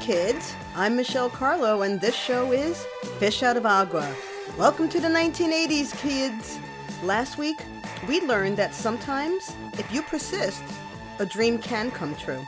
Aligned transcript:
kids. 0.00 0.54
I'm 0.74 0.96
Michelle 0.96 1.28
Carlo, 1.28 1.82
and 1.82 2.00
this 2.00 2.14
show 2.14 2.52
is 2.52 2.86
Fish 3.18 3.42
Out 3.42 3.58
of 3.58 3.66
Agua. 3.66 4.14
Welcome 4.56 4.88
to 4.88 4.98
the 4.98 5.08
1980s, 5.08 5.94
kids. 5.98 6.58
Last 7.02 7.36
week, 7.36 7.58
we 8.08 8.22
learned 8.22 8.56
that 8.56 8.74
sometimes, 8.74 9.54
if 9.74 9.92
you 9.92 10.00
persist, 10.00 10.62
a 11.18 11.26
dream 11.26 11.58
can 11.58 11.90
come 11.90 12.14
true. 12.16 12.42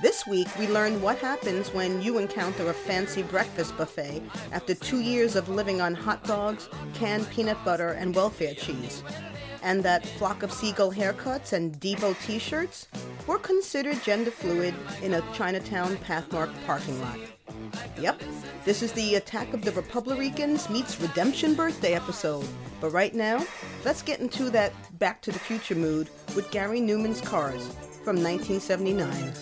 This 0.00 0.28
week, 0.28 0.46
we 0.60 0.68
learned 0.68 1.02
what 1.02 1.18
happens 1.18 1.74
when 1.74 2.00
you 2.02 2.18
encounter 2.18 2.70
a 2.70 2.72
fancy 2.72 3.24
breakfast 3.24 3.76
buffet 3.76 4.22
after 4.52 4.72
two 4.72 5.00
years 5.00 5.34
of 5.34 5.48
living 5.48 5.80
on 5.80 5.92
hot 5.92 6.22
dogs, 6.22 6.68
canned 6.94 7.28
peanut 7.30 7.58
butter, 7.64 7.90
and 7.90 8.14
welfare 8.14 8.54
cheese. 8.54 9.02
And 9.66 9.82
that 9.82 10.06
flock 10.06 10.44
of 10.44 10.52
seagull 10.52 10.92
haircuts 10.92 11.52
and 11.52 11.74
Devo 11.80 12.14
t 12.24 12.38
shirts 12.38 12.86
were 13.26 13.40
considered 13.40 14.00
gender 14.04 14.30
fluid 14.30 14.72
in 15.02 15.14
a 15.14 15.32
Chinatown 15.32 15.96
Pathmark 15.96 16.52
parking 16.66 17.00
lot. 17.00 17.18
Yep, 18.00 18.22
this 18.64 18.80
is 18.80 18.92
the 18.92 19.16
Attack 19.16 19.54
of 19.54 19.62
the 19.62 19.72
Republicans 19.72 20.70
meets 20.70 21.00
Redemption 21.00 21.54
birthday 21.54 21.94
episode. 21.94 22.46
But 22.80 22.90
right 22.90 23.12
now, 23.12 23.44
let's 23.84 24.02
get 24.02 24.20
into 24.20 24.50
that 24.50 24.72
Back 25.00 25.20
to 25.22 25.32
the 25.32 25.40
Future 25.40 25.74
mood 25.74 26.10
with 26.36 26.48
Gary 26.52 26.80
Numan's 26.80 27.20
Cars 27.20 27.66
from 28.04 28.22
1979. 28.22 29.32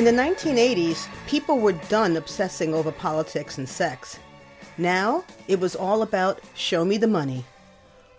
In 0.00 0.06
the 0.06 0.22
1980s, 0.22 1.06
people 1.26 1.58
were 1.58 1.74
done 1.90 2.16
obsessing 2.16 2.72
over 2.72 2.90
politics 2.90 3.58
and 3.58 3.68
sex. 3.68 4.18
Now, 4.78 5.24
it 5.46 5.60
was 5.60 5.76
all 5.76 6.00
about 6.00 6.40
show 6.54 6.86
me 6.86 6.96
the 6.96 7.06
money. 7.06 7.44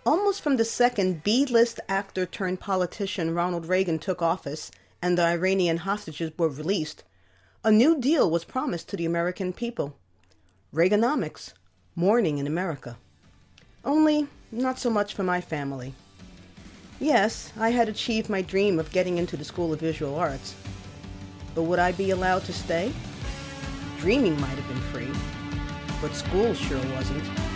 Almost 0.06 0.42
from 0.42 0.58
the 0.58 0.64
second 0.64 1.24
B 1.24 1.44
list 1.44 1.80
actor 1.88 2.24
turned 2.24 2.60
politician 2.60 3.34
Ronald 3.34 3.66
Reagan 3.66 3.98
took 3.98 4.22
office 4.22 4.70
and 5.02 5.18
the 5.18 5.24
Iranian 5.24 5.78
hostages 5.78 6.30
were 6.38 6.48
released, 6.48 7.02
a 7.64 7.72
new 7.72 7.98
deal 8.00 8.30
was 8.30 8.44
promised 8.44 8.88
to 8.90 8.96
the 8.96 9.04
American 9.04 9.52
people 9.52 9.96
Reaganomics, 10.72 11.52
morning 11.96 12.38
in 12.38 12.46
America. 12.46 12.96
Only, 13.84 14.28
not 14.52 14.78
so 14.78 14.88
much 14.88 15.14
for 15.14 15.24
my 15.24 15.40
family. 15.40 15.94
Yes, 17.00 17.52
I 17.58 17.70
had 17.70 17.88
achieved 17.88 18.30
my 18.30 18.40
dream 18.40 18.78
of 18.78 18.92
getting 18.92 19.18
into 19.18 19.36
the 19.36 19.44
School 19.44 19.72
of 19.72 19.80
Visual 19.80 20.14
Arts. 20.14 20.54
But 21.54 21.62
would 21.62 21.78
I 21.78 21.92
be 21.92 22.10
allowed 22.10 22.44
to 22.44 22.52
stay? 22.52 22.92
Dreaming 23.98 24.40
might 24.40 24.58
have 24.58 24.68
been 24.68 24.80
free, 24.92 25.10
but 26.00 26.14
school 26.14 26.54
sure 26.54 26.80
wasn't. 26.94 27.51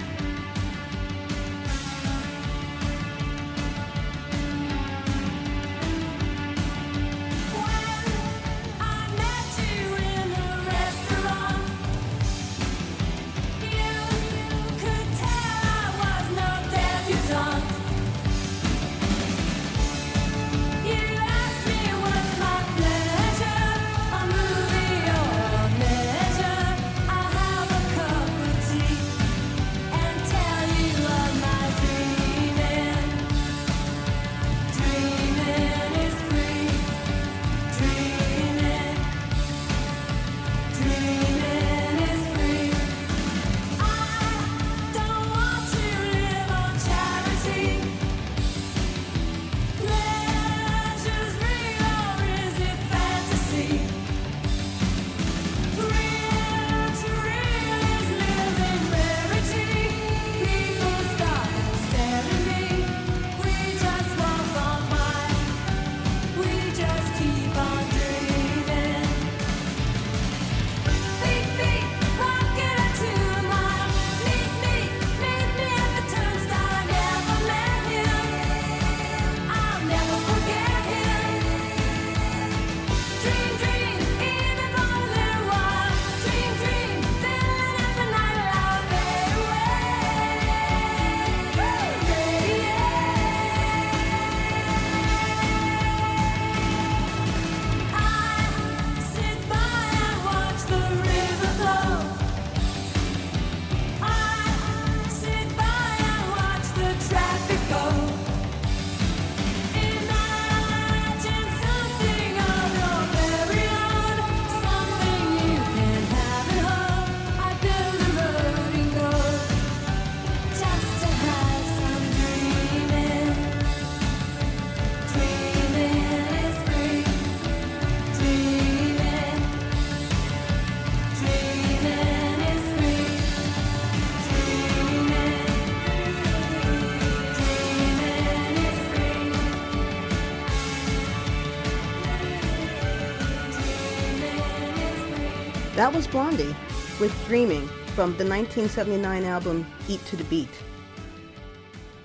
That 145.86 145.94
was 145.94 146.08
Blondie 146.08 146.56
with 146.98 147.14
Dreaming 147.28 147.68
from 147.94 148.10
the 148.16 148.26
1979 148.26 149.22
album 149.22 149.64
Eat 149.88 150.04
to 150.06 150.16
the 150.16 150.24
Beat. 150.24 150.50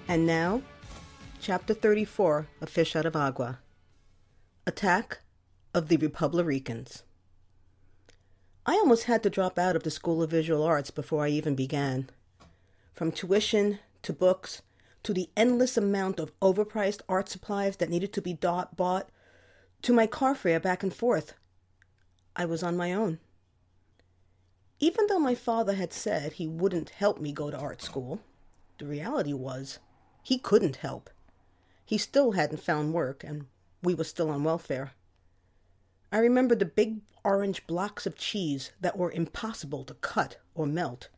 And 0.08 0.28
now, 0.28 0.62
Chapter 1.40 1.74
34 1.74 2.48
of 2.62 2.70
Fish 2.70 2.96
Out 2.96 3.08
of 3.08 3.16
Agua 3.16 3.58
Attack 4.68 5.22
of 5.74 5.88
the 5.88 5.98
Republicans. 5.98 7.02
I 8.68 8.74
almost 8.74 9.06
had 9.06 9.24
to 9.24 9.32
drop 9.32 9.58
out 9.58 9.76
of 9.76 9.82
the 9.82 9.90
School 9.90 10.22
of 10.22 10.30
Visual 10.30 10.62
Arts 10.62 10.92
before 10.92 11.26
I 11.26 11.30
even 11.30 11.56
began. 11.56 12.08
From 12.94 13.12
tuition 13.12 13.80
to 14.04 14.14
books 14.14 14.62
to 15.02 15.12
the 15.12 15.32
endless 15.36 15.76
amount 15.76 16.20
of 16.20 16.40
overpriced 16.40 17.02
art 17.10 17.30
supplies 17.30 17.78
that 17.78 17.90
needed 17.90 18.14
to 18.14 18.22
be 18.22 18.36
bought 18.36 19.10
to 19.82 19.92
my 19.92 20.06
car 20.06 20.36
fare 20.36 20.60
back 20.60 20.84
and 20.84 20.94
forth, 20.94 21.34
I 22.36 22.46
was 22.46 22.62
on 22.62 22.78
my 22.78 22.94
own. 22.94 23.18
Even 24.84 25.06
though 25.06 25.20
my 25.20 25.36
father 25.36 25.76
had 25.76 25.94
said 25.94 26.34
he 26.34 26.48
wouldn't 26.48 26.90
help 26.90 27.22
me 27.22 27.32
go 27.32 27.52
to 27.52 27.58
art 27.58 27.84
school, 27.84 28.20
the 28.80 28.88
reality 28.88 29.32
was 29.32 29.78
he 30.24 30.40
couldn't 30.40 30.78
help. 30.78 31.12
He 31.86 32.00
still 32.00 32.32
hadn't 32.32 32.64
found 32.64 32.92
work, 32.92 33.24
and 33.24 33.46
we 33.84 33.94
were 33.94 34.04
still 34.04 34.32
on 34.32 34.44
welfare. 34.44 34.94
I 36.12 36.18
remember 36.18 36.56
the 36.56 36.66
big 36.66 37.02
orange 37.24 37.68
blocks 37.68 38.08
of 38.08 38.16
cheese 38.16 38.72
that 38.82 38.98
were 38.98 39.12
impossible 39.12 39.84
to 39.84 39.94
cut 39.94 40.38
or 40.56 40.66
melt, 40.66 41.10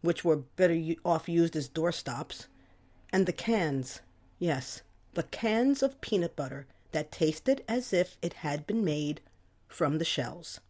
which 0.00 0.24
were 0.24 0.36
better 0.36 0.80
off 1.04 1.28
used 1.28 1.56
as 1.56 1.68
doorstops, 1.68 2.46
and 3.12 3.26
the 3.26 3.32
cans, 3.32 4.00
yes, 4.38 4.82
the 5.14 5.24
cans 5.24 5.82
of 5.82 6.00
peanut 6.00 6.36
butter 6.36 6.68
that 6.92 7.10
tasted 7.10 7.64
as 7.66 7.92
if 7.92 8.16
it 8.22 8.34
had 8.34 8.64
been 8.64 8.84
made 8.84 9.20
from 9.66 9.98
the 9.98 10.04
shells. 10.04 10.60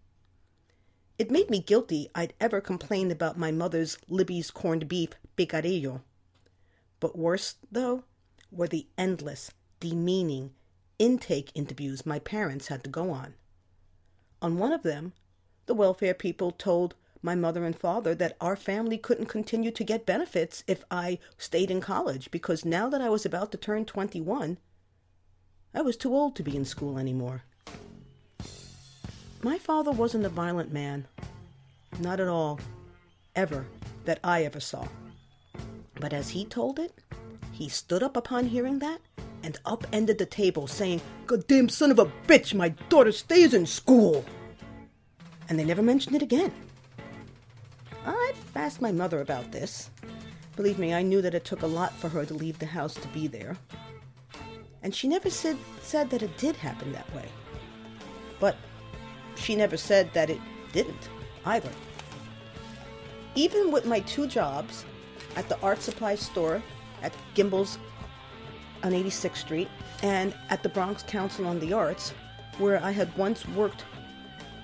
It 1.18 1.30
made 1.30 1.50
me 1.50 1.60
guilty 1.60 2.08
I'd 2.14 2.34
ever 2.40 2.60
complained 2.60 3.12
about 3.12 3.38
my 3.38 3.50
mother's 3.50 3.98
Libby's 4.08 4.50
corned 4.50 4.88
beef 4.88 5.10
picadillo. 5.36 6.02
But 7.00 7.18
worse, 7.18 7.56
though, 7.70 8.04
were 8.50 8.68
the 8.68 8.86
endless, 8.96 9.50
demeaning 9.80 10.54
intake 10.98 11.50
interviews 11.54 12.06
my 12.06 12.18
parents 12.18 12.68
had 12.68 12.84
to 12.84 12.90
go 12.90 13.10
on. 13.10 13.34
On 14.40 14.56
one 14.56 14.72
of 14.72 14.82
them, 14.82 15.12
the 15.66 15.74
welfare 15.74 16.14
people 16.14 16.50
told 16.50 16.94
my 17.20 17.34
mother 17.34 17.64
and 17.64 17.76
father 17.76 18.14
that 18.14 18.36
our 18.40 18.56
family 18.56 18.98
couldn't 18.98 19.26
continue 19.26 19.70
to 19.70 19.84
get 19.84 20.06
benefits 20.06 20.64
if 20.66 20.84
I 20.90 21.18
stayed 21.38 21.70
in 21.70 21.80
college 21.80 22.30
because 22.30 22.64
now 22.64 22.88
that 22.88 23.00
I 23.00 23.08
was 23.08 23.24
about 23.24 23.52
to 23.52 23.58
turn 23.58 23.84
21, 23.84 24.58
I 25.74 25.80
was 25.82 25.96
too 25.96 26.14
old 26.14 26.34
to 26.36 26.42
be 26.42 26.56
in 26.56 26.64
school 26.64 26.98
anymore. 26.98 27.42
My 29.44 29.58
father 29.58 29.90
wasn't 29.90 30.24
a 30.24 30.28
violent 30.28 30.72
man. 30.72 31.06
Not 31.98 32.20
at 32.20 32.28
all. 32.28 32.60
Ever. 33.34 33.66
That 34.04 34.20
I 34.22 34.44
ever 34.44 34.60
saw. 34.60 34.86
But 35.98 36.12
as 36.12 36.30
he 36.30 36.44
told 36.44 36.78
it, 36.78 36.92
he 37.50 37.68
stood 37.68 38.04
up 38.04 38.16
upon 38.16 38.46
hearing 38.46 38.78
that 38.78 39.00
and 39.42 39.58
upended 39.66 40.18
the 40.18 40.26
table, 40.26 40.68
saying, 40.68 41.00
Goddamn 41.26 41.68
son 41.68 41.90
of 41.90 41.98
a 41.98 42.06
bitch, 42.28 42.54
my 42.54 42.68
daughter 42.88 43.10
stays 43.10 43.52
in 43.52 43.66
school. 43.66 44.24
And 45.48 45.58
they 45.58 45.64
never 45.64 45.82
mentioned 45.82 46.14
it 46.14 46.22
again. 46.22 46.52
I've 48.06 48.56
asked 48.56 48.80
my 48.80 48.92
mother 48.92 49.20
about 49.20 49.50
this. 49.50 49.90
Believe 50.54 50.78
me, 50.78 50.94
I 50.94 51.02
knew 51.02 51.20
that 51.20 51.34
it 51.34 51.44
took 51.44 51.62
a 51.62 51.66
lot 51.66 51.92
for 51.94 52.08
her 52.08 52.24
to 52.24 52.34
leave 52.34 52.58
the 52.58 52.66
house 52.66 52.94
to 52.94 53.08
be 53.08 53.26
there. 53.26 53.56
And 54.82 54.94
she 54.94 55.08
never 55.08 55.30
said, 55.30 55.56
said 55.82 56.10
that 56.10 56.22
it 56.22 56.36
did 56.38 56.56
happen 56.56 56.92
that 56.92 57.12
way. 57.14 57.26
But 58.38 58.56
she 59.36 59.56
never 59.56 59.76
said 59.76 60.12
that 60.12 60.30
it 60.30 60.40
didn't 60.72 61.08
either. 61.44 61.70
Even 63.34 63.70
with 63.70 63.86
my 63.86 64.00
two 64.00 64.26
jobs 64.26 64.84
at 65.36 65.48
the 65.48 65.58
art 65.60 65.80
supply 65.80 66.14
store 66.14 66.62
at 67.02 67.12
Gimbel's 67.34 67.78
on 68.82 68.92
86th 68.92 69.36
Street 69.36 69.68
and 70.02 70.34
at 70.50 70.62
the 70.62 70.68
Bronx 70.68 71.02
Council 71.02 71.46
on 71.46 71.58
the 71.60 71.72
Arts, 71.72 72.12
where 72.58 72.82
I 72.82 72.90
had 72.90 73.16
once 73.16 73.48
worked 73.48 73.84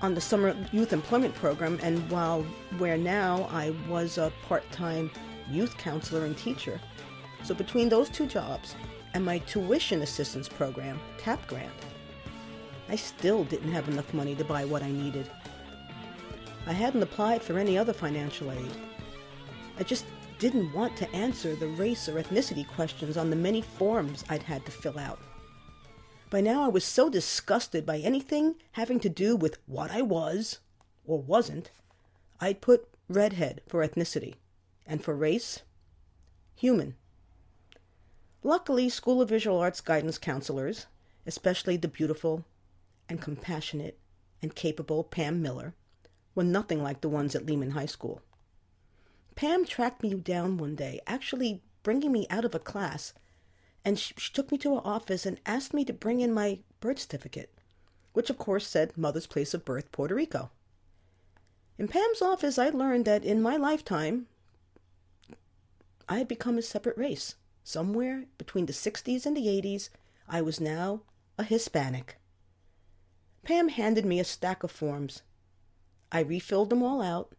on 0.01 0.13
the 0.13 0.21
summer 0.21 0.55
youth 0.71 0.93
employment 0.93 1.33
program 1.35 1.79
and 1.81 2.09
while 2.09 2.43
where 2.77 2.97
now 2.97 3.49
I 3.51 3.71
was 3.89 4.17
a 4.17 4.31
part-time 4.47 5.11
youth 5.49 5.77
counselor 5.77 6.25
and 6.25 6.37
teacher. 6.37 6.79
So 7.43 7.53
between 7.53 7.89
those 7.89 8.09
two 8.09 8.27
jobs 8.27 8.75
and 9.13 9.25
my 9.25 9.39
tuition 9.39 10.01
assistance 10.01 10.47
program, 10.47 10.99
TAP 11.17 11.45
grant, 11.47 11.71
I 12.89 12.95
still 12.95 13.43
didn't 13.43 13.71
have 13.71 13.87
enough 13.87 14.13
money 14.13 14.35
to 14.35 14.43
buy 14.43 14.65
what 14.65 14.83
I 14.83 14.91
needed. 14.91 15.29
I 16.65 16.73
hadn't 16.73 17.03
applied 17.03 17.41
for 17.41 17.57
any 17.57 17.77
other 17.77 17.93
financial 17.93 18.51
aid. 18.51 18.71
I 19.77 19.83
just 19.83 20.05
didn't 20.39 20.73
want 20.73 20.97
to 20.97 21.11
answer 21.15 21.55
the 21.55 21.67
race 21.67 22.09
or 22.09 22.21
ethnicity 22.21 22.67
questions 22.67 23.17
on 23.17 23.29
the 23.29 23.35
many 23.35 23.61
forms 23.61 24.23
I'd 24.29 24.43
had 24.43 24.65
to 24.65 24.71
fill 24.71 24.97
out. 24.97 25.19
By 26.29 26.41
now, 26.41 26.63
I 26.63 26.67
was 26.67 26.83
so 26.85 27.09
disgusted 27.09 27.85
by 27.85 27.97
anything 27.99 28.55
having 28.73 28.99
to 29.01 29.09
do 29.09 29.35
with 29.35 29.57
what 29.65 29.91
I 29.91 30.01
was 30.01 30.59
or 31.05 31.19
wasn't, 31.19 31.71
I'd 32.39 32.61
put 32.61 32.87
redhead 33.07 33.61
for 33.67 33.85
ethnicity, 33.85 34.35
and 34.85 35.03
for 35.03 35.15
race, 35.15 35.63
human. 36.55 36.95
Luckily, 38.43 38.89
School 38.89 39.21
of 39.21 39.29
Visual 39.29 39.59
Arts 39.59 39.81
guidance 39.81 40.17
counselors, 40.17 40.85
especially 41.25 41.77
the 41.77 41.87
beautiful 41.87 42.45
and 43.09 43.21
compassionate 43.21 43.97
and 44.41 44.55
capable 44.55 45.03
Pam 45.03 45.41
Miller 45.41 45.73
were 46.35 46.43
nothing 46.43 46.81
like 46.81 47.01
the 47.01 47.09
ones 47.09 47.35
at 47.35 47.45
Lehman 47.45 47.71
High 47.71 47.87
School. 47.87 48.21
Pam 49.35 49.65
tracked 49.65 50.03
me 50.03 50.13
down 50.13 50.57
one 50.57 50.75
day, 50.75 51.01
actually 51.07 51.61
bringing 51.83 52.11
me 52.11 52.27
out 52.29 52.45
of 52.45 52.53
a 52.53 52.59
class, 52.59 53.13
and 53.83 53.97
she, 53.97 54.13
she 54.17 54.31
took 54.31 54.51
me 54.51 54.57
to 54.59 54.75
her 54.75 54.81
office 54.85 55.25
and 55.25 55.39
asked 55.45 55.73
me 55.73 55.83
to 55.85 55.93
bring 55.93 56.19
in 56.19 56.33
my 56.33 56.59
birth 56.79 56.99
certificate, 56.99 57.53
which 58.13 58.29
of 58.29 58.37
course 58.37 58.67
said 58.67 58.97
mother's 58.97 59.27
place 59.27 59.53
of 59.53 59.65
birth, 59.65 59.91
Puerto 59.91 60.13
Rico. 60.13 60.51
In 61.77 61.87
Pam's 61.87 62.21
office, 62.21 62.59
I 62.59 62.69
learned 62.69 63.05
that 63.05 63.23
in 63.23 63.41
my 63.41 63.55
lifetime, 63.55 64.27
I 66.09 66.17
had 66.17 66.27
become 66.27 66.57
a 66.57 66.61
separate 66.61 66.97
race. 66.97 67.35
Somewhere 67.63 68.25
between 68.37 68.65
the 68.65 68.73
60s 68.73 69.25
and 69.25 69.37
the 69.37 69.47
80s, 69.47 69.89
I 70.27 70.41
was 70.41 70.59
now 70.59 71.01
a 71.37 71.43
Hispanic. 71.43 72.18
Pam 73.43 73.69
handed 73.69 74.05
me 74.05 74.19
a 74.19 74.23
stack 74.23 74.63
of 74.63 74.71
forms. 74.71 75.23
I 76.11 76.21
refilled 76.21 76.69
them 76.69 76.83
all 76.83 77.01
out 77.01 77.33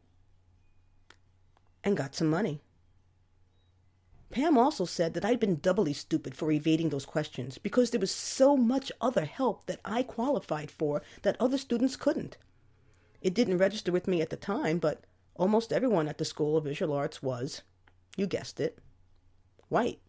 and 1.83 1.97
got 1.97 2.14
some 2.14 2.28
money. 2.28 2.61
Pam 4.30 4.57
also 4.57 4.85
said 4.85 5.14
that 5.14 5.25
I'd 5.25 5.40
been 5.40 5.59
doubly 5.59 5.92
stupid 5.92 6.37
for 6.37 6.52
evading 6.52 6.90
those 6.90 7.04
questions 7.04 7.59
because 7.59 7.90
there 7.90 8.00
was 8.00 8.12
so 8.12 8.57
much 8.57 8.92
other 9.00 9.25
help 9.25 9.66
that 9.66 9.80
I 9.85 10.04
qualified 10.04 10.71
for 10.71 11.02
that 11.23 11.37
other 11.40 11.59
students 11.59 11.97
couldn't. 11.97 12.37
It 13.21 13.35
didn't 13.35 13.59
register 13.59 13.90
with 13.90 14.07
me 14.07 14.23
at 14.23 14.30
the 14.30 14.37
time, 14.37 14.78
but 14.78 15.04
almost 15.35 15.73
everyone 15.73 16.09
at 16.09 16.19
the 16.19 16.25
School 16.25 16.57
of 16.57 16.64
Visual 16.64 16.95
Arts 16.95 17.23
was, 17.23 17.62
you 18.16 18.26
guessed 18.26 18.61
it, 18.61 18.78
white. 19.69 20.00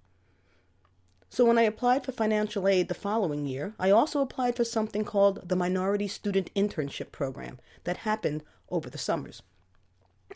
So 1.32 1.46
when 1.46 1.58
I 1.58 1.62
applied 1.62 2.04
for 2.04 2.12
financial 2.12 2.68
aid 2.68 2.90
the 2.90 2.94
following 2.94 3.46
year, 3.46 3.74
I 3.80 3.90
also 3.90 4.20
applied 4.20 4.58
for 4.58 4.66
something 4.66 5.06
called 5.06 5.48
the 5.48 5.56
Minority 5.56 6.10
Student 6.10 6.54
Internship 6.56 7.14
Program 7.14 7.58
that 7.86 8.04
happened 8.04 8.44
over 8.68 8.90
the 8.90 8.98
summers. 8.98 9.42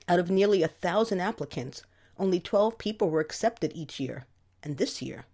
Out 0.07 0.19
of 0.19 0.31
nearly 0.31 0.63
a 0.63 0.69
thousand 0.69 1.19
applicants, 1.19 1.83
only 2.17 2.39
12 2.39 2.77
people 2.77 3.09
were 3.09 3.19
accepted 3.19 3.73
each 3.75 3.99
year, 3.99 4.25
and 4.63 4.77
this 4.77 5.01
year, 5.01 5.25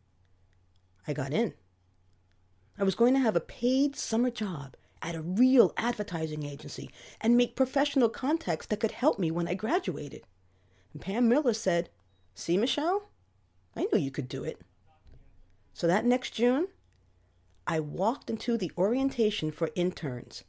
I 1.08 1.14
got 1.14 1.32
in. 1.32 1.54
I 2.76 2.84
was 2.84 2.96
going 2.96 3.14
to 3.14 3.20
have 3.20 3.36
a 3.36 3.40
paid 3.40 3.96
summer 3.96 4.32
job 4.32 4.76
at 5.04 5.16
a 5.16 5.22
real 5.22 5.74
advertising 5.78 6.44
agency 6.44 6.90
and 7.22 7.38
make 7.38 7.56
professional 7.56 8.10
contacts 8.10 8.66
that 8.66 8.80
could 8.80 8.94
help 8.94 9.20
me 9.20 9.30
when 9.30 9.48
I 9.48 9.54
graduated. 9.54 10.24
And 10.92 11.04
Pam 11.04 11.30
Miller 11.30 11.54
said, 11.54 11.90
See, 12.34 12.58
Michelle, 12.58 13.10
I 13.76 13.86
knew 13.94 14.00
you 14.00 14.10
could 14.10 14.28
do 14.28 14.44
it. 14.44 14.60
So 15.74 15.88
that 15.88 16.06
next 16.06 16.32
June, 16.32 16.68
I 17.66 17.80
walked 17.80 18.30
into 18.30 18.58
the 18.58 18.72
orientation 18.78 19.52
for 19.52 19.72
interns 19.76 20.44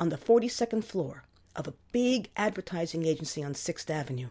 on 0.00 0.08
the 0.08 0.16
42nd 0.16 0.84
floor 0.84 1.24
of 1.54 1.68
a 1.68 1.74
big 1.92 2.30
advertising 2.36 3.04
agency 3.04 3.42
on 3.42 3.52
6th 3.52 3.90
Avenue. 3.90 4.28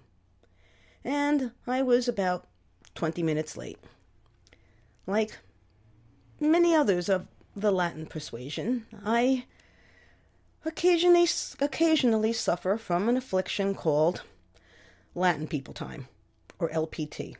And 1.03 1.51
I 1.67 1.81
was 1.81 2.07
about 2.07 2.47
20 2.95 3.23
minutes 3.23 3.57
late. 3.57 3.79
Like 5.07 5.37
many 6.39 6.75
others 6.75 7.09
of 7.09 7.27
the 7.55 7.71
Latin 7.71 8.05
persuasion, 8.05 8.85
I 9.05 9.45
occasionally, 10.65 11.27
occasionally 11.59 12.33
suffer 12.33 12.77
from 12.77 13.09
an 13.09 13.17
affliction 13.17 13.75
called 13.75 14.23
Latin 15.13 15.47
people 15.47 15.73
time, 15.73 16.07
or 16.59 16.69
LPT. 16.69 17.35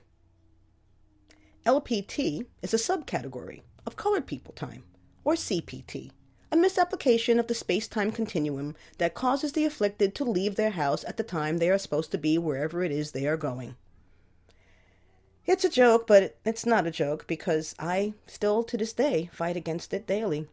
LPT 1.66 2.48
is 2.64 2.74
a 2.74 2.78
subcategory 2.78 3.62
of 3.86 3.96
colored 3.96 4.26
people 4.26 4.52
time, 4.54 4.84
or 5.24 5.36
CPT, 5.36 6.10
a 6.52 6.56
misapplication 6.56 7.40
of 7.40 7.46
the 7.46 7.54
space 7.54 7.88
time 7.88 8.12
continuum 8.12 8.76
that 8.98 9.14
causes 9.14 9.52
the 9.52 9.66
afflicted 9.66 10.16
to 10.16 10.24
leave 10.24 10.56
their 10.56 10.72
house 10.72 11.04
at 11.04 11.18
the 11.18 11.24
time 11.24 11.60
they 11.60 11.70
are 11.70 11.78
supposed 11.78 12.12
to 12.12 12.18
be 12.18 12.40
wherever 12.40 12.84
it 12.84 12.92
is 12.92 13.12
they 13.12 13.28
are 13.28 13.38
going. 13.38 13.76
It's 15.46 15.64
a 15.64 15.70
joke, 15.70 16.08
but 16.08 16.36
it's 16.44 16.66
not 16.66 16.88
a 16.88 16.92
joke 16.92 17.28
because 17.28 17.76
I 17.78 18.16
still 18.26 18.64
to 18.64 18.76
this 18.76 18.94
day 18.94 19.30
fight 19.32 19.56
against 19.56 19.94
it 19.94 20.08
daily. 20.08 20.48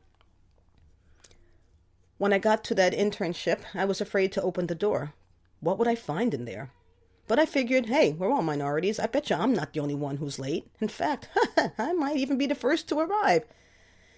When 2.18 2.34
I 2.34 2.38
got 2.38 2.64
to 2.64 2.74
that 2.74 2.92
internship, 2.92 3.60
I 3.72 3.86
was 3.86 4.02
afraid 4.02 4.30
to 4.32 4.42
open 4.42 4.66
the 4.66 4.74
door. 4.74 5.14
What 5.60 5.78
would 5.78 5.88
I 5.88 5.94
find 5.94 6.34
in 6.34 6.44
there? 6.44 6.70
But 7.28 7.38
I 7.38 7.44
figured, 7.44 7.86
hey, 7.86 8.12
we're 8.12 8.30
all 8.30 8.42
minorities. 8.42 8.98
I 8.98 9.06
bet 9.06 9.28
you 9.28 9.36
I'm 9.36 9.52
not 9.52 9.74
the 9.74 9.80
only 9.80 9.94
one 9.94 10.16
who's 10.16 10.38
late. 10.38 10.66
In 10.80 10.88
fact, 10.88 11.28
I 11.78 11.92
might 11.92 12.16
even 12.16 12.38
be 12.38 12.46
the 12.46 12.54
first 12.54 12.88
to 12.88 12.98
arrive. 12.98 13.44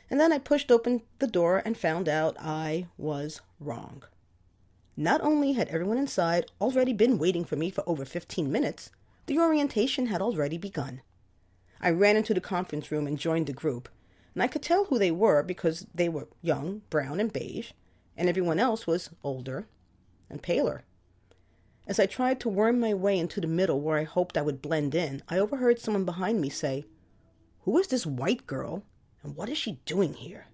And 0.08 0.20
then 0.20 0.32
I 0.32 0.38
pushed 0.38 0.70
open 0.70 1.02
the 1.18 1.26
door 1.26 1.60
and 1.64 1.76
found 1.76 2.08
out 2.08 2.36
I 2.40 2.86
was 2.96 3.40
wrong. 3.58 4.04
Not 4.96 5.20
only 5.22 5.52
had 5.52 5.68
everyone 5.68 5.98
inside 5.98 6.46
already 6.60 6.92
been 6.92 7.18
waiting 7.18 7.44
for 7.44 7.56
me 7.56 7.70
for 7.70 7.82
over 7.86 8.04
15 8.04 8.50
minutes, 8.50 8.90
the 9.26 9.38
orientation 9.38 10.06
had 10.06 10.22
already 10.22 10.58
begun. 10.58 11.02
I 11.80 11.90
ran 11.90 12.16
into 12.16 12.34
the 12.34 12.40
conference 12.40 12.92
room 12.92 13.06
and 13.06 13.18
joined 13.18 13.46
the 13.46 13.52
group, 13.52 13.88
and 14.34 14.42
I 14.42 14.46
could 14.46 14.62
tell 14.62 14.84
who 14.84 14.98
they 14.98 15.10
were 15.10 15.42
because 15.42 15.86
they 15.94 16.08
were 16.08 16.28
young, 16.42 16.82
brown, 16.90 17.18
and 17.18 17.32
beige, 17.32 17.72
and 18.16 18.28
everyone 18.28 18.60
else 18.60 18.86
was 18.86 19.10
older 19.24 19.66
and 20.28 20.42
paler. 20.42 20.84
As 21.90 21.98
I 21.98 22.06
tried 22.06 22.38
to 22.38 22.48
worm 22.48 22.78
my 22.78 22.94
way 22.94 23.18
into 23.18 23.40
the 23.40 23.48
middle 23.48 23.80
where 23.80 23.98
I 23.98 24.04
hoped 24.04 24.38
I 24.38 24.42
would 24.42 24.62
blend 24.62 24.94
in, 24.94 25.24
I 25.28 25.40
overheard 25.40 25.80
someone 25.80 26.04
behind 26.04 26.40
me 26.40 26.48
say, 26.48 26.84
Who 27.62 27.76
is 27.78 27.88
this 27.88 28.06
white 28.06 28.46
girl, 28.46 28.84
and 29.24 29.34
what 29.34 29.48
is 29.48 29.58
she 29.58 29.80
doing 29.86 30.14
here? 30.14 30.46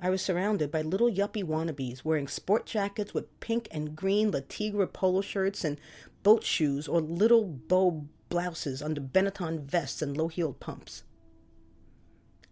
I 0.00 0.08
was 0.08 0.22
surrounded 0.22 0.70
by 0.70 0.80
little 0.80 1.10
yuppie 1.10 1.44
wannabes 1.44 2.02
wearing 2.02 2.28
sport 2.28 2.64
jackets 2.64 3.12
with 3.12 3.38
pink 3.40 3.68
and 3.70 3.94
green 3.94 4.30
Le 4.30 4.40
Tigre 4.40 4.86
polo 4.86 5.20
shirts 5.20 5.66
and 5.66 5.78
boat 6.22 6.44
shoes 6.44 6.88
or 6.88 7.02
little 7.02 7.44
bow 7.44 8.06
blouses 8.30 8.80
under 8.80 9.02
Benetton 9.02 9.64
vests 9.64 10.00
and 10.00 10.16
low 10.16 10.28
heeled 10.28 10.60
pumps. 10.60 11.02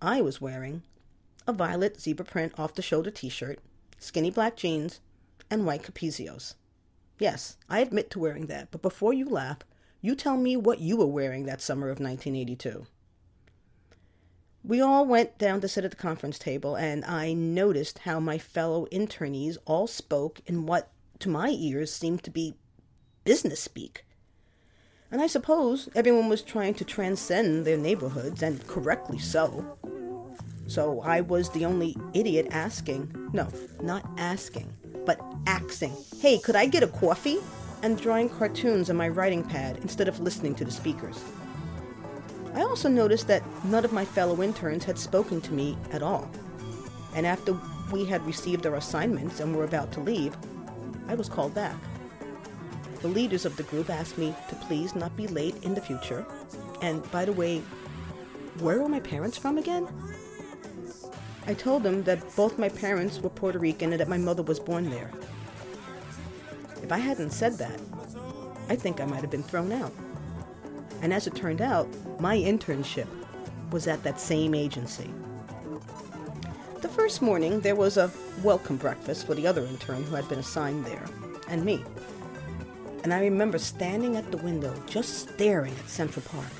I 0.02 0.20
was 0.20 0.38
wearing 0.38 0.82
a 1.46 1.54
violet 1.54 1.98
zebra 1.98 2.26
print 2.26 2.52
off 2.58 2.74
the 2.74 2.82
shoulder 2.82 3.10
t 3.10 3.30
shirt, 3.30 3.60
skinny 3.98 4.30
black 4.30 4.54
jeans, 4.54 5.00
and 5.48 5.64
white 5.64 5.82
capezios. 5.82 6.54
Yes, 7.18 7.56
I 7.68 7.80
admit 7.80 8.10
to 8.10 8.18
wearing 8.18 8.46
that, 8.46 8.70
but 8.70 8.82
before 8.82 9.12
you 9.12 9.28
laugh, 9.28 9.58
you 10.00 10.14
tell 10.14 10.36
me 10.36 10.56
what 10.56 10.80
you 10.80 10.96
were 10.96 11.06
wearing 11.06 11.46
that 11.46 11.60
summer 11.60 11.88
of 11.88 11.98
1982. 11.98 12.86
We 14.62 14.80
all 14.80 15.04
went 15.04 15.38
down 15.38 15.60
to 15.62 15.68
sit 15.68 15.84
at 15.84 15.90
the 15.90 15.96
conference 15.96 16.38
table, 16.38 16.76
and 16.76 17.04
I 17.04 17.32
noticed 17.32 18.00
how 18.00 18.20
my 18.20 18.38
fellow 18.38 18.86
internees 18.92 19.56
all 19.64 19.86
spoke 19.86 20.40
in 20.46 20.66
what, 20.66 20.90
to 21.20 21.28
my 21.28 21.48
ears, 21.48 21.92
seemed 21.92 22.22
to 22.24 22.30
be 22.30 22.54
business 23.24 23.60
speak. 23.60 24.04
And 25.10 25.20
I 25.20 25.26
suppose 25.26 25.88
everyone 25.94 26.28
was 26.28 26.42
trying 26.42 26.74
to 26.74 26.84
transcend 26.84 27.64
their 27.64 27.78
neighborhoods, 27.78 28.42
and 28.42 28.64
correctly 28.68 29.18
so. 29.18 29.78
So 30.66 31.00
I 31.00 31.22
was 31.22 31.50
the 31.50 31.64
only 31.64 31.96
idiot 32.12 32.48
asking, 32.50 33.30
no, 33.32 33.48
not 33.80 34.08
asking, 34.18 34.70
but 35.08 35.18
axing, 35.46 35.96
hey, 36.20 36.38
could 36.38 36.54
I 36.54 36.66
get 36.66 36.82
a 36.82 36.86
coffee? 36.86 37.38
And 37.82 37.98
drawing 37.98 38.28
cartoons 38.28 38.90
on 38.90 38.96
my 38.96 39.08
writing 39.08 39.42
pad 39.42 39.78
instead 39.78 40.06
of 40.06 40.20
listening 40.20 40.54
to 40.56 40.66
the 40.66 40.70
speakers. 40.70 41.24
I 42.52 42.60
also 42.60 42.90
noticed 42.90 43.26
that 43.28 43.42
none 43.64 43.86
of 43.86 43.92
my 43.92 44.04
fellow 44.04 44.42
interns 44.42 44.84
had 44.84 44.98
spoken 44.98 45.40
to 45.40 45.54
me 45.54 45.78
at 45.92 46.02
all. 46.02 46.30
And 47.14 47.26
after 47.26 47.58
we 47.90 48.04
had 48.04 48.26
received 48.26 48.66
our 48.66 48.74
assignments 48.74 49.40
and 49.40 49.56
were 49.56 49.64
about 49.64 49.92
to 49.92 50.00
leave, 50.00 50.36
I 51.08 51.14
was 51.14 51.30
called 51.30 51.54
back. 51.54 51.76
The 53.00 53.08
leaders 53.08 53.46
of 53.46 53.56
the 53.56 53.62
group 53.62 53.88
asked 53.88 54.18
me 54.18 54.34
to 54.50 54.56
please 54.56 54.94
not 54.94 55.16
be 55.16 55.26
late 55.26 55.56
in 55.62 55.72
the 55.72 55.80
future. 55.80 56.26
And 56.82 57.10
by 57.10 57.24
the 57.24 57.32
way, 57.32 57.60
where 58.58 58.78
were 58.82 58.90
my 58.90 59.00
parents 59.00 59.38
from 59.38 59.56
again? 59.56 59.88
I 61.48 61.54
told 61.54 61.82
them 61.82 62.02
that 62.02 62.36
both 62.36 62.58
my 62.58 62.68
parents 62.68 63.20
were 63.20 63.30
Puerto 63.30 63.58
Rican 63.58 63.92
and 63.92 64.00
that 64.00 64.08
my 64.08 64.18
mother 64.18 64.42
was 64.42 64.60
born 64.60 64.90
there. 64.90 65.10
If 66.82 66.92
I 66.92 66.98
hadn't 66.98 67.30
said 67.30 67.54
that, 67.54 67.80
I 68.68 68.76
think 68.76 69.00
I 69.00 69.06
might 69.06 69.22
have 69.22 69.30
been 69.30 69.42
thrown 69.42 69.72
out. 69.72 69.94
And 71.00 71.10
as 71.10 71.26
it 71.26 71.34
turned 71.34 71.62
out, 71.62 71.88
my 72.20 72.36
internship 72.36 73.06
was 73.70 73.86
at 73.86 74.02
that 74.02 74.20
same 74.20 74.54
agency. 74.54 75.10
The 76.82 76.88
first 76.90 77.22
morning, 77.22 77.60
there 77.60 77.74
was 77.74 77.96
a 77.96 78.12
welcome 78.42 78.76
breakfast 78.76 79.26
for 79.26 79.34
the 79.34 79.46
other 79.46 79.64
intern 79.64 80.04
who 80.04 80.16
had 80.16 80.28
been 80.28 80.40
assigned 80.40 80.84
there, 80.84 81.06
and 81.48 81.64
me. 81.64 81.82
And 83.04 83.14
I 83.14 83.20
remember 83.20 83.56
standing 83.56 84.16
at 84.16 84.30
the 84.30 84.36
window, 84.36 84.74
just 84.86 85.30
staring 85.30 85.72
at 85.72 85.88
Central 85.88 86.26
Park. 86.26 86.52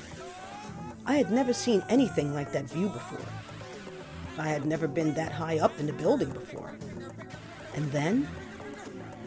I 1.05 1.17
had 1.17 1.31
never 1.31 1.53
seen 1.53 1.83
anything 1.89 2.33
like 2.33 2.51
that 2.53 2.65
view 2.65 2.89
before. 2.89 3.38
I 4.39 4.47
had 4.47 4.65
never 4.65 4.87
been 4.87 5.13
that 5.15 5.31
high 5.31 5.59
up 5.59 5.77
in 5.79 5.85
the 5.85 5.93
building 5.93 6.29
before. 6.29 6.73
And 7.75 7.91
then 7.91 8.27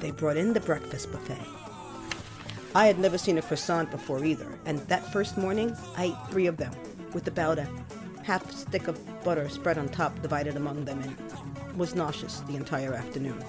they 0.00 0.10
brought 0.10 0.36
in 0.36 0.52
the 0.52 0.60
breakfast 0.60 1.12
buffet. 1.12 1.38
I 2.74 2.86
had 2.86 2.98
never 2.98 3.18
seen 3.18 3.38
a 3.38 3.42
croissant 3.42 3.90
before 3.90 4.24
either, 4.24 4.58
and 4.64 4.78
that 4.88 5.12
first 5.12 5.36
morning 5.36 5.76
I 5.96 6.06
ate 6.06 6.30
three 6.30 6.46
of 6.46 6.56
them, 6.56 6.72
with 7.12 7.28
about 7.28 7.58
a 7.58 7.68
half 8.22 8.50
stick 8.50 8.88
of 8.88 8.98
butter 9.22 9.48
spread 9.48 9.76
on 9.76 9.88
top 9.90 10.20
divided 10.22 10.56
among 10.56 10.86
them, 10.86 11.02
and 11.02 11.78
was 11.78 11.94
nauseous 11.94 12.40
the 12.40 12.56
entire 12.56 12.94
afternoon. 12.94 13.44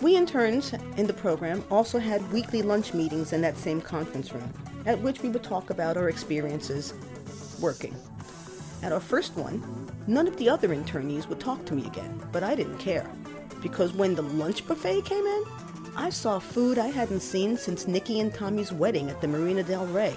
We 0.00 0.16
interns 0.16 0.72
in 0.96 1.06
the 1.06 1.12
program 1.12 1.64
also 1.70 1.98
had 1.98 2.32
weekly 2.32 2.62
lunch 2.62 2.94
meetings 2.94 3.32
in 3.32 3.42
that 3.42 3.58
same 3.58 3.80
conference 3.80 4.32
room, 4.32 4.50
at 4.86 5.00
which 5.00 5.20
we 5.22 5.28
would 5.28 5.42
talk 5.42 5.70
about 5.70 5.96
our 5.96 6.08
experiences 6.08 6.94
working. 7.60 7.94
At 8.82 8.92
our 8.92 9.00
first 9.00 9.36
one, 9.36 9.62
none 10.06 10.26
of 10.26 10.36
the 10.38 10.48
other 10.48 10.68
internees 10.68 11.28
would 11.28 11.38
talk 11.38 11.64
to 11.66 11.74
me 11.74 11.86
again, 11.86 12.18
but 12.32 12.42
I 12.42 12.54
didn't 12.54 12.78
care. 12.78 13.10
Because 13.60 13.92
when 13.92 14.14
the 14.14 14.22
lunch 14.22 14.66
buffet 14.66 15.02
came 15.04 15.26
in, 15.26 15.44
I 15.96 16.08
saw 16.08 16.38
food 16.38 16.78
I 16.78 16.86
hadn't 16.86 17.20
seen 17.20 17.58
since 17.58 17.86
Nikki 17.86 18.20
and 18.20 18.32
Tommy's 18.32 18.72
wedding 18.72 19.10
at 19.10 19.20
the 19.20 19.28
Marina 19.28 19.62
del 19.62 19.86
Rey. 19.86 20.16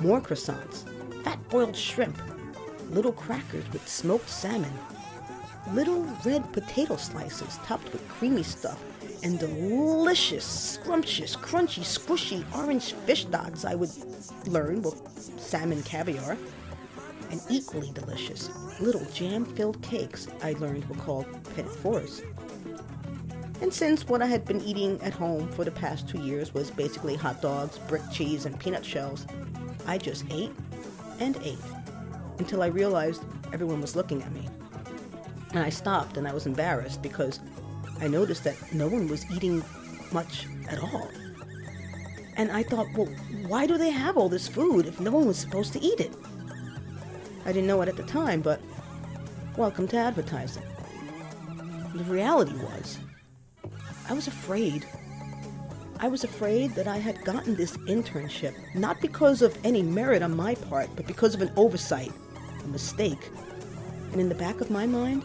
More 0.00 0.20
croissants, 0.20 0.84
fat 1.22 1.38
boiled 1.50 1.76
shrimp, 1.76 2.20
little 2.90 3.12
crackers 3.12 3.70
with 3.72 3.86
smoked 3.86 4.28
salmon, 4.28 4.72
little 5.72 6.02
red 6.24 6.52
potato 6.52 6.96
slices 6.96 7.58
topped 7.64 7.92
with 7.92 8.08
creamy 8.08 8.42
stuff, 8.42 8.82
and 9.22 9.38
delicious, 9.38 10.44
scrumptious, 10.44 11.36
crunchy, 11.36 11.82
squishy 11.82 12.44
orange 12.56 12.92
fish 12.92 13.24
dots 13.26 13.64
I 13.64 13.76
would 13.76 13.90
learn 14.46 14.82
were 14.82 14.92
salmon 15.36 15.82
caviar 15.84 16.36
and 17.30 17.40
equally 17.48 17.90
delicious 17.92 18.50
little 18.80 19.04
jam 19.12 19.44
filled 19.44 19.80
cakes 19.82 20.28
I 20.42 20.52
learned 20.54 20.88
were 20.88 20.96
called 20.96 21.26
petit 21.54 21.68
fours. 21.68 22.22
And 23.60 23.74
since 23.74 24.06
what 24.06 24.22
I 24.22 24.26
had 24.26 24.44
been 24.44 24.60
eating 24.60 25.00
at 25.02 25.12
home 25.12 25.48
for 25.48 25.64
the 25.64 25.70
past 25.70 26.08
two 26.08 26.20
years 26.20 26.54
was 26.54 26.70
basically 26.70 27.16
hot 27.16 27.42
dogs, 27.42 27.78
brick 27.88 28.02
cheese, 28.12 28.46
and 28.46 28.58
peanut 28.58 28.84
shells, 28.84 29.26
I 29.86 29.98
just 29.98 30.24
ate 30.30 30.52
and 31.18 31.36
ate 31.42 31.58
until 32.38 32.62
I 32.62 32.66
realized 32.66 33.24
everyone 33.52 33.80
was 33.80 33.96
looking 33.96 34.22
at 34.22 34.32
me. 34.32 34.48
And 35.50 35.60
I 35.60 35.70
stopped 35.70 36.16
and 36.16 36.28
I 36.28 36.32
was 36.32 36.46
embarrassed 36.46 37.02
because 37.02 37.40
I 38.00 38.06
noticed 38.06 38.44
that 38.44 38.72
no 38.72 38.86
one 38.86 39.08
was 39.08 39.28
eating 39.30 39.64
much 40.12 40.46
at 40.68 40.78
all. 40.78 41.08
And 42.36 42.52
I 42.52 42.62
thought, 42.62 42.86
well, 42.96 43.08
why 43.48 43.66
do 43.66 43.76
they 43.76 43.90
have 43.90 44.16
all 44.16 44.28
this 44.28 44.46
food 44.46 44.86
if 44.86 45.00
no 45.00 45.10
one 45.10 45.26
was 45.26 45.38
supposed 45.38 45.72
to 45.72 45.80
eat 45.80 45.98
it? 45.98 46.12
I 47.44 47.52
didn't 47.52 47.66
know 47.66 47.80
it 47.82 47.88
at 47.88 47.96
the 47.96 48.02
time, 48.02 48.40
but 48.40 48.60
welcome 49.56 49.88
to 49.88 49.96
advertising. 49.96 50.62
The 51.94 52.04
reality 52.04 52.54
was, 52.54 52.98
I 54.08 54.12
was 54.12 54.26
afraid. 54.26 54.86
I 56.00 56.08
was 56.08 56.24
afraid 56.24 56.74
that 56.74 56.86
I 56.86 56.98
had 56.98 57.24
gotten 57.24 57.56
this 57.56 57.76
internship 57.78 58.54
not 58.74 59.00
because 59.00 59.42
of 59.42 59.58
any 59.64 59.82
merit 59.82 60.22
on 60.22 60.36
my 60.36 60.54
part, 60.54 60.88
but 60.94 61.06
because 61.06 61.34
of 61.34 61.42
an 61.42 61.52
oversight, 61.56 62.12
a 62.62 62.68
mistake. 62.68 63.30
And 64.12 64.20
in 64.20 64.28
the 64.28 64.34
back 64.34 64.60
of 64.60 64.70
my 64.70 64.86
mind, 64.86 65.24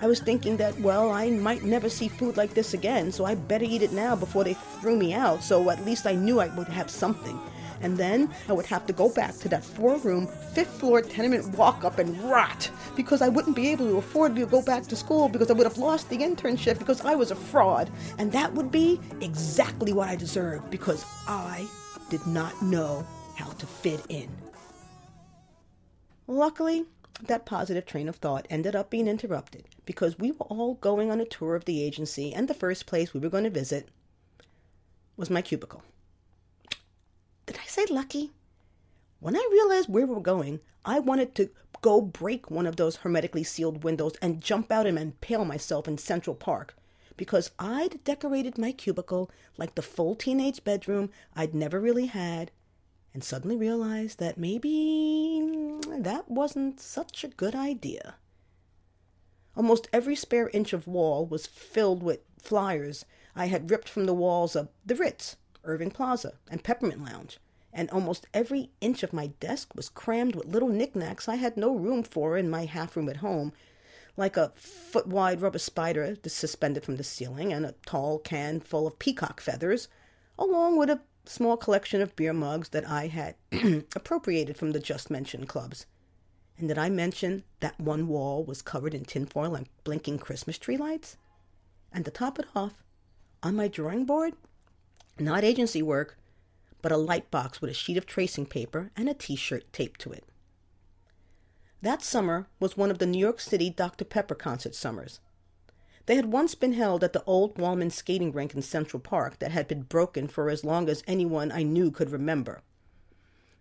I 0.00 0.06
was 0.06 0.18
thinking 0.18 0.56
that, 0.56 0.78
well, 0.80 1.10
I 1.10 1.30
might 1.30 1.62
never 1.62 1.88
see 1.88 2.08
food 2.08 2.36
like 2.36 2.54
this 2.54 2.74
again, 2.74 3.12
so 3.12 3.24
I 3.24 3.36
better 3.36 3.64
eat 3.64 3.82
it 3.82 3.92
now 3.92 4.16
before 4.16 4.42
they 4.42 4.54
threw 4.80 4.96
me 4.96 5.14
out, 5.14 5.44
so 5.44 5.70
at 5.70 5.84
least 5.86 6.06
I 6.06 6.14
knew 6.16 6.40
I 6.40 6.48
would 6.56 6.66
have 6.68 6.90
something. 6.90 7.38
And 7.82 7.96
then 7.96 8.32
I 8.48 8.52
would 8.52 8.66
have 8.66 8.86
to 8.86 8.92
go 8.92 9.08
back 9.08 9.36
to 9.38 9.48
that 9.50 9.64
four 9.64 9.96
room, 9.98 10.28
fifth 10.54 10.78
floor 10.80 11.02
tenement 11.02 11.56
walk 11.56 11.84
up 11.84 11.98
and 11.98 12.18
rot 12.22 12.70
because 12.96 13.22
I 13.22 13.28
wouldn't 13.28 13.56
be 13.56 13.68
able 13.68 13.86
to 13.86 13.98
afford 13.98 14.36
to 14.36 14.46
go 14.46 14.62
back 14.62 14.84
to 14.84 14.96
school 14.96 15.28
because 15.28 15.50
I 15.50 15.54
would 15.54 15.66
have 15.66 15.78
lost 15.78 16.08
the 16.08 16.18
internship 16.18 16.78
because 16.78 17.00
I 17.02 17.14
was 17.14 17.30
a 17.30 17.36
fraud. 17.36 17.90
And 18.18 18.32
that 18.32 18.52
would 18.54 18.70
be 18.70 19.00
exactly 19.20 19.92
what 19.92 20.08
I 20.08 20.16
deserved 20.16 20.70
because 20.70 21.04
I 21.26 21.68
did 22.08 22.26
not 22.26 22.62
know 22.62 23.06
how 23.36 23.50
to 23.50 23.66
fit 23.66 24.04
in. 24.08 24.28
Luckily, 26.26 26.84
that 27.26 27.46
positive 27.46 27.86
train 27.86 28.08
of 28.08 28.16
thought 28.16 28.46
ended 28.48 28.74
up 28.74 28.90
being 28.90 29.08
interrupted 29.08 29.66
because 29.84 30.18
we 30.18 30.30
were 30.30 30.46
all 30.46 30.74
going 30.74 31.10
on 31.10 31.20
a 31.20 31.24
tour 31.24 31.54
of 31.54 31.64
the 31.64 31.82
agency, 31.82 32.32
and 32.32 32.48
the 32.48 32.54
first 32.54 32.86
place 32.86 33.12
we 33.12 33.20
were 33.20 33.28
going 33.28 33.44
to 33.44 33.50
visit 33.50 33.88
was 35.16 35.30
my 35.30 35.42
cubicle. 35.42 35.82
Did 37.46 37.58
I 37.62 37.66
say 37.66 37.86
lucky? 37.90 38.32
When 39.20 39.36
I 39.36 39.48
realized 39.50 39.88
where 39.88 40.06
we 40.06 40.14
were 40.14 40.20
going, 40.20 40.60
I 40.84 40.98
wanted 40.98 41.34
to 41.36 41.50
go 41.80 42.00
break 42.00 42.50
one 42.50 42.66
of 42.66 42.76
those 42.76 42.96
hermetically 42.96 43.44
sealed 43.44 43.84
windows 43.84 44.14
and 44.22 44.40
jump 44.40 44.70
out 44.70 44.86
and 44.86 44.98
impale 44.98 45.44
myself 45.44 45.88
in 45.88 45.98
Central 45.98 46.36
Park 46.36 46.76
because 47.16 47.50
I'd 47.58 48.02
decorated 48.04 48.58
my 48.58 48.72
cubicle 48.72 49.30
like 49.56 49.74
the 49.74 49.82
full 49.82 50.14
teenage 50.14 50.64
bedroom 50.64 51.10
I'd 51.36 51.54
never 51.54 51.80
really 51.80 52.06
had 52.06 52.50
and 53.14 53.22
suddenly 53.22 53.56
realized 53.56 54.18
that 54.18 54.38
maybe 54.38 55.42
that 55.98 56.30
wasn't 56.30 56.80
such 56.80 57.24
a 57.24 57.28
good 57.28 57.54
idea. 57.54 58.14
Almost 59.56 59.88
every 59.92 60.16
spare 60.16 60.48
inch 60.48 60.72
of 60.72 60.86
wall 60.86 61.26
was 61.26 61.46
filled 61.46 62.02
with 62.02 62.20
flyers 62.40 63.04
I 63.36 63.46
had 63.46 63.70
ripped 63.70 63.88
from 63.88 64.06
the 64.06 64.14
walls 64.14 64.56
of 64.56 64.68
the 64.84 64.94
Ritz, 64.94 65.36
Irving 65.64 65.90
Plaza, 65.90 66.34
and 66.50 66.64
Peppermint 66.64 67.04
Lounge, 67.04 67.38
and 67.72 67.90
almost 67.90 68.26
every 68.34 68.70
inch 68.80 69.02
of 69.02 69.12
my 69.12 69.28
desk 69.40 69.74
was 69.74 69.88
crammed 69.88 70.34
with 70.34 70.46
little 70.46 70.68
knickknacks 70.68 71.28
I 71.28 71.36
had 71.36 71.56
no 71.56 71.74
room 71.74 72.02
for 72.02 72.36
in 72.36 72.50
my 72.50 72.64
half 72.64 72.96
room 72.96 73.08
at 73.08 73.18
home, 73.18 73.52
like 74.16 74.36
a 74.36 74.52
foot 74.54 75.06
wide 75.06 75.40
rubber 75.40 75.58
spider 75.58 76.16
suspended 76.26 76.84
from 76.84 76.96
the 76.96 77.04
ceiling 77.04 77.52
and 77.52 77.64
a 77.64 77.74
tall 77.86 78.18
can 78.18 78.60
full 78.60 78.86
of 78.86 78.98
peacock 78.98 79.40
feathers, 79.40 79.88
along 80.38 80.76
with 80.76 80.90
a 80.90 81.00
small 81.24 81.56
collection 81.56 82.02
of 82.02 82.16
beer 82.16 82.32
mugs 82.32 82.70
that 82.70 82.88
I 82.88 83.06
had 83.06 83.36
appropriated 83.96 84.56
from 84.56 84.72
the 84.72 84.80
just 84.80 85.10
mentioned 85.10 85.48
clubs. 85.48 85.86
And 86.58 86.68
did 86.68 86.78
I 86.78 86.90
mention 86.90 87.44
that 87.60 87.80
one 87.80 88.06
wall 88.08 88.44
was 88.44 88.62
covered 88.62 88.94
in 88.94 89.04
tinfoil 89.04 89.54
and 89.54 89.68
blinking 89.84 90.18
Christmas 90.18 90.58
tree 90.58 90.76
lights? 90.76 91.16
And 91.92 92.04
to 92.04 92.10
top 92.10 92.38
it 92.38 92.46
off, 92.54 92.82
on 93.42 93.56
my 93.56 93.68
drawing 93.68 94.04
board, 94.04 94.34
not 95.18 95.44
agency 95.44 95.82
work, 95.82 96.18
but 96.80 96.92
a 96.92 96.96
light 96.96 97.30
box 97.30 97.60
with 97.60 97.70
a 97.70 97.74
sheet 97.74 97.96
of 97.96 98.06
tracing 98.06 98.46
paper 98.46 98.90
and 98.96 99.08
a 99.08 99.14
t 99.14 99.36
shirt 99.36 99.72
taped 99.72 100.00
to 100.00 100.12
it. 100.12 100.24
That 101.80 102.02
summer 102.02 102.46
was 102.60 102.76
one 102.76 102.90
of 102.90 102.98
the 102.98 103.06
New 103.06 103.18
York 103.18 103.40
City 103.40 103.68
Dr. 103.68 104.04
Pepper 104.04 104.34
concert 104.34 104.74
summers. 104.74 105.20
They 106.06 106.16
had 106.16 106.32
once 106.32 106.54
been 106.54 106.72
held 106.72 107.04
at 107.04 107.12
the 107.12 107.24
old 107.24 107.58
Wollman 107.58 107.90
skating 107.90 108.32
rink 108.32 108.54
in 108.54 108.62
Central 108.62 109.00
Park 109.00 109.38
that 109.38 109.52
had 109.52 109.68
been 109.68 109.82
broken 109.82 110.26
for 110.26 110.50
as 110.50 110.64
long 110.64 110.88
as 110.88 111.04
anyone 111.06 111.52
I 111.52 111.62
knew 111.62 111.90
could 111.90 112.10
remember. 112.10 112.62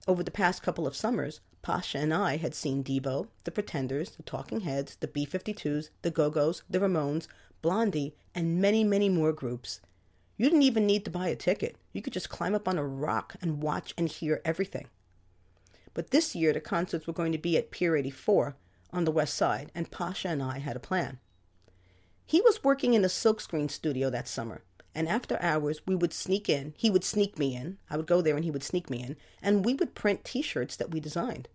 Over 0.07 0.23
the 0.23 0.31
past 0.31 0.63
couple 0.63 0.87
of 0.87 0.95
summers, 0.95 1.41
Pasha 1.61 1.99
and 1.99 2.11
I 2.11 2.37
had 2.37 2.55
seen 2.55 2.83
Devo, 2.83 3.27
the 3.43 3.51
Pretenders, 3.51 4.11
the 4.11 4.23
Talking 4.23 4.61
Heads, 4.61 4.95
the 4.99 5.07
B 5.07 5.27
52s, 5.27 5.89
the 6.01 6.09
Go 6.09 6.31
Go's, 6.31 6.63
the 6.67 6.79
Ramones, 6.79 7.27
Blondie, 7.61 8.15
and 8.33 8.59
many, 8.59 8.83
many 8.83 9.09
more 9.09 9.31
groups. 9.31 9.79
You 10.41 10.49
didn't 10.49 10.63
even 10.63 10.87
need 10.87 11.05
to 11.05 11.11
buy 11.11 11.27
a 11.27 11.35
ticket. 11.35 11.75
You 11.93 12.01
could 12.01 12.13
just 12.13 12.31
climb 12.31 12.55
up 12.55 12.67
on 12.67 12.79
a 12.79 12.83
rock 12.83 13.35
and 13.43 13.61
watch 13.61 13.93
and 13.95 14.09
hear 14.09 14.41
everything. 14.43 14.87
But 15.93 16.09
this 16.09 16.35
year, 16.35 16.51
the 16.51 16.59
concerts 16.59 17.05
were 17.05 17.13
going 17.13 17.31
to 17.31 17.37
be 17.37 17.57
at 17.57 17.69
Pier 17.69 17.95
84 17.95 18.55
on 18.91 19.05
the 19.05 19.11
west 19.11 19.35
side, 19.35 19.71
and 19.75 19.91
Pasha 19.91 20.29
and 20.29 20.41
I 20.41 20.57
had 20.57 20.75
a 20.75 20.79
plan. 20.79 21.19
He 22.25 22.41
was 22.41 22.63
working 22.63 22.95
in 22.95 23.05
a 23.05 23.07
silkscreen 23.07 23.69
studio 23.69 24.09
that 24.09 24.27
summer, 24.27 24.63
and 24.95 25.07
after 25.07 25.39
hours 25.43 25.85
we 25.85 25.93
would 25.93 26.11
sneak 26.11 26.49
in. 26.49 26.73
He 26.75 26.89
would 26.89 27.03
sneak 27.03 27.37
me 27.37 27.55
in. 27.55 27.77
I 27.87 27.95
would 27.95 28.07
go 28.07 28.23
there 28.23 28.35
and 28.35 28.43
he 28.43 28.49
would 28.49 28.63
sneak 28.63 28.89
me 28.89 29.03
in, 29.03 29.17
and 29.43 29.63
we 29.63 29.75
would 29.75 29.93
print 29.93 30.25
t 30.25 30.41
shirts 30.41 30.75
that 30.77 30.89
we 30.89 30.99
designed. 30.99 31.49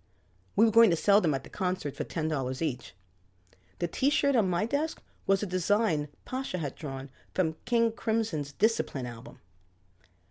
We 0.55 0.65
were 0.65 0.71
going 0.71 0.91
to 0.91 0.97
sell 0.97 1.21
them 1.21 1.35
at 1.35 1.43
the 1.43 1.51
concert 1.51 1.97
for 1.97 2.05
$10 2.05 2.63
each. 2.63 2.95
The 3.81 3.89
t 3.89 4.11
shirt 4.11 4.37
on 4.37 4.49
my 4.49 4.65
desk 4.65 5.03
was 5.27 5.43
a 5.43 5.47
design 5.47 6.09
Pasha 6.25 6.59
had 6.59 6.75
drawn 6.75 7.11
from 7.35 7.57
King 7.65 7.93
Crimson's 7.93 8.53
Discipline 8.53 9.07
album. 9.07 9.41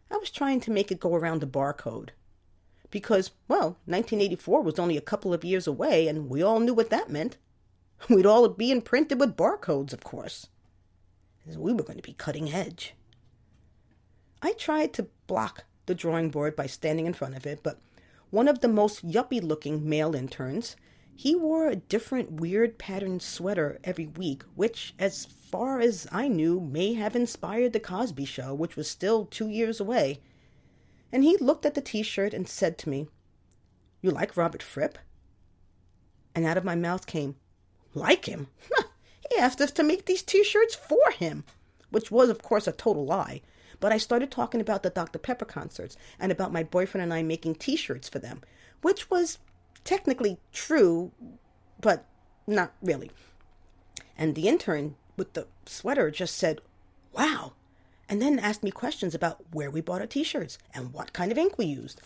I 0.09 0.17
was 0.17 0.31
trying 0.31 0.61
to 0.61 0.71
make 0.71 0.91
it 0.91 0.99
go 0.99 1.15
around 1.15 1.41
the 1.41 1.47
barcode. 1.47 2.09
Because, 2.91 3.31
well, 3.47 3.77
1984 3.85 4.61
was 4.61 4.79
only 4.79 4.95
a 4.95 5.01
couple 5.01 5.33
of 5.33 5.43
years 5.43 5.67
away, 5.67 6.07
and 6.07 6.29
we 6.29 6.41
all 6.41 6.59
knew 6.59 6.73
what 6.73 6.89
that 6.91 7.09
meant. 7.09 7.37
We'd 8.09 8.25
all 8.25 8.47
be 8.47 8.71
imprinted 8.71 9.19
with 9.19 9.35
barcodes, 9.35 9.91
of 9.91 10.03
course. 10.03 10.47
We 11.45 11.73
were 11.73 11.83
going 11.83 11.97
to 11.97 12.03
be 12.03 12.13
cutting 12.13 12.51
edge. 12.51 12.93
I 14.41 14.53
tried 14.53 14.93
to 14.93 15.07
block 15.27 15.65
the 15.85 15.95
drawing 15.95 16.29
board 16.29 16.55
by 16.55 16.67
standing 16.67 17.05
in 17.05 17.13
front 17.13 17.35
of 17.35 17.45
it, 17.45 17.61
but 17.63 17.79
one 18.29 18.47
of 18.47 18.61
the 18.61 18.67
most 18.67 19.07
yuppie 19.07 19.41
looking 19.41 19.87
male 19.87 20.15
interns, 20.15 20.75
he 21.17 21.33
wore 21.33 21.69
a 21.69 21.77
different 21.77 22.41
weird 22.41 22.77
patterned 22.77 23.21
sweater 23.21 23.79
every 23.85 24.05
week, 24.05 24.43
which, 24.53 24.93
as 24.99 25.25
far 25.25 25.79
as 25.79 26.05
I 26.11 26.27
knew, 26.27 26.59
may 26.59 26.93
have 26.93 27.15
inspired 27.15 27.71
the 27.71 27.79
Cosby 27.79 28.25
Show, 28.25 28.53
which 28.53 28.75
was 28.75 28.89
still 28.89 29.25
two 29.25 29.47
years 29.47 29.79
away. 29.79 30.19
And 31.13 31.23
he 31.23 31.37
looked 31.37 31.65
at 31.65 31.73
the 31.73 31.81
t 31.81 32.03
shirt 32.03 32.33
and 32.33 32.49
said 32.49 32.77
to 32.79 32.89
me, 32.89 33.07
You 34.01 34.11
like 34.11 34.35
Robert 34.35 34.61
Fripp? 34.61 34.97
And 36.35 36.45
out 36.45 36.57
of 36.57 36.65
my 36.65 36.75
mouth 36.75 37.07
came, 37.07 37.37
like 37.93 38.25
him? 38.25 38.47
he 39.31 39.37
asked 39.37 39.61
us 39.61 39.71
to 39.71 39.83
make 39.83 40.05
these 40.05 40.21
t 40.21 40.43
shirts 40.43 40.75
for 40.75 41.11
him, 41.11 41.45
which 41.91 42.11
was, 42.11 42.27
of 42.27 42.43
course, 42.43 42.67
a 42.67 42.73
total 42.73 43.05
lie. 43.05 43.41
But 43.79 43.93
I 43.93 43.97
started 43.97 44.31
talking 44.31 44.59
about 44.59 44.83
the 44.83 44.89
Dr. 44.89 45.19
Pepper 45.19 45.45
concerts 45.45 45.95
and 46.19 46.29
about 46.29 46.51
my 46.51 46.63
boyfriend 46.63 47.03
and 47.03 47.13
I 47.13 47.23
making 47.23 47.55
t 47.55 47.77
shirts 47.77 48.09
for 48.09 48.19
them, 48.19 48.41
which 48.81 49.09
was 49.09 49.37
technically 49.85 50.37
true, 50.51 51.11
but 51.79 52.05
not 52.45 52.73
really. 52.81 53.11
And 54.17 54.35
the 54.35 54.49
intern 54.49 54.95
with 55.15 55.33
the 55.33 55.47
sweater 55.65 56.11
just 56.11 56.35
said, 56.35 56.59
Wow, 57.13 57.53
and 58.09 58.21
then 58.21 58.39
asked 58.39 58.63
me 58.63 58.71
questions 58.71 59.15
about 59.15 59.41
where 59.51 59.71
we 59.71 59.79
bought 59.79 60.01
our 60.01 60.07
t 60.07 60.23
shirts 60.23 60.57
and 60.73 60.91
what 60.91 61.13
kind 61.13 61.31
of 61.31 61.37
ink 61.37 61.57
we 61.57 61.65
used. 61.65 62.01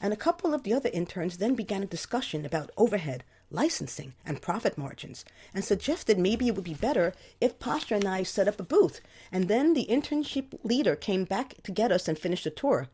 And 0.00 0.12
a 0.12 0.16
couple 0.16 0.54
of 0.54 0.62
the 0.62 0.72
other 0.72 0.90
interns 0.92 1.38
then 1.38 1.54
began 1.54 1.82
a 1.82 1.86
discussion 1.86 2.44
about 2.44 2.70
overhead, 2.76 3.22
licensing, 3.50 4.14
and 4.26 4.42
profit 4.42 4.76
margins, 4.76 5.24
and 5.54 5.64
suggested 5.64 6.18
maybe 6.18 6.48
it 6.48 6.54
would 6.56 6.64
be 6.64 6.74
better 6.74 7.12
if 7.40 7.58
Pasha 7.58 7.94
and 7.94 8.06
I 8.06 8.22
set 8.24 8.48
up 8.48 8.58
a 8.58 8.64
booth, 8.64 9.00
and 9.30 9.46
then 9.48 9.74
the 9.74 9.86
internship 9.88 10.58
leader 10.64 10.96
came 10.96 11.24
back 11.24 11.62
to 11.62 11.70
get 11.70 11.92
us 11.92 12.08
and 12.08 12.18
finish 12.18 12.44
the 12.44 12.50
tour. 12.50 12.88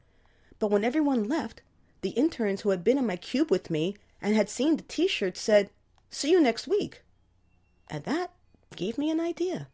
But 0.58 0.70
when 0.70 0.84
everyone 0.84 1.28
left, 1.28 1.62
the 2.02 2.10
interns 2.10 2.60
who 2.60 2.70
had 2.70 2.84
been 2.84 2.98
in 2.98 3.06
my 3.06 3.16
cube 3.16 3.50
with 3.50 3.70
me 3.70 3.96
and 4.20 4.34
had 4.34 4.48
seen 4.48 4.76
the 4.76 4.82
t 4.82 5.08
shirt 5.08 5.36
said, 5.36 5.70
See 6.10 6.30
you 6.30 6.40
next 6.40 6.66
week. 6.66 7.02
And 7.88 8.04
that 8.04 8.32
gave 8.76 8.98
me 8.98 9.10
an 9.10 9.20
idea. 9.20 9.68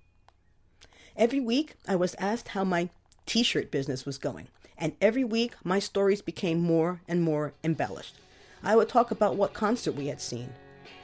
Every 1.16 1.40
week, 1.40 1.74
I 1.87 1.96
was 1.96 2.14
asked 2.18 2.48
how 2.48 2.64
my 2.64 2.90
t 3.26 3.42
shirt 3.42 3.70
business 3.70 4.04
was 4.04 4.18
going, 4.18 4.48
and 4.76 4.94
every 5.00 5.24
week, 5.24 5.54
my 5.64 5.78
stories 5.78 6.22
became 6.22 6.61
more 6.61 7.00
and 7.07 7.22
more 7.22 7.54
embellished. 7.62 8.16
I 8.62 8.76
would 8.76 8.88
talk 8.88 9.11
about 9.11 9.37
what 9.37 9.52
concert 9.52 9.92
we 9.92 10.07
had 10.07 10.20
seen, 10.20 10.52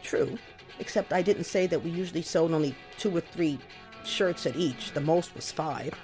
True, 0.03 0.39
except 0.79 1.13
I 1.13 1.23
didn't 1.23 1.45
say 1.45 1.67
that 1.67 1.83
we 1.83 1.91
usually 1.91 2.23
sold 2.23 2.53
only 2.53 2.75
two 2.99 3.15
or 3.17 3.21
three 3.21 3.59
shirts 4.05 4.47
at 4.47 4.57
each, 4.57 4.93
the 4.93 5.01
most 5.01 5.35
was 5.35 5.53
five. 5.53 5.95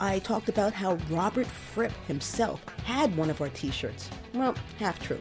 I 0.00 0.18
talked 0.18 0.48
about 0.48 0.72
how 0.72 0.98
Robert 1.08 1.46
Fripp 1.46 1.92
himself 2.08 2.64
had 2.84 3.16
one 3.16 3.30
of 3.30 3.40
our 3.40 3.48
t 3.50 3.70
shirts. 3.70 4.10
Well, 4.34 4.54
half 4.78 5.00
true. 5.00 5.20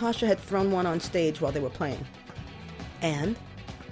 Pasha 0.00 0.26
had 0.26 0.40
thrown 0.40 0.72
one 0.72 0.86
on 0.86 0.98
stage 0.98 1.42
while 1.42 1.52
they 1.52 1.60
were 1.60 1.68
playing. 1.68 2.06
And 3.02 3.36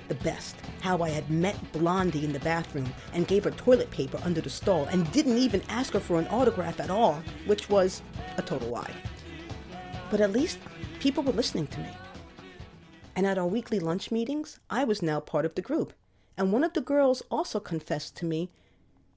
the 0.08 0.14
best, 0.14 0.56
how 0.80 1.02
I 1.02 1.10
had 1.10 1.28
met 1.28 1.54
Blondie 1.70 2.24
in 2.24 2.32
the 2.32 2.40
bathroom 2.40 2.90
and 3.12 3.28
gave 3.28 3.44
her 3.44 3.50
toilet 3.50 3.90
paper 3.90 4.18
under 4.24 4.40
the 4.40 4.48
stall 4.48 4.86
and 4.86 5.12
didn't 5.12 5.36
even 5.36 5.60
ask 5.68 5.92
her 5.92 6.00
for 6.00 6.18
an 6.18 6.26
autograph 6.28 6.80
at 6.80 6.88
all, 6.88 7.22
which 7.44 7.68
was 7.68 8.00
a 8.38 8.42
total 8.42 8.68
lie. 8.68 8.90
But 10.10 10.22
at 10.22 10.32
least 10.32 10.58
people 10.98 11.22
were 11.22 11.32
listening 11.32 11.66
to 11.66 11.80
me. 11.80 11.90
And 13.14 13.26
at 13.26 13.36
our 13.36 13.46
weekly 13.46 13.78
lunch 13.78 14.10
meetings, 14.10 14.60
I 14.70 14.84
was 14.84 15.02
now 15.02 15.20
part 15.20 15.44
of 15.44 15.56
the 15.56 15.62
group. 15.62 15.92
And 16.38 16.52
one 16.54 16.64
of 16.64 16.72
the 16.72 16.80
girls 16.80 17.22
also 17.30 17.60
confessed 17.60 18.16
to 18.16 18.24
me 18.24 18.48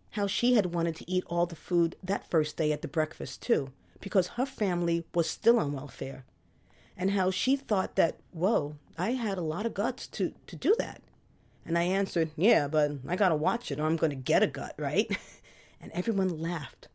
how 0.10 0.28
she 0.28 0.56
had 0.56 0.74
wanted 0.74 0.98
to 0.98 1.10
eat 1.10 1.24
all 1.28 1.46
the 1.46 1.56
food 1.56 1.96
that 2.04 2.30
first 2.30 2.58
day 2.58 2.74
at 2.74 2.82
the 2.82 2.90
breakfast, 2.90 3.42
too, 3.42 3.72
because 4.02 4.36
her 4.36 4.46
family 4.46 5.06
was 5.16 5.30
still 5.30 5.58
on 5.58 5.72
welfare. 5.72 6.26
And 6.98 7.12
how 7.12 7.32
she 7.32 7.56
thought 7.56 7.96
that, 7.96 8.18
whoa, 8.32 8.76
I 8.98 9.12
had 9.12 9.38
a 9.38 9.42
lot 9.42 9.66
of 9.66 9.74
guts 9.74 10.08
to, 10.08 10.34
to 10.48 10.56
do 10.56 10.76
that. 10.78 11.02
And 11.66 11.78
I 11.78 11.84
answered, 11.84 12.32
yeah, 12.36 12.68
but 12.68 12.92
I 13.08 13.16
gotta 13.16 13.36
watch 13.36 13.72
it 13.72 13.80
or 13.80 13.86
I'm 13.86 13.96
gonna 13.96 14.16
get 14.16 14.44
a 14.44 14.48
gut, 14.48 14.76
right? 14.78 15.16
and 15.82 15.92
everyone 15.94 16.42
laughed 16.42 16.88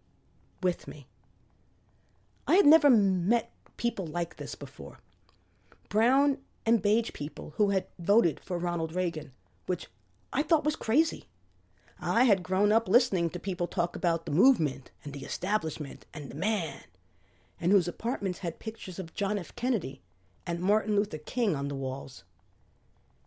with 0.62 0.86
me. 0.86 1.06
I 2.46 2.56
had 2.56 2.66
never 2.66 2.90
met 2.90 3.50
people 3.76 4.06
like 4.06 4.36
this 4.36 4.54
before. 4.54 4.98
Brown 5.88 6.38
and 6.64 6.82
beige 6.82 7.12
people 7.12 7.54
who 7.56 7.70
had 7.70 7.86
voted 7.98 8.40
for 8.40 8.58
Ronald 8.58 8.94
Reagan, 8.94 9.32
which 9.66 9.88
I 10.32 10.42
thought 10.42 10.64
was 10.64 10.76
crazy. 10.76 11.24
I 12.00 12.24
had 12.24 12.42
grown 12.42 12.72
up 12.72 12.88
listening 12.88 13.30
to 13.30 13.38
people 13.38 13.66
talk 13.66 13.96
about 13.96 14.26
the 14.26 14.32
movement 14.32 14.90
and 15.02 15.12
the 15.12 15.24
establishment 15.24 16.04
and 16.12 16.30
the 16.30 16.34
man, 16.34 16.82
and 17.60 17.72
whose 17.72 17.88
apartments 17.88 18.40
had 18.40 18.58
pictures 18.58 18.98
of 18.98 19.14
John 19.14 19.38
F. 19.38 19.54
Kennedy 19.56 20.02
and 20.46 20.60
Martin 20.60 20.94
Luther 20.94 21.18
King 21.18 21.56
on 21.56 21.68
the 21.68 21.74
walls. 21.74 22.24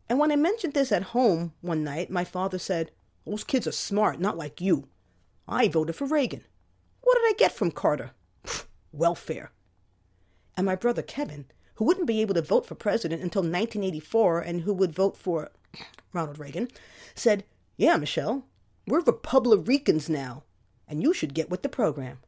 And 0.07 0.17
when 0.17 0.31
I 0.31 0.35
mentioned 0.35 0.73
this 0.73 0.91
at 0.91 1.03
home 1.03 1.53
one 1.61 1.83
night, 1.83 2.09
my 2.09 2.23
father 2.23 2.57
said, 2.57 2.91
Those 3.25 3.43
kids 3.43 3.67
are 3.67 3.71
smart, 3.71 4.19
not 4.19 4.37
like 4.37 4.61
you. 4.61 4.87
I 5.47 5.67
voted 5.67 5.95
for 5.95 6.05
Reagan. 6.05 6.43
What 7.01 7.15
did 7.15 7.29
I 7.29 7.33
get 7.37 7.51
from 7.51 7.71
Carter? 7.71 8.11
Welfare. 8.91 9.51
And 10.57 10.65
my 10.65 10.75
brother 10.75 11.01
Kevin, 11.01 11.45
who 11.75 11.85
wouldn't 11.85 12.07
be 12.07 12.21
able 12.21 12.33
to 12.33 12.41
vote 12.41 12.65
for 12.65 12.75
president 12.75 13.21
until 13.21 13.41
1984 13.41 14.41
and 14.41 14.61
who 14.61 14.73
would 14.73 14.91
vote 14.91 15.15
for 15.15 15.51
Ronald 16.13 16.39
Reagan, 16.39 16.69
said, 17.15 17.43
Yeah, 17.77 17.97
Michelle, 17.97 18.45
we're 18.87 19.01
Republicans 19.01 20.09
now, 20.09 20.43
and 20.87 21.03
you 21.03 21.13
should 21.13 21.33
get 21.33 21.49
with 21.49 21.61
the 21.61 21.69
program. 21.69 22.19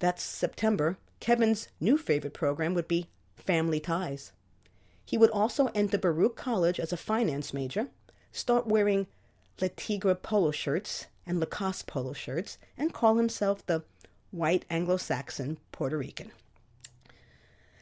That 0.00 0.18
September, 0.18 0.98
Kevin's 1.20 1.68
new 1.78 1.96
favorite 1.96 2.34
program 2.34 2.74
would 2.74 2.88
be 2.88 3.08
Family 3.36 3.80
Ties. 3.80 4.32
He 5.04 5.18
would 5.18 5.30
also 5.30 5.66
enter 5.74 5.98
Baruch 5.98 6.36
College 6.36 6.80
as 6.80 6.92
a 6.92 6.96
finance 6.96 7.52
major, 7.52 7.88
start 8.32 8.66
wearing 8.66 9.06
Le 9.60 9.68
Tigre 9.68 10.14
polo 10.14 10.50
shirts 10.50 11.06
and 11.26 11.38
Lacoste 11.38 11.86
polo 11.86 12.12
shirts, 12.12 12.58
and 12.78 12.94
call 12.94 13.16
himself 13.16 13.64
the 13.66 13.84
white 14.30 14.64
Anglo 14.70 14.96
Saxon 14.96 15.58
Puerto 15.70 15.98
Rican. 15.98 16.32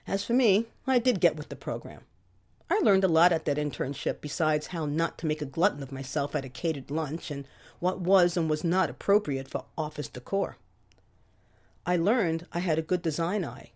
As 0.07 0.24
for 0.24 0.33
me, 0.33 0.66
I 0.87 0.98
did 0.98 1.20
get 1.20 1.37
with 1.37 1.50
the 1.50 1.57
program. 1.57 2.02
I 2.70 2.81
learned 2.81 3.04
a 3.04 3.09
lot 3.09 3.33
at 3.33 3.44
that 3.44 3.59
internship 3.59 4.20
besides 4.20 4.68
how 4.68 4.87
not 4.87 5.18
to 5.18 5.26
make 5.26 5.40
a 5.40 5.46
glutton 5.46 5.83
of 5.83 5.92
myself 5.92 6.35
at 6.35 6.44
a 6.44 6.48
catered 6.48 6.90
lunch 6.90 7.31
and 7.31 7.46
what 7.78 8.00
was 8.00 8.37
and 8.37 8.50
was 8.50 8.64
not 8.64 8.90
appropriate 8.90 9.48
for 9.48 9.66
office 9.76 10.09
decor. 10.09 10.57
I 11.88 11.96
learned 11.96 12.46
I 12.53 12.59
had 12.59 12.79
a 12.79 12.83
good 12.83 13.01
design 13.01 13.46
eye 13.46 13.72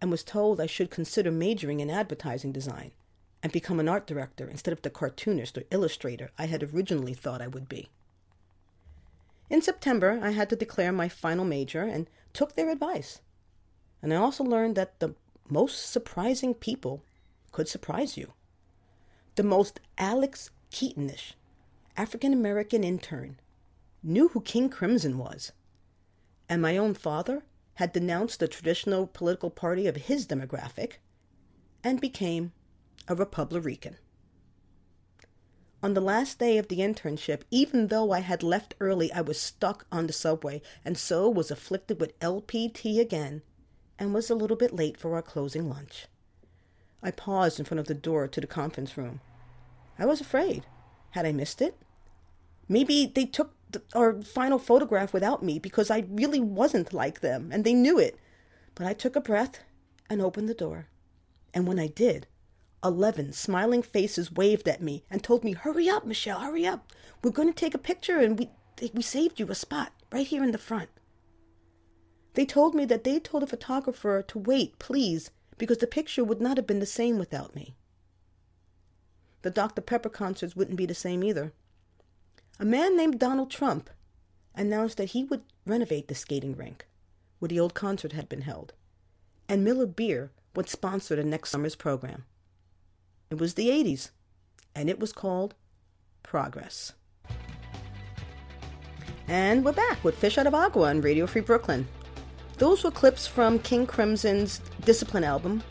and 0.00 0.10
was 0.10 0.24
told 0.24 0.60
I 0.60 0.66
should 0.66 0.90
consider 0.90 1.30
majoring 1.30 1.78
in 1.78 1.90
advertising 1.90 2.50
design 2.50 2.90
and 3.40 3.52
become 3.52 3.78
an 3.78 3.88
art 3.88 4.04
director 4.04 4.48
instead 4.48 4.72
of 4.72 4.82
the 4.82 4.90
cartoonist 4.90 5.56
or 5.56 5.62
illustrator 5.70 6.32
I 6.36 6.46
had 6.46 6.64
originally 6.64 7.14
thought 7.14 7.40
I 7.40 7.46
would 7.46 7.68
be. 7.68 7.88
In 9.48 9.62
September, 9.62 10.18
I 10.20 10.30
had 10.30 10.50
to 10.50 10.56
declare 10.56 10.90
my 10.90 11.08
final 11.08 11.44
major 11.44 11.84
and 11.84 12.10
took 12.32 12.56
their 12.56 12.68
advice. 12.68 13.20
And 14.02 14.12
I 14.12 14.16
also 14.16 14.42
learned 14.42 14.74
that 14.74 14.98
the 14.98 15.14
most 15.48 15.88
surprising 15.88 16.54
people 16.54 17.04
could 17.52 17.68
surprise 17.68 18.16
you. 18.16 18.32
The 19.36 19.44
most 19.44 19.78
Alex 19.98 20.50
Keatonish 20.72 21.34
African 21.96 22.32
American 22.32 22.82
intern 22.82 23.38
knew 24.02 24.30
who 24.30 24.40
King 24.40 24.68
Crimson 24.68 25.16
was. 25.16 25.52
And 26.48 26.60
my 26.60 26.76
own 26.76 26.94
father 26.94 27.44
had 27.74 27.92
denounced 27.92 28.40
the 28.40 28.48
traditional 28.48 29.06
political 29.06 29.50
party 29.50 29.86
of 29.86 29.96
his 29.96 30.26
demographic 30.26 30.94
and 31.82 32.00
became 32.00 32.52
a 33.08 33.14
Republican. 33.14 33.96
On 35.82 35.94
the 35.94 36.00
last 36.00 36.38
day 36.38 36.58
of 36.58 36.68
the 36.68 36.78
internship, 36.78 37.42
even 37.50 37.88
though 37.88 38.12
I 38.12 38.20
had 38.20 38.44
left 38.44 38.76
early, 38.78 39.12
I 39.12 39.20
was 39.20 39.40
stuck 39.40 39.84
on 39.90 40.06
the 40.06 40.12
subway 40.12 40.62
and 40.84 40.96
so 40.96 41.28
was 41.28 41.50
afflicted 41.50 42.00
with 42.00 42.18
LPT 42.20 43.00
again 43.00 43.42
and 43.98 44.14
was 44.14 44.30
a 44.30 44.36
little 44.36 44.56
bit 44.56 44.72
late 44.72 44.96
for 44.96 45.14
our 45.14 45.22
closing 45.22 45.68
lunch. 45.68 46.06
I 47.02 47.10
paused 47.10 47.58
in 47.58 47.64
front 47.64 47.80
of 47.80 47.88
the 47.88 47.94
door 47.94 48.28
to 48.28 48.40
the 48.40 48.46
conference 48.46 48.96
room. 48.96 49.20
I 49.98 50.06
was 50.06 50.20
afraid. 50.20 50.66
Had 51.10 51.26
I 51.26 51.32
missed 51.32 51.60
it? 51.60 51.76
Maybe 52.68 53.06
they 53.06 53.26
took 53.26 53.54
our 53.94 54.20
final 54.22 54.58
photograph 54.58 55.12
without 55.12 55.42
me 55.42 55.58
because 55.58 55.90
I 55.90 56.04
really 56.08 56.40
wasn't 56.40 56.92
like 56.92 57.20
them 57.20 57.50
and 57.52 57.64
they 57.64 57.74
knew 57.74 57.98
it. 57.98 58.18
But 58.74 58.86
I 58.86 58.92
took 58.94 59.16
a 59.16 59.20
breath 59.20 59.60
and 60.08 60.20
opened 60.20 60.48
the 60.48 60.54
door. 60.54 60.88
And 61.54 61.66
when 61.66 61.78
I 61.78 61.86
did, 61.86 62.26
eleven 62.82 63.32
smiling 63.32 63.82
faces 63.82 64.32
waved 64.32 64.68
at 64.68 64.82
me 64.82 65.04
and 65.10 65.22
told 65.22 65.44
me, 65.44 65.52
Hurry 65.52 65.88
up, 65.88 66.06
Michelle, 66.06 66.40
hurry 66.40 66.66
up. 66.66 66.90
We're 67.22 67.30
going 67.30 67.48
to 67.48 67.54
take 67.54 67.74
a 67.74 67.78
picture 67.78 68.18
and 68.18 68.38
we, 68.38 68.50
we 68.92 69.02
saved 69.02 69.38
you 69.38 69.50
a 69.50 69.54
spot 69.54 69.92
right 70.10 70.26
here 70.26 70.42
in 70.42 70.52
the 70.52 70.58
front. 70.58 70.88
They 72.34 72.46
told 72.46 72.74
me 72.74 72.84
that 72.86 73.04
they 73.04 73.18
told 73.18 73.42
the 73.42 73.46
photographer 73.46 74.22
to 74.22 74.38
wait, 74.38 74.78
please, 74.78 75.30
because 75.58 75.78
the 75.78 75.86
picture 75.86 76.24
would 76.24 76.40
not 76.40 76.56
have 76.56 76.66
been 76.66 76.80
the 76.80 76.86
same 76.86 77.18
without 77.18 77.54
me. 77.54 77.74
The 79.42 79.50
Dr. 79.50 79.82
Pepper 79.82 80.08
concerts 80.08 80.56
wouldn't 80.56 80.78
be 80.78 80.86
the 80.86 80.94
same 80.94 81.22
either. 81.22 81.52
A 82.62 82.64
man 82.64 82.96
named 82.96 83.18
Donald 83.18 83.50
Trump 83.50 83.90
announced 84.54 84.96
that 84.98 85.06
he 85.06 85.24
would 85.24 85.42
renovate 85.66 86.06
the 86.06 86.14
skating 86.14 86.54
rink 86.54 86.86
where 87.40 87.48
the 87.48 87.58
old 87.58 87.74
concert 87.74 88.12
had 88.12 88.28
been 88.28 88.42
held, 88.42 88.72
and 89.48 89.64
Miller 89.64 89.84
Beer 89.84 90.30
would 90.54 90.68
sponsor 90.68 91.16
the 91.16 91.24
next 91.24 91.50
summer's 91.50 91.74
program. 91.74 92.24
It 93.30 93.40
was 93.40 93.54
the 93.54 93.68
80s, 93.68 94.10
and 94.76 94.88
it 94.88 95.00
was 95.00 95.12
called 95.12 95.56
Progress. 96.22 96.92
And 99.26 99.64
we're 99.64 99.72
back 99.72 100.04
with 100.04 100.14
Fish 100.14 100.38
Out 100.38 100.46
of 100.46 100.54
Agua 100.54 100.90
on 100.90 101.00
Radio 101.00 101.26
Free 101.26 101.42
Brooklyn. 101.42 101.88
Those 102.58 102.84
were 102.84 102.92
clips 102.92 103.26
from 103.26 103.58
King 103.58 103.88
Crimson's 103.88 104.60
Discipline 104.84 105.24
album, 105.24 105.64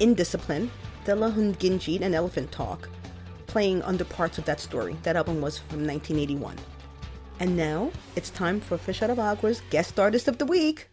Indiscipline, 0.00 0.72
Thela 1.04 1.32
Hun 1.32 1.54
Ginjeet, 1.54 2.00
and 2.00 2.16
Elephant 2.16 2.50
Talk, 2.50 2.88
playing 3.52 3.82
under 3.82 4.02
parts 4.02 4.38
of 4.38 4.46
that 4.46 4.60
story. 4.60 4.96
That 5.02 5.14
album 5.14 5.42
was 5.42 5.58
from 5.58 5.86
1981. 5.86 6.56
And 7.38 7.54
now 7.54 7.92
it's 8.16 8.30
time 8.30 8.60
for 8.60 8.78
Fish 8.78 9.02
Out 9.02 9.10
of 9.10 9.18
Agua's 9.18 9.60
Guest 9.68 10.00
Artist 10.00 10.26
of 10.26 10.38
the 10.38 10.46
Week. 10.46 10.88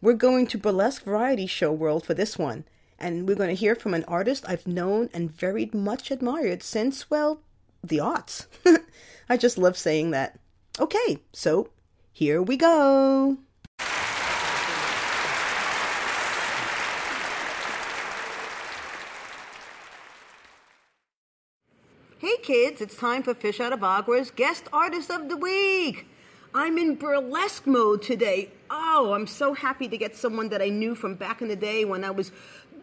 We're 0.00 0.12
going 0.12 0.46
to 0.48 0.58
burlesque 0.58 1.02
variety 1.02 1.48
show 1.48 1.72
world 1.72 2.06
for 2.06 2.14
this 2.14 2.38
one, 2.38 2.66
and 3.00 3.26
we're 3.26 3.34
going 3.34 3.48
to 3.48 3.56
hear 3.56 3.74
from 3.74 3.94
an 3.94 4.04
artist 4.06 4.44
I've 4.46 4.64
known 4.64 5.10
and 5.12 5.28
very 5.28 5.68
much 5.72 6.12
admired 6.12 6.62
since, 6.62 7.10
well, 7.10 7.40
the 7.82 7.98
aughts. 7.98 8.46
I 9.28 9.36
just 9.36 9.58
love 9.58 9.76
saying 9.76 10.12
that. 10.12 10.38
Okay, 10.78 11.18
so 11.32 11.70
here 12.12 12.40
we 12.40 12.56
go. 12.56 13.38
Hey 22.24 22.33
kids, 22.44 22.82
it's 22.82 22.94
time 22.94 23.22
for 23.22 23.32
Fish 23.32 23.58
Out 23.58 23.72
of 23.72 23.82
Agua's 23.82 24.30
Guest 24.30 24.64
Artist 24.70 25.10
of 25.10 25.30
the 25.30 25.36
Week. 25.36 26.06
I'm 26.52 26.76
in 26.76 26.94
burlesque 26.94 27.66
mode 27.66 28.02
today. 28.02 28.50
Oh, 28.68 29.14
I'm 29.14 29.26
so 29.26 29.54
happy 29.54 29.88
to 29.88 29.96
get 29.96 30.14
someone 30.14 30.50
that 30.50 30.60
I 30.60 30.68
knew 30.68 30.94
from 30.94 31.14
back 31.14 31.40
in 31.40 31.48
the 31.48 31.56
day 31.56 31.86
when 31.86 32.04
I 32.04 32.10
was 32.10 32.32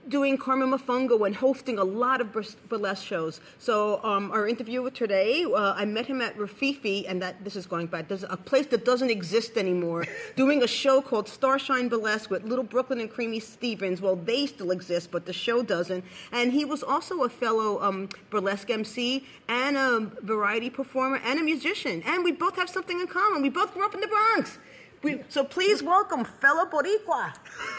doing 0.08 0.38
Carmen 0.38 0.72
Mofongo 0.72 1.26
and 1.26 1.36
hosting 1.36 1.78
a 1.78 1.84
lot 1.84 2.22
of 2.22 2.32
burlesque 2.70 3.06
shows. 3.06 3.40
So 3.60 4.04
um, 4.04 4.32
our 4.32 4.48
with 4.48 4.94
today, 4.94 5.44
uh, 5.44 5.74
I 5.76 5.86
met 5.86 6.06
him 6.06 6.22
at 6.22 6.38
Rififi, 6.38 7.06
and 7.08 7.22
that 7.22 7.44
this 7.44 7.56
is 7.56 7.66
going 7.66 7.88
back. 7.88 8.08
There's 8.08 8.24
a 8.24 8.38
place 8.38 8.66
that 8.68 8.86
doesn't 8.86 9.10
exist 9.10 9.58
anymore, 9.58 10.06
doing 10.36 10.64
a 10.64 10.68
show 10.68 11.02
called 11.02 11.28
Starshine 11.28 11.90
Burlesque 11.90 12.30
with 12.30 12.44
Little 12.44 12.64
Brooklyn 12.64 13.00
and 13.00 13.10
Creamy 13.10 13.40
Stevens. 13.40 14.02
Well, 14.02 14.16
they 14.16 14.46
still 14.46 14.72
exist, 14.72 15.12
but 15.12 15.26
the 15.26 15.34
show 15.34 15.64
doesn't. 15.64 16.04
And 16.32 16.52
he 16.52 16.66
was 16.66 16.84
also 16.84 17.24
a 17.24 17.30
fellow 17.30 17.82
um, 17.82 18.10
burlesque 18.30 18.70
MC 18.70 19.26
and 19.48 19.78
a 19.78 20.12
variety 20.22 20.70
performer 20.70 21.20
and 21.24 21.40
a 21.40 21.44
musician. 21.44 22.04
And 22.06 22.24
we 22.24 22.32
both 22.32 22.56
have 22.56 22.70
something 22.70 23.00
in 23.00 23.08
common. 23.08 23.42
We 23.42 23.50
both 23.50 23.74
grew 23.74 23.86
up 23.86 23.94
in 23.94 24.02
the 24.02 24.08
Bronx. 24.08 24.58
We, 25.04 25.24
so 25.30 25.44
please 25.44 25.82
welcome 25.82 26.24
fellow 26.24 26.66
Boricua, 26.66 27.34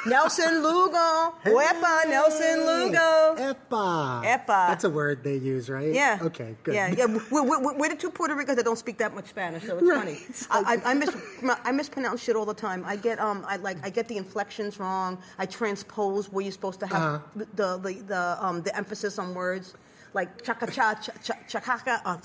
Nelson 0.06 0.60
Lugo. 0.60 1.32
Wepa, 1.44 2.08
Nelson 2.08 2.66
Lugo. 2.66 3.36
Epa. 3.38 4.24
Epa. 4.24 4.46
That's 4.66 4.82
a 4.82 4.90
word 4.90 5.22
they 5.22 5.36
use, 5.36 5.70
right? 5.70 5.94
Yeah. 5.94 6.18
Okay, 6.20 6.56
good. 6.64 6.74
Yeah, 6.74 6.88
yeah. 6.96 7.06
We're, 7.30 7.44
we're, 7.44 7.74
we're 7.78 7.88
the 7.90 7.94
two 7.94 8.10
Puerto 8.10 8.34
Ricans 8.34 8.56
that 8.56 8.64
don't 8.64 8.78
speak 8.78 8.98
that 8.98 9.14
much 9.14 9.26
Spanish, 9.28 9.62
so 9.64 9.78
it's 9.78 9.86
Right. 9.86 10.18
funny. 10.18 10.66
I, 10.66 10.74
I, 10.84 10.90
I, 10.90 10.94
mis- 10.94 11.16
I 11.64 11.70
mispronounce 11.70 12.20
shit 12.20 12.34
all 12.34 12.44
the 12.44 12.54
time. 12.54 12.82
I 12.84 12.96
get 12.96 13.20
um, 13.20 13.44
I 13.46 13.54
like 13.56 13.76
I 13.84 13.90
get 13.90 14.08
the 14.08 14.16
inflections 14.16 14.80
wrong. 14.80 15.16
I 15.38 15.46
transpose 15.46 16.28
where 16.32 16.42
you're 16.42 16.50
supposed 16.50 16.80
to 16.80 16.86
have 16.88 17.02
Uh-huh. 17.02 17.44
the, 17.54 17.76
the 17.78 18.02
the 18.02 18.44
um 18.44 18.62
the 18.62 18.76
emphasis 18.76 19.20
on 19.20 19.32
words. 19.32 19.74
Like 20.14 20.42
chaka 20.42 20.66
cha 20.70 20.94
cha 20.94 21.12
cha 21.24 21.34
chakaka. 21.48 22.00
Oh, 22.04 22.20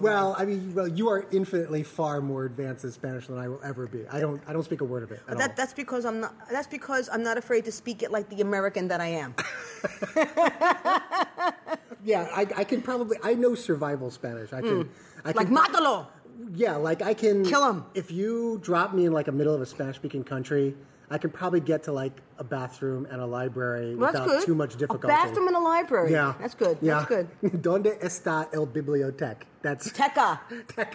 Well, 0.00 0.28
mind. 0.32 0.36
I 0.40 0.44
mean, 0.44 0.74
well, 0.74 0.86
you 0.86 1.08
are 1.08 1.26
infinitely 1.32 1.82
far 1.82 2.20
more 2.20 2.44
advanced 2.44 2.84
in 2.84 2.92
Spanish 2.92 3.26
than 3.26 3.36
I 3.38 3.48
will 3.48 3.60
ever 3.64 3.86
be. 3.86 4.06
I 4.08 4.20
don't, 4.20 4.40
I 4.46 4.52
don't 4.52 4.62
speak 4.62 4.80
a 4.80 4.84
word 4.84 5.02
of 5.02 5.10
it. 5.10 5.20
At 5.28 5.38
that, 5.38 5.50
all. 5.50 5.56
that's 5.56 5.72
because 5.72 6.04
I'm 6.04 6.20
not. 6.20 6.34
That's 6.50 6.68
because 6.68 7.08
I'm 7.12 7.22
not 7.24 7.38
afraid 7.38 7.64
to 7.64 7.72
speak 7.72 8.02
it 8.04 8.12
like 8.12 8.28
the 8.28 8.40
American 8.42 8.86
that 8.88 9.00
I 9.00 9.08
am. 9.08 9.34
Yeah, 12.04 12.28
I, 12.34 12.48
I 12.56 12.64
can 12.64 12.82
probably. 12.82 13.16
I 13.22 13.34
know 13.34 13.54
survival 13.54 14.10
Spanish. 14.10 14.52
I 14.52 14.60
can. 14.60 14.88
I 15.24 15.30
Hmm. 15.30 15.36
Like 15.36 15.46
can, 15.46 15.56
mátalo. 15.56 16.06
Yeah, 16.52 16.74
like 16.74 17.00
I 17.00 17.14
can 17.14 17.44
Kill 17.44 17.62
'em. 17.64 17.84
If 17.94 18.10
you 18.10 18.58
drop 18.60 18.92
me 18.92 19.06
in 19.06 19.12
like 19.12 19.28
a 19.28 19.32
middle 19.32 19.54
of 19.54 19.60
a 19.60 19.66
Spanish-speaking 19.66 20.24
country, 20.24 20.74
I 21.12 21.18
can 21.18 21.30
probably 21.30 21.60
get 21.60 21.82
to 21.84 21.92
like 21.92 22.22
a 22.38 22.44
bathroom 22.44 23.06
and 23.10 23.20
a 23.20 23.26
library 23.26 23.94
Well, 23.94 24.12
without 24.12 24.44
too 24.44 24.54
much 24.54 24.72
difficulty. 24.76 25.04
A 25.06 25.08
bathroom 25.08 25.46
and 25.48 25.56
a 25.56 25.60
library. 25.60 26.10
Yeah, 26.12 26.34
that's 26.40 26.54
good. 26.54 26.78
Yeah, 26.80 27.04
That's 27.04 27.08
good. 27.42 27.62
Donde 27.66 27.92
está 28.00 28.48
el 28.54 28.66
biblioteca? 28.66 29.44
That's 29.60 29.90
Teca. 29.98 30.40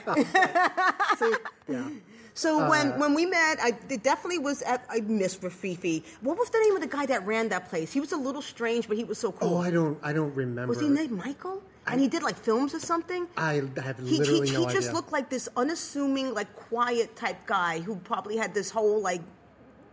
See? 1.20 1.34
yeah. 1.70 1.90
So 2.34 2.62
Uh, 2.62 2.70
when, 2.70 3.00
when 3.00 3.14
we 3.16 3.26
met, 3.26 3.58
I 3.62 3.72
it 3.90 4.04
definitely 4.04 4.38
was 4.40 4.62
at 4.64 4.86
I 4.90 5.00
miss 5.02 5.38
Rififi. 5.38 6.04
What 6.22 6.38
was 6.38 6.50
the 6.50 6.60
name 6.60 6.76
of 6.76 6.82
the 6.82 6.88
guy 6.98 7.06
that 7.08 7.26
ran 7.26 7.50
that 7.50 7.70
place? 7.70 7.92
He 7.92 8.00
was 8.00 8.12
a 8.12 8.18
little 8.18 8.44
strange, 8.44 8.88
but 8.88 8.96
he 8.98 9.04
was 9.04 9.18
so 9.18 9.32
cool. 9.32 9.56
Oh, 9.56 9.58
I 9.58 9.72
don't. 9.72 9.98
I 10.04 10.14
don't 10.14 10.34
remember. 10.36 10.68
was 10.74 10.80
he 10.80 10.88
named 10.90 11.12
Michael? 11.12 11.62
And 11.90 12.02
he 12.02 12.08
did 12.10 12.22
like 12.22 12.36
films 12.36 12.76
or 12.76 12.80
something. 12.82 13.28
I 13.38 13.62
have 13.82 13.98
He, 14.00 14.20
literally 14.20 14.48
he, 14.50 14.54
no 14.54 14.60
he 14.60 14.66
idea. 14.68 14.82
just 14.82 14.94
looked 14.94 15.12
like 15.14 15.30
this 15.30 15.48
unassuming, 15.56 16.34
like 16.34 16.54
quiet 16.70 17.16
type 17.16 17.40
guy 17.48 17.80
who 17.80 17.96
probably 17.96 18.36
had 18.36 18.54
this 18.54 18.70
whole 18.70 19.00
like 19.02 19.22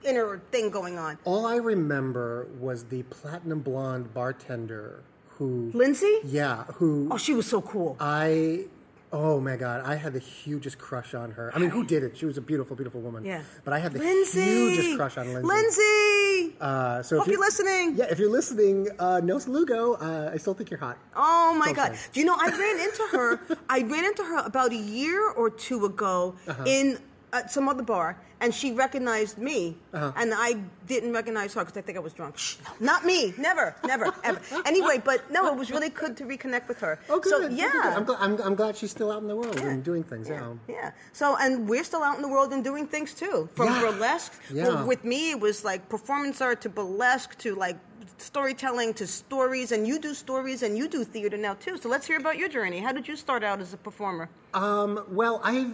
inner 0.04 0.40
thing 0.50 0.70
going 0.70 0.98
on. 0.98 1.18
All 1.24 1.46
I 1.46 1.56
remember 1.56 2.46
was 2.60 2.84
the 2.84 3.02
platinum 3.04 3.60
blonde 3.60 4.12
bartender 4.14 5.02
who. 5.28 5.70
Lindsay? 5.74 6.18
Yeah, 6.24 6.64
who 6.74 7.08
Oh, 7.10 7.16
she 7.18 7.34
was 7.34 7.46
so 7.46 7.60
cool. 7.62 7.96
I. 8.00 8.66
Oh 9.12 9.38
my 9.40 9.54
god, 9.56 9.82
I 9.86 9.94
had 9.94 10.12
the 10.12 10.18
hugest 10.18 10.76
crush 10.78 11.14
on 11.14 11.30
her. 11.30 11.52
I 11.54 11.60
mean, 11.60 11.70
who 11.70 11.84
did 11.84 12.02
it? 12.02 12.16
She 12.16 12.26
was 12.26 12.36
a 12.36 12.40
beautiful, 12.40 12.74
beautiful 12.74 13.00
woman. 13.00 13.24
yeah. 13.24 13.42
But 13.62 13.72
I 13.72 13.78
had 13.78 13.92
the 13.92 14.00
Lindsay! 14.00 14.42
hugest 14.42 14.96
crush 14.96 15.16
on 15.16 15.32
Lindsay. 15.32 15.46
Lindsay! 15.46 16.56
Uh, 16.60 17.00
so 17.00 17.18
Hope 17.18 17.28
if 17.28 17.32
you're 17.32 17.40
listening. 17.40 17.94
Yeah, 17.96 18.06
if 18.10 18.18
you're 18.18 18.30
listening, 18.30 18.88
uh, 18.98 19.20
Nelson 19.22 19.52
Lugo, 19.52 19.94
uh, 19.94 20.30
I 20.34 20.36
still 20.36 20.52
think 20.54 20.68
you're 20.68 20.80
hot. 20.80 20.98
Oh 21.14 21.54
my 21.56 21.68
So 21.68 21.74
God! 21.74 21.96
Do 22.12 22.18
you 22.20 22.26
know 22.26 22.36
I 22.36 22.48
ran 22.48 22.80
into 22.80 23.02
her? 23.12 23.56
I 23.68 23.82
ran 23.82 24.04
into 24.04 24.24
her 24.24 24.38
about 24.44 24.72
a 24.72 24.76
year 24.76 25.30
or 25.30 25.48
two 25.48 25.84
ago 25.84 26.34
Uh-huh. 26.48 26.64
in 26.66 26.98
uh, 27.34 27.46
some 27.48 27.68
other 27.68 27.82
bar, 27.82 28.16
and 28.40 28.54
she 28.54 28.68
recognized 28.72 29.36
me, 29.38 29.76
Uh-huh. 29.92 30.12
and 30.16 30.32
I 30.34 30.50
didn't 30.86 31.12
recognize 31.12 31.52
her 31.54 31.62
because 31.64 31.76
I 31.76 31.82
think 31.82 31.96
I 31.98 32.00
was 32.00 32.12
drunk. 32.12 32.38
Shh, 32.38 32.56
no, 32.64 32.70
not 32.90 33.04
me, 33.04 33.34
never, 33.38 33.74
never, 33.84 34.06
ever. 34.24 34.40
Anyway, 34.64 34.96
but 35.04 35.18
no, 35.36 35.40
it 35.52 35.56
was 35.62 35.70
really 35.70 35.88
good 36.02 36.16
to 36.18 36.24
reconnect 36.24 36.68
with 36.68 36.78
her. 36.80 36.94
Oh, 37.10 37.18
good. 37.20 37.30
So 37.30 37.40
good, 37.40 37.50
good, 37.50 37.58
yeah, 37.58 37.72
good. 37.72 37.92
I'm, 37.98 38.06
gl- 38.06 38.16
I'm, 38.20 38.34
I'm 38.46 38.54
glad 38.54 38.76
she's 38.76 38.90
still 38.98 39.10
out 39.10 39.20
in 39.22 39.28
the 39.28 39.36
world 39.36 39.58
and 39.58 39.82
doing 39.82 40.04
things. 40.04 40.28
Yeah. 40.28 40.52
Yeah. 40.68 40.92
So, 41.12 41.36
and 41.40 41.68
we're 41.68 41.84
still 41.84 42.02
out 42.08 42.16
in 42.16 42.22
the 42.22 42.28
world 42.36 42.52
and 42.52 42.62
doing 42.62 42.86
things 42.86 43.14
too. 43.14 43.48
From 43.56 43.66
Yeah. 43.68 43.80
burlesque, 43.80 44.32
Yeah. 44.52 44.68
well, 44.68 44.86
with 44.86 45.02
me, 45.04 45.20
it 45.32 45.40
was 45.40 45.64
like 45.64 45.88
performance 45.88 46.40
art 46.40 46.60
to 46.62 46.68
burlesque 46.68 47.36
to 47.38 47.54
like 47.66 47.78
storytelling 48.18 48.94
to 48.94 49.06
stories. 49.06 49.72
And 49.72 49.86
you 49.88 49.98
do 49.98 50.14
stories 50.14 50.62
and 50.62 50.78
you 50.78 50.86
do 50.88 51.02
theater 51.04 51.36
now 51.36 51.54
too. 51.54 51.76
So 51.78 51.88
let's 51.88 52.06
hear 52.06 52.18
about 52.18 52.36
your 52.38 52.48
journey. 52.48 52.78
How 52.78 52.92
did 52.92 53.08
you 53.08 53.16
start 53.16 53.42
out 53.42 53.60
as 53.60 53.72
a 53.74 53.76
performer? 53.88 54.28
Um, 54.54 55.04
well, 55.10 55.40
I've. 55.42 55.72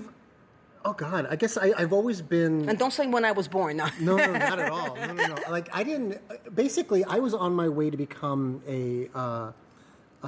Oh 0.84 0.94
God, 0.94 1.26
I 1.30 1.36
guess 1.36 1.58
I, 1.58 1.72
I've 1.76 1.92
always 1.92 2.22
been. 2.22 2.68
And 2.68 2.78
don't 2.78 2.92
say 2.92 3.06
when 3.06 3.24
I 3.24 3.32
was 3.32 3.48
born. 3.48 3.76
No. 3.76 3.86
No, 4.00 4.16
no, 4.16 4.32
not 4.32 4.58
at 4.58 4.70
all. 4.76 4.96
No, 4.96 5.12
no, 5.12 5.26
no. 5.26 5.36
Like 5.50 5.68
I 5.74 5.82
didn't. 5.82 6.18
Basically, 6.54 7.04
I 7.04 7.18
was 7.18 7.34
on 7.34 7.54
my 7.54 7.68
way 7.68 7.90
to 7.90 7.96
become 7.96 8.62
a 8.66 9.08
uh, 9.14 9.52
uh, 10.22 10.26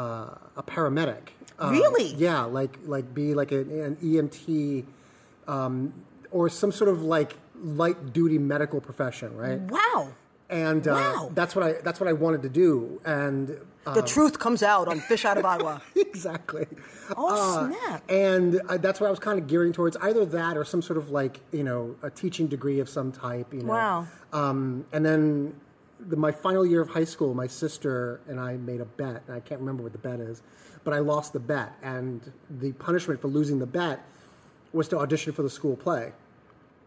a 0.57 0.63
paramedic. 0.63 1.29
Um, 1.59 1.73
Really? 1.73 2.15
Yeah, 2.15 2.43
like 2.43 2.79
like 2.85 3.15
be 3.15 3.35
like 3.35 3.53
an, 3.53 3.71
an 3.71 3.97
EMT 3.97 4.85
um, 5.49 5.93
or 6.31 6.49
some 6.49 6.71
sort 6.73 6.91
of 6.91 7.03
like 7.03 7.35
light 7.63 8.13
duty 8.13 8.39
medical 8.39 8.81
profession, 8.81 9.35
right? 9.37 9.59
Wow. 9.61 10.09
And 10.53 10.87
uh, 10.87 10.93
Wow. 10.93 11.31
that's 11.35 11.57
what 11.57 11.65
I 11.65 11.73
that's 11.83 11.99
what 11.99 12.09
I 12.09 12.13
wanted 12.13 12.43
to 12.43 12.49
do. 12.49 13.01
And 13.05 13.59
uh, 13.87 13.95
The 13.95 14.03
truth 14.03 14.39
comes 14.39 14.63
out 14.63 14.87
on 14.87 15.01
Fish 15.01 15.25
Out 15.25 15.39
of 15.39 15.45
Agua. 15.55 15.81
exactly. 15.97 16.67
Oh, 17.17 17.29
Uh, 17.35 17.69
snap. 17.73 18.11
And 18.11 18.61
uh, 18.69 18.77
that's 18.77 19.01
what 19.01 19.07
I 19.07 19.11
was 19.11 19.19
kind 19.19 19.39
of 19.39 19.47
gearing 19.49 19.73
towards, 19.73 19.97
either 19.97 20.25
that 20.27 20.57
or 20.57 20.65
some 20.65 20.83
sort 20.83 20.99
of 20.99 21.11
like 21.11 21.41
you 21.53 21.65
know 21.65 21.97
a 22.03 22.11
teaching 22.11 22.47
degree 22.47 22.81
of 22.81 22.89
some 22.89 23.11
type. 23.13 23.53
You 23.53 23.63
know. 23.63 23.73
Wow. 23.73 24.07
Um, 24.33 24.85
and 24.93 25.05
then 25.05 25.55
the, 26.01 26.17
my 26.17 26.33
final 26.33 26.67
year 26.67 26.83
of 26.83 26.89
high 26.91 27.05
school, 27.05 27.33
my 27.35 27.47
sister 27.47 28.21
and 28.29 28.39
I 28.39 28.57
made 28.57 28.81
a 28.81 28.85
bet. 28.85 29.23
And 29.27 29.35
I 29.37 29.41
can't 29.41 29.61
remember 29.61 29.83
what 29.83 29.93
the 29.93 29.99
bet 29.99 30.21
is, 30.21 30.43
but 30.85 30.93
I 30.93 30.99
lost 30.99 31.33
the 31.33 31.41
bet, 31.41 31.73
and 31.83 32.21
the 32.51 32.73
punishment 32.73 33.21
for 33.23 33.29
losing 33.29 33.59
the 33.59 33.67
bet 33.67 34.05
was 34.75 34.87
to 34.89 34.99
audition 34.99 35.33
for 35.33 35.43
the 35.43 35.51
school 35.51 35.77
play. 35.77 36.13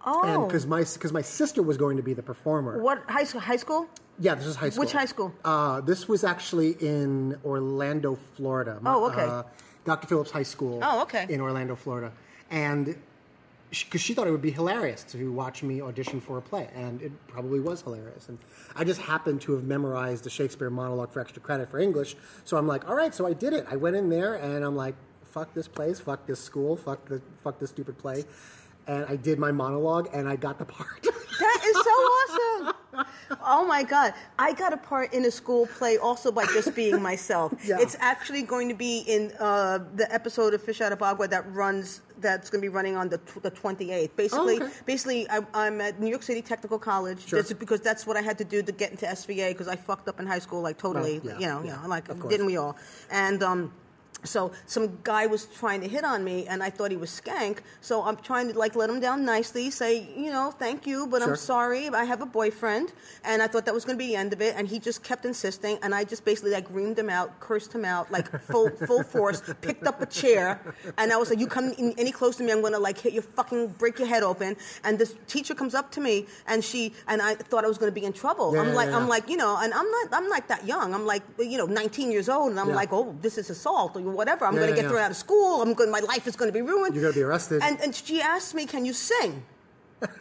And 0.06 0.38
Oh. 0.38 0.46
because 0.46 0.68
my 0.68 0.84
because 0.84 1.12
my 1.12 1.22
sister 1.22 1.64
was 1.64 1.78
going 1.78 1.98
to 1.98 2.04
be 2.04 2.14
the 2.14 2.22
performer. 2.24 2.80
What 2.82 3.04
high 3.10 3.24
school? 3.24 3.42
High 3.42 3.56
school? 3.56 3.88
Yeah, 4.20 4.36
this 4.36 4.46
is 4.46 4.56
high 4.56 4.70
school. 4.70 4.82
Which 4.82 4.94
high 4.94 5.06
school? 5.06 5.34
Uh, 5.44 5.82
this 5.82 6.08
was 6.08 6.24
actually 6.24 6.72
in 6.80 7.38
Orlando, 7.44 8.18
Florida. 8.36 8.80
Oh, 8.86 9.10
okay. 9.12 9.24
Uh, 9.24 9.44
Dr. 9.84 10.08
Phillips 10.08 10.32
High 10.32 10.44
School. 10.44 10.80
Oh, 10.82 11.02
okay. 11.02 11.26
In 11.30 11.42
Orlando, 11.42 11.76
Florida, 11.76 12.12
and 12.50 12.96
because 13.70 14.00
she, 14.00 14.14
thought 14.14 14.26
it 14.28 14.32
would 14.32 14.42
be 14.42 14.52
hilarious 14.52 15.04
to 15.04 15.32
watch 15.34 15.62
me 15.64 15.82
audition 15.82 16.22
for 16.22 16.38
a 16.38 16.42
play, 16.42 16.70
and 16.76 17.02
it 17.02 17.12
probably 17.28 17.60
was 17.60 17.82
hilarious. 17.82 18.30
And 18.30 18.38
I 18.76 18.84
just 18.84 19.02
happened 19.02 19.42
to 19.42 19.52
have 19.54 19.64
memorized 19.64 20.24
the 20.24 20.30
Shakespeare 20.30 20.70
monologue 20.70 21.12
for 21.12 21.20
extra 21.20 21.42
credit 21.42 21.70
for 21.70 21.80
English, 21.80 22.16
so 22.46 22.58
I'm 22.58 22.68
like, 22.68 22.88
all 22.88 22.96
right, 22.96 23.14
so 23.14 23.28
I 23.28 23.34
did 23.34 23.54
it. 23.54 23.66
I 23.70 23.76
went 23.76 23.96
in 23.96 24.10
there, 24.10 24.36
and 24.36 24.64
I'm 24.64 24.76
like, 24.76 24.96
fuck 25.24 25.54
this 25.54 25.68
place, 25.68 26.00
fuck 26.00 26.26
this 26.26 26.40
school, 26.40 26.78
fuck 26.78 27.04
the 27.06 27.22
fuck 27.44 27.60
this 27.60 27.72
stupid 27.72 27.98
play. 27.98 28.24
And 28.88 29.06
I 29.06 29.16
did 29.16 29.40
my 29.40 29.52
monologue, 29.52 30.10
and 30.14 30.28
I 30.28 30.36
got 30.36 30.60
the 30.60 30.66
part. 30.66 31.08
That 31.40 31.62
is 31.66 31.76
so 31.76 31.92
awesome. 31.92 32.76
Oh 33.46 33.66
my 33.66 33.84
God. 33.84 34.14
I 34.40 34.54
got 34.54 34.74
a 34.74 34.78
part 34.78 35.14
in 35.14 35.26
a 35.26 35.32
school 35.32 35.68
play 35.68 35.98
also 35.98 36.32
by 36.32 36.46
just 36.46 36.74
being 36.76 37.02
myself. 37.02 37.54
Yeah. 37.66 37.78
It's 37.80 37.96
actually 38.00 38.44
going 38.44 38.70
to 38.70 38.76
be 38.76 39.00
in 39.08 39.32
uh, 39.40 39.80
the 39.96 40.14
episode 40.14 40.54
of 40.54 40.62
Fish 40.62 40.82
Out 40.82 40.92
of 40.92 41.02
Agua 41.02 41.28
that 41.30 41.52
runs, 41.52 42.02
that's 42.20 42.50
going 42.50 42.62
to 42.62 42.66
be 42.66 42.70
running 42.70 42.96
on 42.96 43.10
the, 43.10 43.18
tw- 43.20 43.42
the 43.42 43.50
28th. 43.50 44.16
Basically, 44.16 44.62
okay. 44.62 44.72
basically 44.86 45.30
I, 45.30 45.40
I'm 45.56 45.82
at 45.82 46.00
New 46.00 46.08
York 46.08 46.22
City 46.22 46.42
Technical 46.44 46.78
College 46.78 47.28
Sure. 47.28 47.42
That's 47.42 47.54
because 47.54 47.82
that's 47.82 48.06
what 48.06 48.18
I 48.18 48.22
had 48.22 48.38
to 48.38 48.46
do 48.46 48.62
to 48.62 48.72
get 48.72 48.92
into 48.92 49.06
SVA 49.08 49.50
because 49.50 49.68
I 49.68 49.76
fucked 49.76 50.08
up 50.08 50.20
in 50.20 50.28
high 50.28 50.40
school, 50.40 50.62
like 50.62 50.78
totally, 50.78 51.20
Right, 51.20 51.24
yeah, 51.26 51.40
you 51.40 51.48
know, 51.48 51.64
yeah, 51.64 51.76
you 51.76 51.82
know, 51.82 51.90
like, 51.90 52.30
didn't 52.30 52.46
we 52.46 52.58
all? 52.58 52.78
And, 53.10 53.42
um, 53.42 53.74
so 54.26 54.52
some 54.66 55.00
guy 55.04 55.26
was 55.28 55.46
trying 55.46 55.82
to 55.82 55.88
hit 55.88 56.04
on 56.04 56.24
me, 56.24 56.48
and 56.48 56.62
I 56.64 56.70
thought 56.70 56.92
he 56.92 56.98
was 56.98 57.10
skank. 57.10 57.60
So 57.82 58.04
I'm 58.04 58.18
trying 58.18 58.52
to 58.52 58.58
like 58.58 58.76
let 58.76 58.90
him 58.90 59.00
down 59.00 59.26
nicely, 59.26 59.70
say, 59.72 60.08
you 60.16 60.32
know, 60.32 60.52
thank 60.52 60.86
you, 60.88 61.08
but 61.08 61.22
Sure. 61.22 61.32
I'm 61.32 61.36
sorry. 61.38 61.90
I 61.90 62.04
have 62.04 62.22
a 62.22 62.26
boyfriend, 62.26 62.94
and 63.24 63.42
I 63.42 63.48
thought 63.48 63.66
that 63.66 63.74
was 63.74 63.86
going 63.86 63.98
to 63.98 64.04
be 64.04 64.08
the 64.08 64.16
end 64.16 64.34
of 64.34 64.42
it. 64.42 64.56
And 64.58 64.68
he 64.68 64.80
just 64.80 65.04
kept 65.04 65.26
insisting, 65.26 65.78
and 65.84 65.94
I 65.96 66.04
just 66.04 66.26
basically 66.26 66.52
like 66.52 66.68
reamed 66.74 66.98
him 66.98 67.10
out, 67.10 67.40
cursed 67.40 67.74
him 67.74 67.86
out, 67.86 68.12
like 68.12 68.28
full 68.42 68.70
full 68.88 69.04
force. 69.04 69.42
Picked 69.62 69.88
up 69.88 70.02
a 70.02 70.06
chair, 70.06 70.60
and 70.98 71.12
I 71.14 71.18
was 71.18 71.30
like, 71.30 71.40
"You 71.40 71.48
come 71.48 71.72
in 71.78 71.94
any 71.98 72.12
close 72.12 72.36
to 72.38 72.44
me, 72.44 72.52
I'm 72.52 72.62
going 72.62 72.74
to 72.74 72.80
like 72.80 72.98
hit 72.98 73.14
your 73.14 73.24
fucking 73.24 73.68
break 73.78 74.00
your 74.00 74.08
head 74.08 74.24
open." 74.24 74.56
And 74.84 74.98
this 75.00 75.16
teacher 75.28 75.56
comes 75.56 75.74
up 75.76 75.92
to 75.92 76.02
me, 76.02 76.26
and 76.48 76.64
she 76.64 76.94
and 77.08 77.22
I 77.22 77.36
thought 77.36 77.64
I 77.66 77.68
was 77.68 77.78
going 77.78 77.92
to 77.92 78.00
be 78.00 78.06
in 78.06 78.14
trouble. 78.14 78.54
Yeah, 78.54 78.62
I'm 78.62 78.68
yeah, 78.70 78.74
like, 78.74 78.90
yeah. 78.90 78.98
I'm 78.98 79.08
like, 79.08 79.30
you 79.30 79.38
know, 79.38 79.58
and 79.62 79.74
I'm 79.74 79.90
not 79.90 80.08
I'm 80.12 80.28
not 80.30 80.48
that 80.48 80.66
young. 80.66 80.94
I'm 80.94 81.06
like, 81.06 81.24
you 81.40 81.58
know, 81.58 81.66
19 81.66 82.12
years 82.12 82.30
old, 82.30 82.52
and 82.52 82.60
I'm 82.60 82.74
like, 82.74 82.92
oh, 82.92 83.16
this 83.22 83.38
is 83.38 83.50
assault 83.50 83.96
or 83.96 84.02
whatever. 84.16 84.46
I'm 84.46 84.54
Yeah, 84.54 84.62
going 84.62 84.72
to 84.72 84.76
yeah, 84.76 84.82
get 84.84 84.88
yeah. 84.88 84.90
thrown 84.92 85.04
out 85.04 85.12
of 85.12 85.18
school. 85.18 85.62
I'm 85.62 85.74
going. 85.74 85.92
My 85.92 86.00
life 86.02 86.26
is 86.28 86.36
going 86.36 86.50
to 86.50 86.54
be 86.54 86.62
ruined. 86.62 86.96
You're 86.96 87.04
gonna 87.04 87.14
be 87.14 87.22
arrested. 87.24 87.62
And 87.64 87.80
and 87.82 87.94
she 87.96 88.22
asked 88.22 88.54
me, 88.56 88.66
"Can 88.66 88.86
you 88.86 88.94
sing?" 88.94 89.44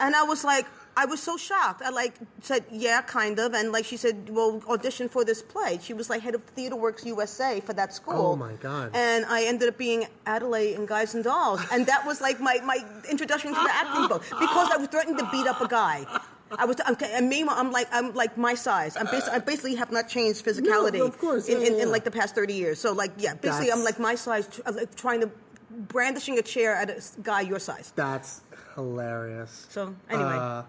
and 0.01 0.15
I 0.15 0.23
was 0.23 0.45
like, 0.45 0.67
I 0.97 1.05
was 1.07 1.21
so 1.21 1.37
shocked. 1.37 1.83
I 1.83 1.91
like 1.91 2.15
said, 2.41 2.65
"Yeah, 2.71 3.01
kind 3.03 3.39
of." 3.41 3.55
And 3.55 3.73
like 3.73 3.85
she 3.85 3.97
said, 3.97 4.17
"Well, 4.31 4.63
audition 4.69 5.09
for 5.09 5.25
this 5.25 5.43
play." 5.43 5.79
She 5.83 5.93
was 5.93 6.09
like 6.09 6.23
head 6.23 6.35
of 6.37 6.43
Theater 6.57 6.77
Works 6.77 7.05
USA 7.05 7.61
for 7.61 7.73
that 7.75 7.93
school. 7.93 8.15
Oh, 8.33 8.37
my 8.37 8.53
God. 8.69 8.91
And 8.95 9.25
I 9.27 9.45
ended 9.45 9.69
up 9.69 9.77
being 9.77 10.07
Adelaide 10.27 10.75
in 10.75 10.87
Guys 10.87 11.15
and 11.15 11.25
Dolls, 11.25 11.61
and 11.73 11.85
that 11.87 12.07
was 12.07 12.21
like 12.21 12.39
my 12.41 12.61
my 12.65 12.79
introduction 13.11 13.53
to 13.55 13.61
the 13.61 13.75
acting 13.75 14.07
book 14.09 14.23
because 14.45 14.71
I 14.73 14.77
was 14.77 14.89
threatening 14.89 15.19
to 15.19 15.29
beat 15.33 15.47
up 15.47 15.61
a 15.61 15.69
guy. 15.69 16.07
I 16.57 16.65
was, 16.67 16.77
okay, 16.91 17.11
and 17.15 17.29
meanwhile, 17.29 17.57
I'm 17.59 17.73
like, 17.73 17.89
I'm 17.91 18.15
like 18.15 18.37
my 18.39 18.55
size. 18.55 18.97
I'm 18.97 19.07
basically, 19.07 19.33
I 19.33 19.39
basically 19.41 19.75
have 19.77 19.91
not 19.91 20.09
changed 20.09 20.45
physicality 20.45 20.99
No, 20.99 21.07
of 21.07 21.19
course. 21.19 21.49
in, 21.49 21.61
Yeah, 21.61 21.67
in, 21.67 21.77
yeah, 21.77 21.83
in 21.85 21.91
like 21.91 22.05
the 22.05 22.11
past 22.11 22.35
30 22.35 22.55
years. 22.55 22.79
So 22.79 22.93
like, 22.93 23.13
yeah, 23.19 23.35
basically, 23.35 23.73
I'm 23.73 23.83
like 23.83 23.99
my 23.99 24.15
size, 24.15 24.61
like 24.71 24.95
trying 24.95 25.21
to 25.23 25.31
brandishing 25.89 26.39
a 26.39 26.43
chair 26.43 26.75
at 26.77 26.91
a 26.91 27.03
guy 27.23 27.41
your 27.41 27.59
size. 27.59 27.93
That's 27.97 28.43
hilarious. 28.77 29.67
So 29.71 29.95
anyway, 30.09 30.37
Uh, 30.39 30.63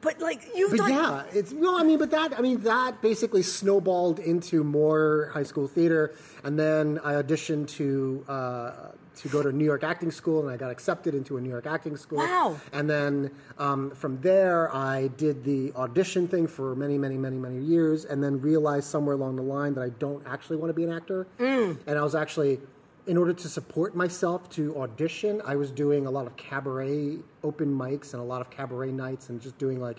but 0.00 0.20
like 0.20 0.42
you've 0.54 0.70
But 0.72 0.78
done. 0.78 0.90
yeah, 0.90 1.22
it's 1.32 1.52
well. 1.52 1.76
I 1.76 1.82
mean, 1.82 1.98
but 1.98 2.10
that 2.10 2.38
I 2.38 2.40
mean 2.42 2.60
that 2.62 3.00
basically 3.02 3.42
snowballed 3.42 4.18
into 4.20 4.62
more 4.62 5.30
high 5.32 5.42
school 5.42 5.66
theater, 5.66 6.12
and 6.44 6.58
then 6.58 7.00
I 7.02 7.14
auditioned 7.14 7.68
to 7.78 8.24
uh, 8.28 8.72
to 9.20 9.28
go 9.28 9.42
to 9.42 9.52
New 9.52 9.64
York 9.64 9.82
acting 9.84 10.10
school, 10.10 10.40
and 10.42 10.50
I 10.50 10.56
got 10.56 10.70
accepted 10.70 11.14
into 11.14 11.36
a 11.36 11.40
New 11.40 11.50
York 11.50 11.66
acting 11.66 11.96
school. 11.96 12.18
Wow. 12.18 12.56
And 12.72 12.88
then 12.88 13.30
um, 13.58 13.90
from 13.90 14.20
there, 14.20 14.74
I 14.74 15.08
did 15.16 15.44
the 15.44 15.72
audition 15.74 16.28
thing 16.28 16.46
for 16.46 16.74
many, 16.74 16.98
many, 16.98 17.16
many, 17.16 17.36
many 17.36 17.58
years, 17.58 18.04
and 18.04 18.22
then 18.22 18.40
realized 18.40 18.86
somewhere 18.88 19.14
along 19.14 19.36
the 19.36 19.42
line 19.42 19.74
that 19.74 19.82
I 19.82 19.88
don't 19.90 20.24
actually 20.26 20.56
want 20.56 20.70
to 20.70 20.74
be 20.74 20.84
an 20.84 20.92
actor, 20.92 21.26
Mm. 21.38 21.78
and 21.86 21.98
I 21.98 22.02
was 22.02 22.14
actually. 22.14 22.60
In 23.06 23.16
order 23.16 23.32
to 23.32 23.48
support 23.48 23.96
myself 23.96 24.50
to 24.50 24.76
audition, 24.82 25.40
I 25.42 25.56
was 25.56 25.70
doing 25.70 26.04
a 26.04 26.10
lot 26.10 26.26
of 26.26 26.36
cabaret 26.36 27.16
open 27.42 27.68
mics 27.74 28.12
and 28.12 28.20
a 28.20 28.24
lot 28.24 28.42
of 28.42 28.50
cabaret 28.50 28.92
nights 28.92 29.30
and 29.30 29.40
just 29.40 29.56
doing 29.56 29.80
like 29.80 29.96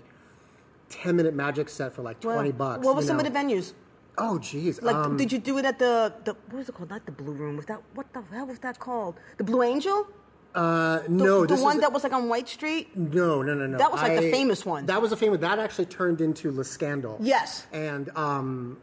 10 0.90 1.16
minute 1.16 1.34
magic 1.34 1.70
set 1.70 1.92
for 1.92 2.04
like 2.04 2.20
20 2.20 2.52
bucks. 2.52 2.86
What 2.86 2.96
were 2.96 3.02
some 3.02 3.18
of 3.18 3.26
the 3.26 3.32
venues? 3.32 3.74
Oh, 4.18 4.38
geez. 4.40 4.82
Like, 4.82 4.96
um, 4.96 5.16
did 5.18 5.32
you 5.32 5.40
do 5.40 5.58
it 5.58 5.66
at 5.66 5.80
the, 5.80 6.14
the 6.26 6.34
what 6.50 6.58
was 6.60 6.70
it 6.70 6.76
called? 6.76 6.90
Not 6.90 7.06
the 7.06 7.12
Blue 7.12 7.32
Room. 7.32 7.56
Was 7.58 7.66
that 7.68 7.82
what 7.94 8.12
the 8.14 8.22
hell 8.32 8.46
was 8.48 8.60
that 8.60 8.80
called? 8.80 9.16
The 9.38 9.44
Blue 9.46 9.64
Angel? 9.64 10.08
uh, 10.56 11.00
The, 11.04 11.10
no, 11.10 11.46
the 11.46 11.56
one 11.56 11.76
is, 11.78 11.82
that 11.82 11.94
was 11.94 12.04
like 12.04 12.12
on 12.12 12.28
White 12.28 12.50
Street. 12.50 12.96
no, 12.98 13.42
no, 13.42 13.54
no, 13.54 13.66
no. 13.68 13.78
That 13.78 13.92
was 13.92 14.02
like 14.02 14.20
the 14.20 14.32
famous 14.32 14.66
one. 14.66 14.86
That 14.88 15.02
was 15.02 15.12
a 15.12 15.18
famous. 15.18 15.40
That 15.40 15.60
actually 15.60 15.86
turned 15.86 16.20
into 16.22 16.52
Le 16.52 16.64
Scandal. 16.66 17.18
Yes. 17.22 17.66
And 17.72 18.10
um, 18.18 18.78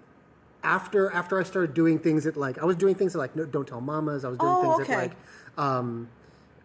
after 0.64 1.10
after 1.12 1.38
I 1.38 1.42
started 1.42 1.74
doing 1.74 1.98
things 1.98 2.26
at 2.26 2.36
like 2.36 2.58
I 2.62 2.64
was 2.64 2.76
doing 2.76 2.94
things 2.94 3.14
at 3.14 3.18
like 3.18 3.36
no, 3.36 3.44
Don't 3.44 3.68
Tell 3.68 3.80
Mamas. 3.82 4.24
I 4.24 4.28
was 4.28 4.38
doing 4.38 4.54
Oh, 4.56 4.62
things 4.76 4.88
okay. 4.88 4.92
at 4.94 4.98
like 5.02 5.16
um, 5.58 6.08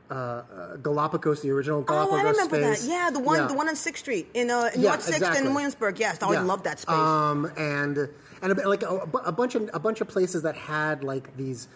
uh, 0.09 0.13
uh, 0.13 0.75
Galapagos, 0.77 1.41
the 1.41 1.49
original 1.51 1.79
Oh, 1.79 1.83
Galapagos 1.83 2.19
I 2.19 2.29
remember 2.31 2.55
space. 2.61 2.85
that. 2.85 2.89
Yeah, 2.89 3.09
the 3.11 3.19
one, 3.19 3.39
Yeah. 3.39 3.47
the 3.47 3.53
one 3.53 3.67
on 3.69 3.75
Sixth 3.75 4.03
Street 4.03 4.27
in 4.33 4.49
uh, 4.51 4.69
Yeah, 4.75 4.89
North 4.91 5.01
Sixth 5.03 5.17
exactly. 5.21 5.45
in 5.47 5.53
Williamsburg. 5.53 5.99
Yes, 5.99 6.17
oh, 6.21 6.29
I 6.29 6.33
Yeah. 6.33 6.41
love 6.43 6.63
that 6.63 6.79
space. 6.79 6.95
Um, 6.95 7.51
and 7.57 8.09
and 8.41 8.51
a, 8.51 8.69
like 8.69 8.83
a, 8.83 9.07
a 9.25 9.31
bunch 9.31 9.55
of 9.55 9.69
a 9.73 9.79
bunch 9.79 10.01
of 10.01 10.07
places 10.07 10.43
that 10.43 10.55
had 10.55 11.03
like 11.03 11.35
these 11.37 11.67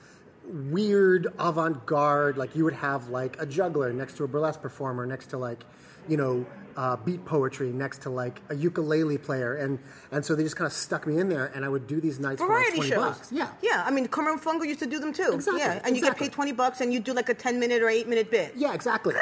weird 0.47 1.28
avant-garde. 1.39 2.38
Like 2.38 2.56
you 2.56 2.63
would 2.63 2.73
have 2.73 3.10
like 3.10 3.39
a 3.39 3.45
juggler 3.45 3.91
next 3.93 4.17
to 4.17 4.23
a 4.23 4.28
burlesque 4.28 4.62
performer, 4.62 5.06
next 5.06 5.28
to 5.28 5.38
like 5.38 5.63
you 6.08 6.17
know 6.17 6.45
uh, 6.78 6.97
beat 6.97 7.23
poetry, 7.25 7.71
next 7.71 8.01
to 8.01 8.10
like 8.10 8.41
a 8.49 8.56
ukulele 8.56 9.17
player, 9.17 9.56
and 9.56 9.80
and 10.12 10.25
so 10.25 10.36
they 10.36 10.43
just 10.43 10.56
kind 10.56 10.65
of 10.65 10.73
stuck 10.73 11.08
me 11.08 11.19
in 11.19 11.30
there, 11.30 11.51
and 11.56 11.63
I 11.63 11.69
would 11.69 11.88
do 11.88 12.01
these 12.01 12.19
nights 12.19 12.41
Variety 12.41 12.71
for 12.71 12.78
like 12.78 12.88
shows. 12.88 12.97
twenty 12.97 13.12
bucks. 13.12 13.32
Yeah. 13.32 13.49
yeah. 13.62 13.84
I 13.86 13.91
mean, 13.91 14.06
and 14.06 14.41
Fungo 14.41 14.65
used 14.65 14.80
to 14.80 14.86
do 14.86 14.99
them 14.99 15.13
too. 15.13 15.32
Exactly, 15.34 15.62
Yeah, 15.62 15.82
and 15.84 15.95
you 15.95 16.01
get 16.01 16.17
paid 16.17 16.32
twenty 16.32 16.51
bucks, 16.51 16.82
and 16.82 16.93
you 16.93 16.99
do 16.99 17.13
like 17.13 17.30
a 17.30 17.34
ten 17.34 17.60
minute 17.60 17.82
or 17.82 17.89
eight 17.89 18.08
minute 18.08 18.30
bit. 18.30 18.54
Yeah, 18.56 18.73
exactly. 18.73 19.15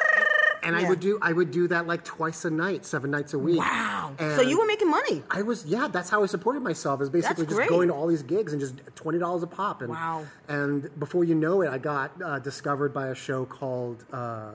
And 0.63 0.76
I 0.76 0.88
would 0.88 0.99
do 0.99 1.19
I 1.21 1.34
would 1.34 1.52
do 1.52 1.67
that 1.67 1.88
like 1.88 2.04
twice 2.04 2.45
a 2.45 2.49
night, 2.49 2.86
seven 2.86 3.12
nights 3.12 3.34
a 3.34 3.39
week. 3.39 3.60
Wow. 3.60 4.13
And 4.19 4.36
so 4.36 4.41
you 4.41 4.60
were 4.60 4.65
making 4.65 4.89
money. 4.89 5.23
I 5.30 5.41
was 5.41 5.65
yeah, 5.65 5.88
that's 5.88 6.10
how 6.10 6.23
I 6.23 6.26
supported 6.26 6.62
myself. 6.63 7.02
Is 7.02 7.10
basically 7.10 7.45
just 7.45 7.69
going 7.69 7.88
to 7.89 7.93
all 7.93 8.08
these 8.08 8.23
gigs 8.23 8.54
and 8.54 8.60
just 8.60 8.76
twenty 8.95 9.19
dollars 9.19 9.43
a 9.43 9.47
pop. 9.47 9.82
And, 9.82 9.89
Wow. 9.89 10.26
And 10.47 10.89
before 10.99 11.23
you 11.23 11.36
know 11.36 11.62
it, 11.62 11.69
I 11.69 11.78
got 11.78 12.19
uh, 12.21 12.39
discovered 12.39 12.93
by 12.93 13.08
a 13.08 13.15
show 13.15 13.45
called 13.45 14.06
uh, 14.12 14.52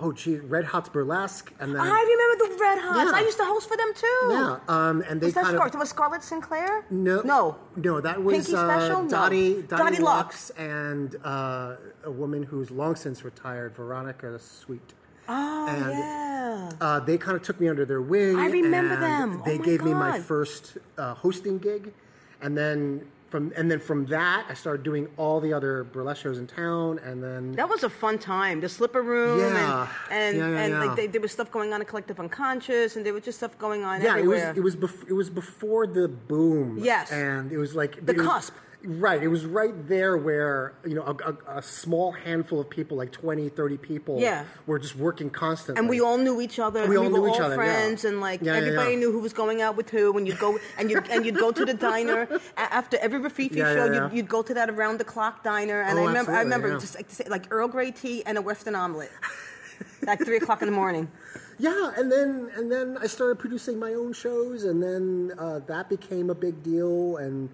oh 0.00 0.12
gee, 0.12 0.36
Red 0.38 0.64
Hot's 0.64 0.88
Burlesque, 0.88 1.52
and 1.60 1.74
then 1.74 1.80
I 1.80 1.86
remember 1.86 2.54
the 2.54 2.60
Red 2.62 2.78
Hots. 2.78 3.10
Yeah. 3.12 3.18
I 3.18 3.20
used 3.22 3.38
to 3.38 3.44
host 3.44 3.68
for 3.68 3.76
them 3.76 3.92
too. 3.94 4.20
yeah, 4.30 4.58
um, 4.68 5.02
and 5.08 5.20
they 5.20 5.26
Was 5.26 5.34
that 5.34 5.44
kind 5.44 5.56
Scar- 5.56 5.66
of 5.68 5.74
was 5.74 5.88
Scarlett 5.90 6.22
Sinclair? 6.22 6.84
no 6.90 7.20
No. 7.22 7.56
no 7.76 8.00
that 8.00 8.22
was 8.22 8.36
Pinky 8.46 8.54
uh, 8.56 8.64
Special? 8.68 9.02
No. 9.04 9.08
Dottie 9.08 9.62
Dottie 9.62 9.82
Dottie 9.96 10.02
Lux. 10.02 10.50
Lux 10.50 10.50
and 10.50 11.16
uh, 11.24 11.76
a 12.04 12.10
woman 12.10 12.42
who's 12.42 12.70
long 12.70 12.96
since 12.96 13.24
retired, 13.24 13.74
Veronica 13.74 14.38
Sweet. 14.38 14.94
Oh 15.28 15.66
And- 15.68 15.90
yeah. 15.98 16.28
Uh, 16.80 17.00
they 17.00 17.16
kind 17.18 17.36
of 17.36 17.42
took 17.42 17.60
me 17.60 17.68
under 17.68 17.84
their 17.84 18.00
wing. 18.02 18.36
I 18.36 18.46
remember 18.46 18.94
and 18.94 19.02
them. 19.02 19.40
Oh 19.40 19.44
They 19.44 19.58
my 19.58 19.64
gave 19.64 19.82
me 19.84 19.92
my 19.94 20.18
first 20.18 20.78
uh, 20.96 21.14
hosting 21.14 21.58
gig, 21.58 21.92
and 22.40 22.56
then 22.56 23.06
from 23.30 23.52
and 23.56 23.70
then 23.70 23.78
from 23.78 24.06
that, 24.06 24.46
I 24.48 24.54
started 24.54 24.82
doing 24.82 25.08
all 25.16 25.40
the 25.40 25.52
other 25.52 25.84
burlesque 25.84 26.22
shows 26.22 26.38
in 26.38 26.46
town, 26.46 26.98
and 27.04 27.22
then 27.22 27.52
That 27.52 27.68
was 27.68 27.82
a 27.84 27.90
fun 27.90 28.18
time. 28.18 28.60
The 28.60 28.68
slipper 28.68 29.02
room 29.02 29.38
Yeah. 29.40 29.86
and 30.10 30.18
and, 30.18 30.36
Yeah, 30.38 30.48
yeah, 30.50 30.58
and 30.64 30.72
yeah. 30.72 30.84
like 30.84 30.96
they, 30.96 31.06
there 31.06 31.20
was 31.20 31.32
stuff 31.32 31.50
going 31.50 31.72
on 31.72 31.80
in 31.80 31.86
Collective 31.86 32.18
Unconscious, 32.20 32.96
and 32.96 33.04
there 33.04 33.12
was 33.12 33.24
just 33.24 33.38
stuff 33.38 33.56
going 33.58 33.84
on 33.84 34.00
yeah, 34.00 34.16
it 34.16 34.26
was 34.26 34.42
it 34.56 34.62
was 34.62 34.76
bef- 34.76 35.08
it 35.08 35.12
was 35.12 35.28
before 35.30 35.86
the 35.86 36.08
boom. 36.08 36.78
Yes. 36.80 37.12
and 37.12 37.52
it 37.52 37.58
was 37.58 37.74
like 37.74 38.04
The 38.04 38.12
it 38.12 38.18
was- 38.18 38.26
cusp. 38.26 38.54
Right, 38.84 39.20
it 39.20 39.26
was 39.26 39.44
right 39.44 39.74
there 39.88 40.16
where 40.16 40.72
you 40.86 40.94
know 40.94 41.02
a, 41.02 41.32
a, 41.32 41.58
a 41.58 41.62
small 41.62 42.12
handful 42.12 42.60
of 42.60 42.70
people, 42.70 42.96
like 42.96 43.10
20, 43.10 43.48
30 43.48 43.76
people, 43.76 44.20
Yeah. 44.20 44.44
were 44.66 44.78
just 44.78 44.94
working 44.94 45.30
constantly. 45.30 45.80
and 45.80 45.88
we 45.88 46.00
all 46.00 46.16
knew 46.16 46.40
each 46.40 46.60
other. 46.60 46.82
We 46.86 46.96
and 46.96 46.98
all 46.98 47.04
we 47.06 47.12
knew 47.14 47.22
were 47.22 47.28
each 47.30 47.34
all 47.40 47.46
other, 47.46 47.56
yeah. 47.56 47.74
friends, 47.74 48.04
and 48.04 48.20
like 48.20 48.40
Yeah, 48.40 48.52
yeah, 48.52 48.58
everybody 48.60 48.92
yeah. 48.92 48.98
knew 49.00 49.10
who 49.10 49.18
was 49.18 49.32
going 49.32 49.60
out 49.62 49.76
with 49.76 49.90
who. 49.90 50.16
And 50.16 50.28
you'd 50.28 50.38
go 50.38 50.58
and 50.78 50.90
you 50.92 51.02
and 51.10 51.26
you'd 51.26 51.38
go 51.38 51.50
to 51.50 51.64
the 51.64 51.74
diner 51.74 52.28
after 52.56 52.96
every 52.98 53.18
Rififi 53.18 53.56
Yeah, 53.56 53.74
show. 53.74 53.84
yeah, 53.86 53.92
yeah. 53.92 54.02
You'd, 54.04 54.12
you'd 54.16 54.28
go 54.28 54.42
to 54.42 54.54
that 54.54 54.70
around 54.70 54.98
the 55.00 55.04
clock 55.04 55.42
diner, 55.42 55.80
and 55.82 55.98
Oh, 55.98 56.04
I 56.04 56.06
remember 56.06 56.32
I 56.32 56.40
remember 56.42 56.68
yeah. 56.68 56.78
just 56.78 56.94
like, 56.94 57.08
to 57.08 57.14
say, 57.16 57.24
like 57.28 57.46
Earl 57.50 57.66
Grey 57.66 57.90
tea 57.90 58.22
and 58.26 58.38
a 58.38 58.42
Western 58.42 58.76
omelet, 58.76 59.10
like 60.06 60.24
three 60.24 60.36
o'clock 60.36 60.62
in 60.62 60.66
the 60.70 60.74
morning. 60.74 61.10
Yeah, 61.60 61.90
and 61.96 62.12
then 62.12 62.48
and 62.54 62.70
then 62.70 62.96
I 63.02 63.08
started 63.08 63.40
producing 63.40 63.80
my 63.80 63.94
own 63.94 64.12
shows, 64.12 64.62
and 64.62 64.80
then 64.80 65.32
uh, 65.36 65.58
that 65.66 65.88
became 65.88 66.30
a 66.30 66.34
big 66.36 66.62
deal, 66.62 67.16
and 67.16 67.48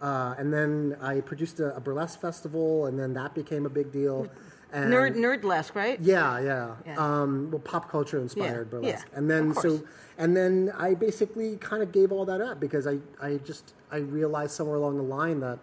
uh, 0.00 0.34
and 0.38 0.52
then 0.52 0.96
I 1.00 1.20
produced 1.20 1.60
a, 1.60 1.74
a 1.76 1.80
burlesque 1.80 2.20
festival, 2.20 2.86
and 2.86 2.98
then 2.98 3.12
that 3.14 3.34
became 3.34 3.66
a 3.66 3.70
big 3.70 3.90
deal. 3.92 4.28
And 4.72 4.92
Nerd 4.92 5.16
nerdlesque, 5.16 5.74
right? 5.74 5.98
Yeah, 6.00 6.38
yeah. 6.40 6.74
Yeah. 6.86 6.98
Um, 6.98 7.50
well, 7.50 7.60
pop 7.60 7.90
culture 7.90 8.18
inspired 8.20 8.68
Yeah, 8.68 8.78
burlesque, 8.78 9.08
yeah, 9.10 9.18
and 9.18 9.30
then 9.30 9.54
so 9.54 9.82
and 10.18 10.36
then 10.36 10.72
I 10.76 10.94
basically 10.94 11.56
kind 11.56 11.82
of 11.82 11.90
gave 11.90 12.12
all 12.12 12.24
that 12.26 12.40
up 12.40 12.60
because 12.60 12.86
I 12.86 12.98
I 13.20 13.38
just 13.38 13.72
I 13.90 13.96
realized 13.98 14.52
somewhere 14.52 14.76
along 14.76 14.98
the 14.98 15.02
line 15.04 15.40
that 15.40 15.58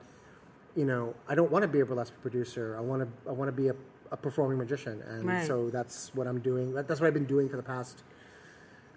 you 0.75 0.85
know 0.85 1.13
I 1.29 1.35
don't 1.35 1.51
want 1.51 1.61
to 1.63 1.67
be 1.67 1.81
a 1.81 1.85
burlesque 1.85 2.13
producer. 2.23 2.75
I 2.77 2.81
want 2.81 3.03
to 3.03 3.29
I 3.29 3.31
want 3.31 3.47
to 3.49 3.51
be 3.61 3.67
a, 3.67 3.75
a 4.11 4.17
performing 4.17 4.57
magician, 4.57 5.01
and 5.07 5.25
Right. 5.27 5.45
so 5.47 5.69
that's 5.69 6.13
what 6.15 6.25
I'm 6.25 6.39
doing. 6.39 6.73
That's 6.73 6.99
what 6.99 7.05
I've 7.07 7.13
been 7.13 7.25
doing 7.25 7.47
for 7.47 7.57
the 7.57 7.63
past 7.63 8.03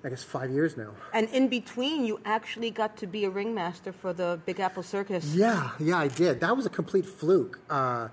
I 0.05 0.09
guess 0.11 0.23
five 0.23 0.51
years 0.51 0.77
now. 0.77 0.91
And 1.13 1.29
in 1.31 1.49
between, 1.49 2.05
you 2.05 2.21
actually 2.25 2.71
got 2.71 2.97
to 2.99 3.07
be 3.07 3.25
a 3.25 3.31
ringmaster 3.31 3.93
for 3.93 4.13
the 4.13 4.39
Big 4.47 4.61
Apple 4.61 4.83
Circus. 4.83 5.35
Yeah, 5.35 5.71
yeah, 5.81 5.99
I 5.99 6.09
did. 6.09 6.41
That 6.41 6.57
was 6.57 6.67
a 6.67 6.71
complete 6.71 7.05
fluke. 7.05 7.59
Uh, 7.69 8.09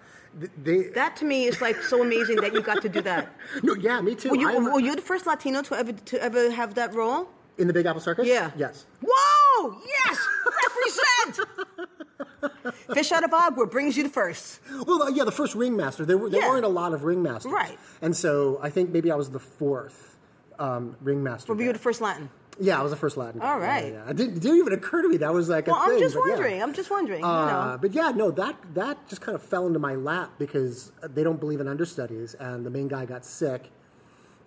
they, 0.63 0.83
That 0.89 1.15
to 1.17 1.25
me 1.25 1.45
is 1.45 1.61
like 1.61 1.81
so 1.81 2.01
amazing 2.01 2.37
that 2.37 2.53
you 2.53 2.61
got 2.61 2.81
to 2.81 2.89
do 2.89 3.01
that. 3.01 3.29
no, 3.63 3.75
yeah, 3.75 4.01
me 4.01 4.15
too. 4.15 4.29
Were 4.31 4.35
you, 4.37 4.73
were 4.73 4.79
you 4.79 4.95
the 4.95 5.01
first 5.01 5.25
Latino 5.27 5.61
to 5.61 5.75
ever 5.75 5.91
to 5.93 6.21
ever 6.21 6.51
have 6.51 6.73
that 6.75 6.93
role? 6.93 7.27
in 7.57 7.67
the 7.67 7.73
Big 7.73 7.85
Apple 7.85 8.01
Circus? 8.01 8.27
Yeah. 8.27 8.51
Yes. 8.57 8.85
Whoa! 9.01 9.77
Yes! 9.87 10.27
Represent! 11.25 11.49
Fish 12.93 13.11
out 13.13 13.23
of 13.23 13.33
Agua 13.33 13.65
brings 13.65 13.95
you 13.95 14.03
to 14.03 14.09
first. 14.09 14.59
Well, 14.85 15.03
uh, 15.03 15.09
yeah, 15.09 15.23
the 15.23 15.31
first 15.31 15.55
ringmaster. 15.55 16.05
There, 16.05 16.17
were, 16.17 16.29
there 16.29 16.41
Yeah. 16.41 16.49
weren't 16.49 16.65
a 16.65 16.69
lot 16.69 16.93
of 16.93 17.01
ringmasters. 17.01 17.45
Right. 17.51 17.77
And 18.01 18.13
so 18.15 18.59
I 18.61 18.69
think 18.69 18.89
maybe 18.91 19.09
I 19.09 19.15
was 19.15 19.29
the 19.29 19.39
fourth 19.39 20.14
um, 20.59 20.95
ringmaster. 21.01 21.53
Were 21.53 21.61
you 21.63 21.73
the 21.73 21.79
first 21.79 22.01
Latin? 22.01 22.29
Yeah, 22.59 22.79
I 22.79 22.83
was 22.83 22.91
the 22.91 22.97
first 22.97 23.17
Latin. 23.17 23.41
All 23.41 23.59
Yeah, 23.59 23.65
right. 23.65 23.85
Yeah, 23.91 24.03
yeah. 24.05 24.09
It 24.11 24.15
didn't, 24.15 24.37
it 24.37 24.39
didn't 24.41 24.57
even 24.59 24.73
occur 24.73 25.01
to 25.01 25.09
me 25.09 25.17
that 25.17 25.33
was 25.33 25.49
like 25.49 25.67
a 25.67 25.71
Well, 25.71 25.83
thing. 25.85 25.95
I'm 25.95 25.99
just 25.99 26.15
yeah. 26.15 26.21
wondering. 26.29 26.63
I'm 26.63 26.73
just 26.73 26.89
wondering. 26.89 27.19
you 27.19 27.25
Uh, 27.25 27.45
know. 27.73 27.77
but 27.81 27.93
yeah, 27.93 28.11
no, 28.15 28.31
that 28.31 28.55
that 28.73 29.07
just 29.09 29.21
kind 29.21 29.35
of 29.35 29.43
fell 29.43 29.67
into 29.67 29.79
my 29.79 29.95
lap 29.95 30.31
because 30.39 30.91
they 31.03 31.23
don't 31.23 31.39
believe 31.39 31.59
in 31.59 31.67
understudies, 31.67 32.33
and 32.35 32.65
the 32.65 32.69
main 32.69 32.87
guy 32.87 33.05
got 33.05 33.25
sick, 33.25 33.71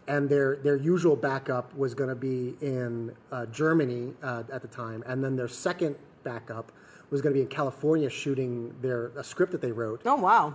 and 0.06 0.26
their 0.28 0.56
their 0.56 0.76
usual 0.76 1.16
backup 1.16 1.76
was 1.76 1.92
going 1.94 2.08
to 2.08 2.16
be 2.16 2.56
in 2.62 3.14
uh, 3.30 3.44
Germany 3.46 4.14
uh, 4.22 4.42
at 4.50 4.62
the 4.62 4.68
time, 4.68 5.02
and 5.06 5.22
then 5.22 5.36
their 5.36 5.48
second 5.48 5.94
backup 6.24 6.72
was 7.10 7.20
going 7.20 7.34
to 7.34 7.38
be 7.38 7.42
in 7.42 7.48
California 7.48 8.08
shooting 8.08 8.74
their 8.80 9.08
a 9.16 9.24
script 9.24 9.52
that 9.52 9.60
they 9.60 9.72
wrote. 9.72 10.00
Oh 10.06 10.16
wow. 10.16 10.54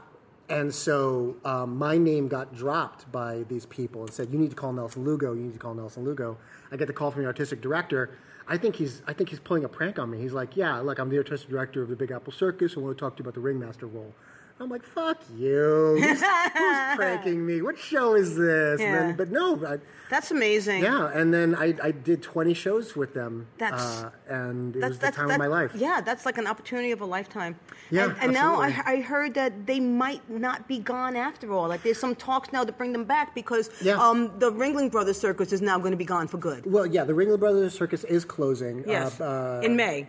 And 0.54 0.72
so 0.72 1.36
um, 1.46 1.78
my 1.78 1.98
name 1.98 2.28
got 2.28 2.54
dropped 2.56 3.12
by 3.12 3.44
these 3.50 3.66
people 3.66 4.02
and 4.04 4.14
said, 4.14 4.30
"You 4.32 4.38
need 4.38 4.52
to 4.52 4.56
call 4.56 4.72
Nelson 4.72 5.04
Lugo. 5.04 5.34
You 5.34 5.42
need 5.42 5.54
to 5.54 5.60
call 5.60 5.74
Nelson 5.74 6.04
Lugo." 6.04 6.38
I 6.72 6.78
get 6.78 6.86
the 6.86 6.94
call 6.94 7.10
from 7.10 7.24
the 7.24 7.28
artistic 7.28 7.60
director. 7.60 8.12
I 8.48 8.58
think 8.60 8.76
he's 8.76 9.02
I 9.08 9.14
think 9.14 9.30
he's 9.30 9.40
pulling 9.40 9.64
a 9.64 9.68
prank 9.68 9.98
on 9.98 10.12
me. 10.12 10.20
He's 10.20 10.34
like, 10.34 10.56
"Yeah, 10.56 10.78
look, 10.78 11.00
I'm 11.00 11.10
the 11.10 11.18
artistic 11.18 11.50
director 11.50 11.82
of 11.82 11.90
the 11.90 11.96
Big 11.96 12.12
Apple 12.12 12.32
Circus. 12.32 12.78
I 12.78 12.82
want 12.82 12.96
to 12.96 13.00
talk 13.00 13.18
to 13.18 13.22
you 13.22 13.24
about 13.24 13.34
the 13.34 13.40
ringmaster 13.40 13.88
role." 13.88 14.14
I'm 14.60 14.70
like, 14.70 14.84
"Fuck 14.84 15.22
you! 15.36 15.98
Who's, 16.00 16.22
who's 16.22 16.22
pranking 16.96 17.46
me? 17.46 17.62
What 17.62 17.78
show 17.78 18.14
is 18.14 18.36
this?" 18.36 18.80
Yeah. 18.80 18.92
then, 19.00 19.16
but 19.16 19.30
no, 19.32 19.60
I, 19.66 19.78
That's 20.10 20.32
amazing. 20.32 20.84
yeah. 20.84 21.12
And 21.14 21.34
then 21.34 21.56
I, 21.56 21.74
I 21.84 21.92
did 21.92 22.22
20 22.22 22.54
shows 22.54 22.96
with 22.96 23.14
them, 23.14 23.48
That's- 23.58 24.04
uh, 24.04 24.12
and 24.30 24.76
it 24.76 24.80
That's, 24.80 24.90
was 24.92 25.00
the 25.00 25.12
time 25.12 25.32
of 25.32 25.38
my 25.40 25.48
life. 25.48 25.72
Yeah, 25.76 26.02
that's 26.02 26.26
like 26.26 26.38
an 26.38 26.48
opportunity 26.48 26.92
of 26.92 27.02
a 27.02 27.06
lifetime. 27.06 27.56
Yeah, 27.90 28.06
and, 28.06 28.18
and 28.22 28.34
now 28.34 28.62
I. 28.62 28.82
I 28.86 29.02
heard 29.02 29.34
that 29.34 29.66
they 29.66 29.80
might 29.80 30.28
not 30.30 30.68
be 30.68 30.80
gone 30.80 31.16
after 31.16 31.52
all. 31.52 31.68
Like 31.68 31.82
there's 31.84 32.00
some 32.00 32.16
talks 32.16 32.54
now 32.54 32.64
to 32.64 32.72
bring 32.72 32.94
them 32.94 33.06
back 33.06 33.34
because 33.36 33.70
Yeah. 33.82 33.96
um, 34.02 34.32
the 34.40 34.52
Ringling 34.52 34.92
Brothers 34.92 35.20
Circus 35.20 35.52
is 35.52 35.62
now 35.62 35.78
going 35.80 35.92
to 35.92 35.98
be 35.98 36.06
gone 36.06 36.28
for 36.28 36.38
good. 36.38 36.66
Well, 36.72 36.86
yeah, 36.86 37.04
the 37.04 37.14
Ringling 37.14 37.40
Brothers 37.40 37.74
Circus 37.74 38.04
is 38.06 38.24
closing. 38.24 38.84
Yes, 38.88 39.20
Uh, 39.20 39.60
uh, 39.62 39.66
in 39.66 39.76
May. 39.76 40.08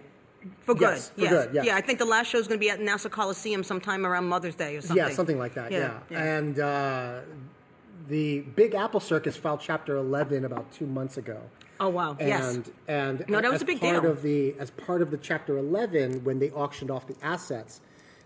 For 0.60 0.74
good. 0.74 0.80
yes, 0.82 1.08
for 1.10 1.26
good, 1.26 1.54
yeah. 1.54 1.76
I 1.76 1.80
think 1.80 1.98
the 1.98 2.04
last 2.04 2.28
show 2.28 2.38
is 2.38 2.46
going 2.48 2.58
to 2.58 2.64
be 2.64 2.70
at 2.70 2.80
Nassau 2.80 3.08
Coliseum 3.08 3.62
sometime 3.64 4.04
around 4.06 4.28
Mother's 4.28 4.54
Day 4.54 4.76
or 4.76 4.80
something. 4.80 4.96
Yeah, 4.96 5.10
something 5.10 5.38
like 5.38 5.54
that. 5.54 5.70
Yeah, 5.72 5.78
Yeah, 5.78 5.98
yeah. 6.10 6.36
and 6.38 6.58
uh, 6.58 7.20
the 8.08 8.40
Big 8.40 8.74
Apple 8.74 9.00
Circus 9.00 9.36
filed 9.36 9.60
Chapter 9.60 9.96
11 9.96 10.44
about 10.44 10.70
two 10.72 10.86
months 10.86 11.16
ago. 11.16 11.40
Oh, 11.80 11.88
wow. 11.88 12.16
And 12.20 12.28
Yes. 12.28 12.58
and 12.88 13.24
No, 13.28 13.40
that 13.40 13.50
was 13.50 13.62
a 13.62 13.64
big 13.64 13.80
part 13.80 14.02
deal. 14.02 14.10
of 14.10 14.22
the 14.22 14.54
as 14.58 14.70
part 14.72 15.02
of 15.02 15.10
the 15.10 15.16
Chapter 15.18 15.58
11 15.58 16.22
when 16.24 16.38
they 16.38 16.50
auctioned 16.50 16.90
off 16.90 17.06
the 17.06 17.16
assets, 17.22 17.80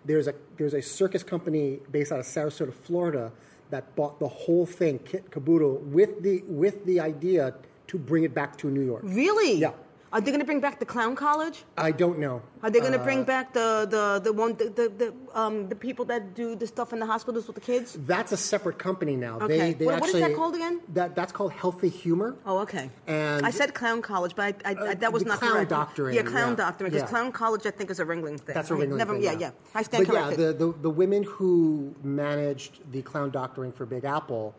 there's 0.05 0.29
a 0.29 0.35
there's 0.57 0.75
a 0.75 0.83
circus 0.83 1.23
company 1.23 1.81
based 1.91 2.13
out 2.13 2.19
of 2.21 2.27
Sarasota, 2.27 2.75
Florida, 2.75 3.33
that 3.71 3.95
bought 3.97 4.19
the 4.19 4.29
whole 4.29 4.67
thing 4.67 4.99
kit 5.01 5.31
caboodle 5.31 5.77
with 5.79 6.23
the 6.23 6.43
with 6.47 6.85
the 6.85 7.01
idea 7.01 7.55
to 7.87 7.99
bring 7.99 8.25
it 8.25 8.35
back 8.35 8.57
to 8.59 8.69
New 8.71 8.83
York. 8.85 9.01
Really? 9.05 9.55
Yeah. 9.59 9.73
Are 10.11 10.21
they 10.23 10.31
going 10.31 10.41
to 10.41 10.47
bring 10.47 10.61
back 10.61 10.79
the 10.79 10.87
clown 10.87 11.15
college? 11.15 11.65
I 11.77 11.91
don't 11.91 12.19
know. 12.19 12.41
Are 12.63 12.71
they 12.71 12.81
going 12.81 12.93
to 12.93 13.01
Uh, 13.01 13.05
bring 13.05 13.25
back 13.25 13.53
the 13.53 13.87
the 13.95 14.21
the 14.25 14.33
one 14.33 14.55
the 14.57 14.65
the, 14.71 14.87
the 15.01 15.09
um 15.39 15.69
the 15.69 15.75
people 15.77 16.05
that 16.07 16.35
do 16.35 16.57
the 16.57 16.67
stuff 16.67 16.93
in 16.95 16.99
the 16.99 17.05
hospitals 17.07 17.47
with 17.47 17.55
the 17.57 17.61
kids? 17.61 17.97
That's 18.07 18.33
a 18.33 18.37
separate 18.37 18.79
company 18.79 19.17
now. 19.17 19.37
Okay. 19.43 19.59
They, 19.59 19.73
they 19.75 19.85
What- 19.87 20.01
what 20.01 20.09
is 20.15 20.21
that 20.21 20.35
called 20.35 20.55
again? 20.55 20.81
That 20.95 21.15
that's 21.15 21.33
called 21.33 21.53
Healthy 21.53 21.91
Humor. 21.91 22.37
Oh, 22.47 22.59
okay. 22.61 22.91
And- 23.07 23.45
I 23.45 23.51
said 23.51 23.75
clown 23.75 24.01
college, 24.01 24.35
but 24.35 24.45
I, 24.49 24.71
I, 24.71 24.73
I, 24.73 24.89
Uh, 24.93 24.95
that 24.95 25.13
was 25.13 25.23
the 25.25 25.29
not 25.31 25.39
clown 25.41 25.53
correct. 25.53 25.71
doctoring, 25.71 26.17
Yeah, 26.17 26.23
clown 26.23 26.51
yeah. 26.51 26.65
doctoring. 26.65 26.91
Because 26.91 27.05
Yeah. 27.07 27.11
clown 27.15 27.31
college, 27.33 27.67
I 27.67 27.71
think, 27.71 27.91
is 27.91 28.01
a 28.01 28.07
Ringling 28.07 28.41
thing. 28.41 28.55
That's 28.55 28.71
a? 28.71 28.75
Ringling 28.75 28.97
Never, 28.97 29.13
thing. 29.15 29.23
yeah, 29.23 29.33
yeah. 29.45 29.51
I 29.75 29.83
stand 29.83 30.07
but 30.07 30.13
corrected. 30.15 30.39
yeah, 30.41 30.47
the, 30.53 30.73
the 30.73 30.73
the 30.89 30.91
women 31.03 31.23
who 31.25 31.95
managed 32.03 32.81
the 32.93 33.03
clown 33.03 33.31
doctoring 33.31 33.73
for 33.73 33.85
Big 33.87 34.05
Apple 34.05 34.55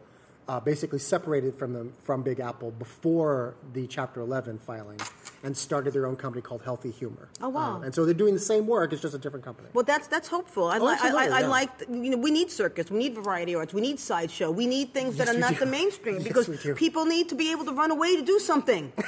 uh, 0.48 0.60
basically 0.60 1.00
separated 1.00 1.54
from 1.56 1.74
them 1.74 1.94
from 2.04 2.22
Big 2.24 2.40
Apple 2.40 2.72
before 2.72 3.54
the 3.74 3.86
Chapter 3.88 4.20
11 4.22 4.58
filing, 4.60 5.00
and 5.44 5.56
started 5.56 5.94
their 5.94 6.06
own 6.06 6.16
company 6.16 6.42
called 6.42 6.62
Healthy 6.62 6.92
Humor. 6.92 7.30
Oh, 7.42 7.50
wow. 7.50 7.76
Um, 7.76 7.84
and 7.84 7.94
so 7.96 8.06
they're 8.06 8.14
doing 8.14 8.34
the 8.34 8.40
same 8.40 8.68
work. 8.68 8.92
It's 8.94 9.02
just 9.02 9.16
a 9.16 9.18
different 9.18 9.46
company. 9.46 9.70
Well, 9.74 9.86
that's 9.86 10.08
that's 10.08 10.28
hopeful. 10.28 10.66
I, 10.68 10.78
Oh, 10.80 10.86
li- 10.86 10.98
I, 11.02 11.10
I, 11.10 11.40
I 11.40 11.42
like 11.48 11.70
you 11.90 12.10
know 12.10 12.18
we 12.18 12.32
need 12.32 12.52
circus, 12.52 12.90
we 12.92 12.98
need 13.00 13.16
variety 13.16 13.56
arts, 13.56 13.74
we 13.74 13.82
need 13.82 14.00
sideshow, 14.00 14.52
we 14.52 14.66
need 14.68 14.94
things 14.94 15.16
that 15.18 15.28
are 15.30 15.34
not 15.38 15.54
do. 15.54 15.60
the 15.60 15.66
mainstream 15.66 16.16
Yes, 16.20 16.24
because 16.28 16.74
people 16.78 17.06
need 17.06 17.30
to 17.30 17.36
be 17.36 17.52
able 17.52 17.66
to 17.66 17.72
run 17.74 17.92
away 17.92 18.16
to 18.16 18.22
do 18.22 18.40
something. 18.40 18.92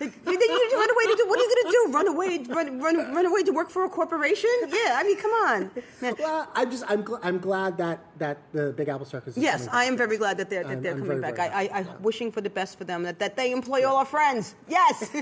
Like, 0.00 0.12
think 0.12 0.40
you 0.72 0.78
run 0.78 0.90
away 0.90 1.04
to 1.12 1.16
do 1.16 1.26
what 1.28 1.38
are 1.38 1.42
you 1.42 1.48
going 1.54 1.64
to 1.64 1.70
do? 1.70 1.92
Run 1.96 2.08
away, 2.08 2.38
run, 2.48 2.78
run, 2.80 3.14
run 3.14 3.26
away 3.26 3.42
to 3.44 3.52
work 3.52 3.70
for 3.70 3.84
a 3.84 3.88
corporation? 3.88 4.50
Yeah, 4.68 4.94
I 4.98 5.02
mean, 5.04 5.16
come 5.16 5.30
on, 5.32 5.70
man. 6.00 6.14
Well, 6.18 6.48
I'm 6.54 6.70
just 6.70 6.84
I'm, 6.88 7.02
gl- 7.02 7.20
I'm 7.22 7.38
glad 7.38 7.78
that 7.78 8.00
that 8.18 8.38
the 8.52 8.72
Big 8.76 8.88
Apple 8.88 9.06
Circus 9.06 9.36
is 9.36 9.42
Yes, 9.42 9.68
I 9.72 9.84
am 9.84 9.96
very 9.96 10.16
glad 10.18 10.36
that 10.38 10.50
they're 10.50 10.64
that 10.64 10.82
they're 10.82 10.92
I'm 10.92 10.98
coming 11.00 11.20
very, 11.20 11.32
back. 11.32 11.36
very 11.36 11.48
I, 11.50 11.60
I, 11.60 11.82
happy. 11.82 11.90
I'm 11.90 12.02
wishing 12.02 12.30
for 12.32 12.40
the 12.40 12.50
best 12.50 12.76
for 12.78 12.84
them. 12.84 13.02
That, 13.04 13.18
that 13.18 13.36
they 13.36 13.52
employ 13.52 13.86
all 13.86 13.96
our 13.96 14.04
friends. 14.04 14.54
Yes. 14.68 15.10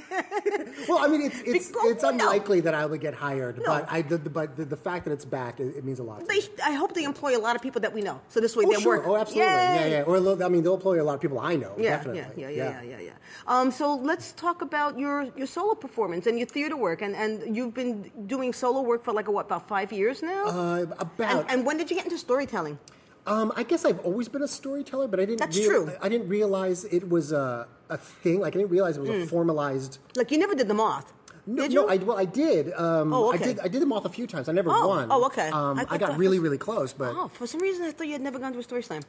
Well, 0.89 0.99
I 0.99 1.09
mean, 1.09 1.23
it's 1.23 1.41
it's, 1.41 1.69
Because- 1.69 1.91
it's 1.93 2.03
no. 2.03 2.09
unlikely 2.11 2.61
that 2.61 2.75
I 2.75 2.85
would 2.85 3.01
get 3.01 3.15
hired, 3.15 3.59
No. 3.59 3.65
but 3.67 3.87
I 3.91 4.03
the, 4.03 4.19
the, 4.19 4.31
but 4.31 4.57
the, 4.57 4.65
the 4.65 4.77
fact 4.77 5.05
that 5.07 5.13
it's 5.13 5.25
back, 5.25 5.61
it, 5.61 5.77
it 5.77 5.85
means 5.85 5.99
a 5.99 6.03
lot. 6.03 6.21
to 6.21 6.27
they, 6.27 6.39
me. 6.41 6.49
I 6.65 6.73
hope 6.73 6.95
they 6.95 7.05
employ 7.05 7.37
a 7.37 7.41
lot 7.41 7.57
of 7.57 7.63
people 7.63 7.81
that 7.83 7.93
we 7.95 8.03
know. 8.03 8.21
So 8.29 8.41
this 8.41 8.55
way 8.57 8.65
Oh, 8.67 8.71
their 8.73 8.81
sure. 8.81 8.97
work. 8.99 9.07
Oh, 9.07 9.17
absolutely. 9.17 9.45
Yeah, 9.53 9.85
Yay! 9.85 9.91
yeah. 9.93 10.03
Or 10.03 10.17
I 10.43 10.49
mean, 10.49 10.63
they'll 10.63 10.75
employ 10.75 11.01
a 11.01 11.05
lot 11.05 11.15
of 11.15 11.21
people 11.21 11.39
I 11.39 11.57
know. 11.57 11.75
Yeah, 11.79 11.91
definitely. 11.97 12.43
yeah, 12.43 12.49
yeah, 12.49 12.57
yeah, 12.57 12.83
yeah, 12.83 12.91
yeah, 12.99 13.01
yeah. 13.01 13.11
Um, 13.47 13.71
so 13.71 13.95
let's 13.97 14.33
talk 14.33 14.63
about 14.65 14.99
your, 14.99 15.17
your 15.37 15.47
solo 15.47 15.75
performance 15.75 16.27
and 16.27 16.39
your 16.39 16.49
theater 16.49 16.77
work, 16.77 17.01
and, 17.03 17.15
and 17.15 17.57
you've 17.57 17.75
been 17.75 18.11
doing 18.27 18.53
solo 18.53 18.81
work 18.81 19.05
for 19.05 19.13
like 19.13 19.29
a, 19.29 19.31
what 19.31 19.47
about 19.47 19.69
five 19.69 19.93
years 19.93 20.23
now? 20.23 20.45
Uh, 20.47 20.87
about. 20.99 21.31
and, 21.43 21.51
and 21.51 21.67
when 21.67 21.77
did 21.79 21.87
you 21.91 21.97
get 21.97 22.05
into 22.07 22.19
storytelling? 22.19 22.79
um, 23.27 23.53
I 23.57 23.63
guess 23.63 23.85
I've 23.89 24.01
always 24.01 24.29
been 24.29 24.43
a 24.43 24.49
storyteller, 24.49 25.09
but 25.09 25.19
I 25.19 25.25
didn't. 25.25 25.41
That's 25.41 25.57
real- 25.57 25.85
true. 25.87 25.93
I 26.03 26.09
didn't 26.13 26.29
realize 26.29 26.85
it 26.99 27.09
was 27.09 27.33
a 27.33 27.67
a 27.89 27.97
thing. 27.97 28.41
Like 28.41 28.55
I 28.55 28.59
didn't 28.61 28.71
realize 28.79 28.97
it 28.99 29.01
was 29.01 29.11
Hmm. 29.11 29.23
a 29.23 29.27
formalized. 29.27 29.93
Like 30.21 30.31
you 30.33 30.39
never 30.45 30.55
did 30.61 30.69
the 30.69 30.75
moth, 30.85 31.09
No, 31.47 31.63
did 31.63 31.73
you? 31.73 31.81
no, 31.83 31.89
I, 31.93 31.97
well, 32.09 32.19
I 32.19 32.27
did. 32.43 32.65
Um, 32.87 33.13
Oh, 33.15 33.33
I 33.33 33.39
did. 33.47 33.57
I 33.67 33.69
did 33.75 33.81
the 33.85 33.91
moth 33.93 34.05
a 34.05 34.15
few 34.19 34.27
times. 34.27 34.47
I 34.51 34.53
never 34.61 34.71
Oh, 34.71 34.89
won. 34.89 35.09
oh, 35.15 35.25
okay. 35.31 35.49
Um, 35.61 35.79
I 35.79 35.85
I, 35.95 35.97
got 35.99 36.19
really, 36.19 36.39
was- 36.39 36.45
really 36.47 36.59
close, 36.69 36.91
but 37.03 37.13
oh, 37.21 37.29
for 37.39 37.47
some 37.47 37.61
reason 37.67 37.81
I 37.89 37.93
thought 37.93 38.07
you 38.11 38.17
had 38.19 38.27
never 38.29 38.39
gone 38.39 38.53
to 38.57 38.59
a 38.59 38.63
story 38.71 38.83
slam. 38.83 39.03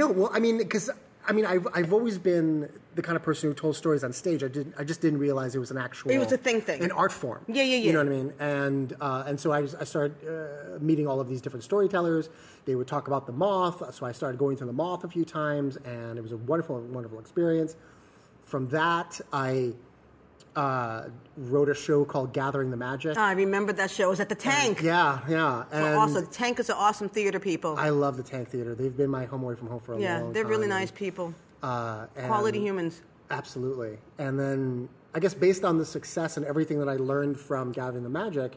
No, 0.00 0.06
well, 0.18 0.30
I 0.32 0.38
mean, 0.40 0.58
because 0.58 0.90
I 1.30 1.32
mean, 1.32 1.46
I've 1.46 1.68
I've 1.72 1.92
always 1.92 2.18
been 2.18 2.68
the 2.96 3.02
kind 3.02 3.14
of 3.14 3.22
person 3.22 3.48
who 3.48 3.54
told 3.54 3.76
stories 3.76 4.02
on 4.02 4.12
stage. 4.12 4.42
I 4.42 4.48
didn't. 4.48 4.74
I 4.76 4.82
just 4.82 5.00
didn't 5.00 5.20
realize 5.20 5.54
it 5.54 5.60
was 5.60 5.70
an 5.70 5.78
actual. 5.78 6.10
It 6.10 6.18
was 6.18 6.32
a 6.32 6.36
thing 6.36 6.60
thing. 6.60 6.82
An 6.82 6.90
art 6.90 7.12
form. 7.12 7.44
Yeah, 7.46 7.62
yeah, 7.62 7.76
yeah. 7.76 7.86
You 7.86 7.92
know 7.92 8.00
what 8.00 8.08
I 8.08 8.10
mean? 8.10 8.32
And 8.40 8.96
uh, 9.00 9.24
and 9.28 9.38
so 9.38 9.52
I 9.52 9.62
just, 9.62 9.76
I 9.80 9.84
started 9.84 10.16
uh, 10.26 10.80
meeting 10.80 11.06
all 11.06 11.20
of 11.20 11.28
these 11.28 11.40
different 11.40 11.62
storytellers. 11.62 12.30
They 12.64 12.74
would 12.74 12.88
talk 12.88 13.06
about 13.06 13.26
the 13.26 13.32
moth, 13.32 13.94
so 13.94 14.06
I 14.06 14.10
started 14.10 14.38
going 14.38 14.56
to 14.56 14.64
the 14.64 14.72
moth 14.72 15.04
a 15.04 15.08
few 15.08 15.24
times, 15.24 15.76
and 15.84 16.18
it 16.18 16.20
was 16.20 16.32
a 16.32 16.36
wonderful, 16.36 16.80
wonderful 16.80 17.20
experience. 17.20 17.76
From 18.44 18.68
that, 18.70 19.20
I 19.32 19.74
uh, 20.56 21.04
wrote 21.36 21.68
a 21.68 21.74
show 21.74 22.04
called 22.04 22.32
Gathering 22.32 22.70
the 22.70 22.76
Magic. 22.76 23.16
I 23.16 23.32
remember 23.32 23.72
that 23.74 23.90
show. 23.90 24.08
It 24.08 24.10
was 24.10 24.20
at 24.20 24.28
the 24.28 24.34
Tank. 24.34 24.82
yeah, 24.82 25.20
yeah. 25.28 25.64
And 25.72 25.94
also, 25.96 26.20
the 26.20 26.26
Tank 26.26 26.58
is 26.58 26.68
an 26.70 26.76
awesome 26.78 27.08
theater, 27.08 27.38
people. 27.38 27.76
I 27.78 27.90
love 27.90 28.16
the 28.16 28.22
Tank 28.22 28.48
Theater. 28.48 28.74
They've 28.74 28.96
been 28.96 29.10
my 29.10 29.24
home 29.26 29.42
away 29.42 29.54
from 29.54 29.68
home 29.68 29.80
for 29.80 29.92
a 29.92 29.96
long 29.96 30.04
time. 30.06 30.26
yeah, 30.26 30.32
they're 30.32 30.46
really 30.46 30.66
nice 30.66 30.90
people. 30.90 31.34
Uh, 31.62 32.06
Quality 32.26 32.60
humans. 32.60 33.02
Absolutely. 33.30 33.98
And 34.18 34.38
then 34.38 34.88
I 35.14 35.20
guess 35.20 35.34
based 35.34 35.64
on 35.64 35.78
the 35.78 35.84
success 35.84 36.36
and 36.36 36.44
everything 36.46 36.78
that 36.80 36.88
I 36.88 36.96
learned 36.96 37.38
from 37.38 37.70
Gathering 37.72 38.02
the 38.02 38.08
Magic, 38.10 38.52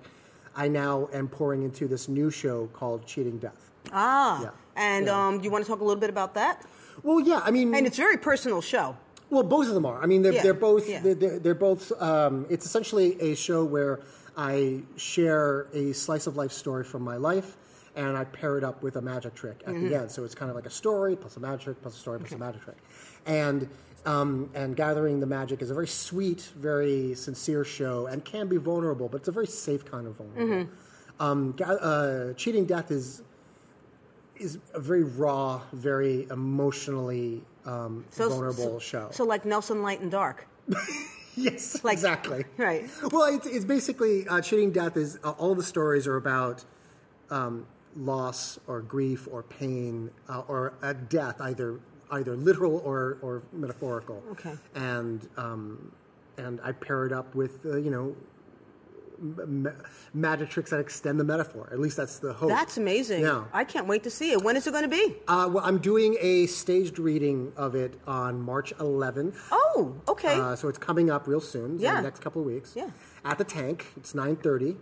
I 0.56 0.68
now 0.68 1.10
am 1.14 1.28
pouring 1.28 1.64
into 1.64 1.88
this 1.88 2.08
new 2.08 2.30
show 2.32 2.68
called 2.74 3.06
Cheating 3.06 3.38
Death. 3.38 3.72
Ah, 3.92 4.42
Yeah, 4.44 4.50
and 4.76 5.06
yeah. 5.08 5.28
um, 5.28 5.42
you 5.44 5.52
want 5.52 5.64
to 5.64 5.70
talk 5.70 5.82
a 5.82 5.84
little 5.84 6.00
bit 6.00 6.10
about 6.10 6.34
that? 6.36 6.64
Well, 7.04 7.20
yeah, 7.20 7.42
I 7.44 7.52
mean, 7.52 7.74
And 7.76 7.86
it's 7.86 7.98
a 7.98 8.02
very 8.02 8.18
personal 8.18 8.62
show. 8.62 8.96
Well, 9.34 9.44
both 9.44 9.68
of 9.68 9.74
them 9.74 9.86
are. 9.86 10.02
I 10.02 10.06
mean, 10.06 10.22
they're, 10.22 10.34
Yeah, 10.34 10.44
they're 10.44 10.54
both. 10.54 10.88
yeah. 10.88 11.02
They're, 11.02 11.40
they're, 11.40 11.56
both. 11.56 11.92
Um, 12.02 12.46
it's 12.50 12.66
essentially 12.66 13.20
a 13.22 13.36
show 13.36 13.64
where 13.66 14.00
I 14.38 14.82
share 14.96 15.68
a 15.74 15.94
slice 15.94 16.28
of 16.28 16.36
life 16.38 16.52
story 16.52 16.84
from 16.84 17.02
my 17.04 17.18
life, 17.18 17.58
and 17.96 18.16
I 18.18 18.24
pair 18.26 18.58
it 18.58 18.64
up 18.64 18.82
with 18.84 18.96
a 18.96 19.02
magic 19.02 19.36
trick 19.36 19.62
at 19.68 19.74
Mm-hmm. 19.74 19.90
the 19.90 19.96
end. 20.00 20.12
So 20.12 20.24
it's 20.24 20.36
kind 20.36 20.50
of 20.50 20.56
like 20.56 20.66
a 20.66 20.70
story 20.72 21.16
plus 21.16 21.38
a 21.38 21.40
magic 21.40 21.62
trick 21.66 21.82
plus 21.82 21.96
a 21.96 22.00
story 22.00 22.20
plus 22.20 22.32
a 22.32 22.38
magic 22.38 22.62
trick, 22.64 22.78
and. 23.26 23.68
Um, 24.06 24.50
and 24.54 24.76
gathering 24.76 25.22
the 25.22 25.26
magic 25.26 25.62
is 25.62 25.72
a 25.72 25.74
very 25.74 25.88
sweet, 25.88 26.42
very 26.58 27.16
sincere 27.16 27.64
show, 27.64 28.08
and 28.08 28.26
can 28.26 28.50
be 28.50 28.58
vulnerable, 28.58 29.08
but 29.08 29.22
it's 29.22 29.30
a 29.30 29.32
very 29.32 29.48
safe 29.48 29.86
kind 29.86 30.08
of 30.08 30.18
vulnerable. 30.18 30.66
Mm-hmm. 30.66 31.24
Um, 31.24 31.56
uh, 31.64 32.34
cheating 32.34 32.66
death 32.66 32.92
is 32.92 33.22
is 34.36 34.58
a 34.74 34.80
very 34.82 35.06
raw, 35.06 35.62
very 35.72 36.28
emotionally 36.30 37.44
um, 37.66 38.06
So- 38.10 38.30
vulnerable 38.30 38.74
so, 38.76 38.80
show. 38.80 39.08
So 39.12 39.24
like 39.24 39.46
Nelson 39.46 39.82
Light 39.82 40.02
and 40.02 40.12
Dark. 40.12 40.48
yes, 41.36 41.84
Like- 41.84 41.94
exactly. 41.94 42.46
Right. 42.58 42.90
Well, 43.12 43.34
it's, 43.34 43.48
it's 43.48 43.66
basically 43.66 44.28
uh, 44.28 44.42
cheating 44.42 44.72
death 44.72 44.98
is 44.98 45.20
uh, 45.24 45.32
all 45.32 45.56
the 45.56 45.64
stories 45.64 46.08
are 46.08 46.18
about 46.18 46.64
um, 47.30 47.66
loss 47.96 48.60
or 48.68 48.82
grief 48.82 49.28
or 49.32 49.44
pain 49.44 50.10
uh, 50.30 50.44
or 50.48 50.74
a 50.82 50.94
death, 50.94 51.40
either 51.42 51.80
either 52.12 52.36
literal 52.36 52.82
or, 52.86 53.18
or 53.22 53.42
metaphorical. 53.54 54.22
Okay. 54.32 54.54
And 54.76 55.28
um, 55.38 55.92
and 56.38 56.60
I 56.64 56.72
pair 56.72 57.06
it 57.06 57.12
up 57.14 57.34
with 57.36 57.66
uh, 57.66 57.78
you 57.78 57.90
know. 57.92 58.16
Magic 60.14 60.50
tricks 60.50 60.70
that 60.72 60.80
extend 60.80 61.20
the 61.20 61.24
metaphor. 61.24 61.70
At 61.72 61.80
least 61.80 61.98
that's 61.98 62.20
the 62.20 62.34
hope. 62.34 62.50
That's 62.50 62.78
amazing. 62.78 63.22
Yeah. 63.22 63.46
I 63.54 63.64
can't 63.64 63.88
wait 63.88 64.04
to 64.04 64.10
see 64.10 64.32
it. 64.32 64.42
When 64.44 64.56
is 64.58 64.68
it 64.68 64.72
going 64.72 64.84
to 64.84 64.90
be? 64.90 65.16
Uh, 65.28 65.50
well, 65.52 65.64
I'm 65.66 65.78
doing 65.80 66.18
a 66.20 66.46
staged 66.48 67.00
reading 67.00 67.52
of 67.56 67.76
it 67.76 68.00
on 68.06 68.42
March 68.42 68.74
11th. 68.78 69.36
Oh, 69.52 69.96
okay. 70.08 70.40
Uh, 70.40 70.56
so 70.56 70.68
it's 70.68 70.78
coming 70.78 71.10
up 71.10 71.28
real 71.28 71.42
soon. 71.42 71.78
so 71.80 71.84
Yeah. 71.84 71.92
In 71.92 71.96
the 71.98 72.10
next 72.10 72.20
couple 72.22 72.42
of 72.42 72.48
weeks. 72.48 72.74
Yeah. 72.76 72.90
At 73.26 73.38
the 73.38 73.44
tank. 73.44 73.88
It's 73.98 74.14
9:30. 74.14 74.76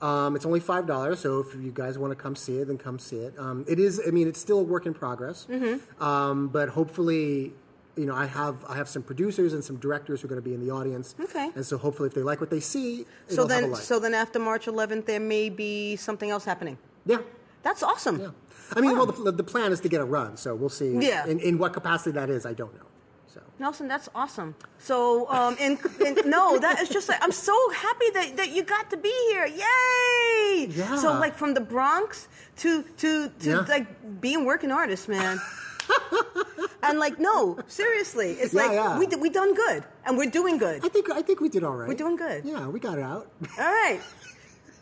Um, 0.00 0.36
it's 0.36 0.46
only 0.46 0.60
five 0.60 0.86
dollars. 0.86 1.18
So 1.18 1.40
if 1.40 1.54
you 1.56 1.72
guys 1.72 1.98
want 1.98 2.12
to 2.12 2.14
come 2.16 2.36
see 2.36 2.58
it, 2.58 2.68
then 2.68 2.78
come 2.78 3.00
see 3.00 3.16
it. 3.16 3.34
Um, 3.36 3.64
it 3.66 3.80
is. 3.80 4.00
I 4.06 4.10
mean, 4.12 4.28
it's 4.28 4.38
still 4.40 4.60
a 4.60 4.62
work 4.62 4.86
in 4.86 4.94
progress. 4.94 5.46
Mm-hmm. 5.50 6.00
Um, 6.02 6.46
but 6.48 6.68
hopefully, 6.68 7.52
you 7.98 8.06
know, 8.06 8.14
I 8.14 8.26
have 8.26 8.56
I 8.68 8.76
have 8.76 8.88
some 8.88 9.02
producers 9.02 9.52
and 9.54 9.62
some 9.62 9.76
directors 9.76 10.20
who 10.20 10.26
are 10.26 10.30
going 10.30 10.40
to 10.44 10.48
be 10.50 10.54
in 10.54 10.64
the 10.66 10.70
audience. 10.72 11.14
Okay. 11.20 11.50
And 11.54 11.64
so 11.66 11.76
hopefully, 11.76 12.06
if 12.06 12.14
they 12.14 12.22
like 12.22 12.40
what 12.40 12.50
they 12.50 12.60
see, 12.60 13.04
so 13.26 13.32
it'll 13.42 13.48
have 13.48 13.64
a 13.64 13.66
then, 13.68 13.74
so 13.76 13.98
then 13.98 14.14
after 14.14 14.38
March 14.38 14.66
11th, 14.66 15.04
there 15.06 15.20
may 15.20 15.50
be 15.50 15.96
something 15.96 16.30
else 16.30 16.44
happening. 16.44 16.78
yeah. 17.04 17.18
That's 17.64 17.82
awesome. 17.82 18.20
Yeah. 18.20 18.28
I 18.76 18.80
mean, 18.80 18.96
well, 18.96 19.06
the, 19.06 19.32
the 19.32 19.42
plan 19.42 19.72
is 19.72 19.80
to 19.80 19.88
get 19.88 20.00
a 20.00 20.04
run, 20.04 20.36
so 20.36 20.54
we'll 20.54 20.68
see. 20.68 20.96
Yeah. 21.00 21.26
In, 21.26 21.40
in 21.40 21.58
what 21.58 21.72
capacity 21.72 22.12
that 22.12 22.30
is, 22.30 22.46
I 22.46 22.54
don't 22.54 22.72
know. 22.76 22.86
So. 23.26 23.40
Nelson, 23.58 23.88
that's 23.88 24.08
awesome. 24.14 24.54
So, 24.78 25.28
um, 25.28 25.56
and, 25.60 25.76
and 26.06 26.24
no, 26.26 26.56
that 26.58 26.80
is 26.80 26.88
just 26.88 27.08
like 27.08 27.18
I'm 27.20 27.32
so 27.32 27.56
happy 27.72 28.10
that, 28.14 28.36
that 28.36 28.50
you 28.54 28.62
got 28.62 28.88
to 28.90 28.96
be 28.96 29.12
here. 29.30 29.46
Yay! 29.46 30.66
Yeah. 30.70 30.96
So, 30.96 31.12
like 31.18 31.34
from 31.34 31.52
the 31.52 31.60
Bronx 31.60 32.28
to 32.58 32.82
to 32.98 33.28
to 33.40 33.50
Yeah. 33.50 33.66
like 33.68 34.20
being 34.20 34.44
working 34.44 34.70
artist, 34.70 35.08
man. 35.08 35.40
and 36.82 36.98
like, 36.98 37.18
no, 37.18 37.58
seriously, 37.66 38.32
it's 38.32 38.54
Yeah, 38.54 38.62
like 38.62 38.72
yeah. 38.72 38.98
we 38.98 39.06
we 39.16 39.30
done 39.30 39.54
good, 39.54 39.84
and 40.04 40.16
we're 40.18 40.30
doing 40.30 40.58
good. 40.58 40.84
I 40.84 40.88
think 40.88 41.10
I 41.10 41.22
think 41.22 41.40
we 41.40 41.48
did 41.48 41.64
all 41.64 41.74
right. 41.74 41.88
We're 41.88 41.94
doing 41.94 42.16
good. 42.16 42.44
Yeah, 42.44 42.68
we 42.68 42.80
got 42.80 42.98
it 42.98 43.04
out. 43.04 43.30
All 43.58 43.64
right. 43.64 44.00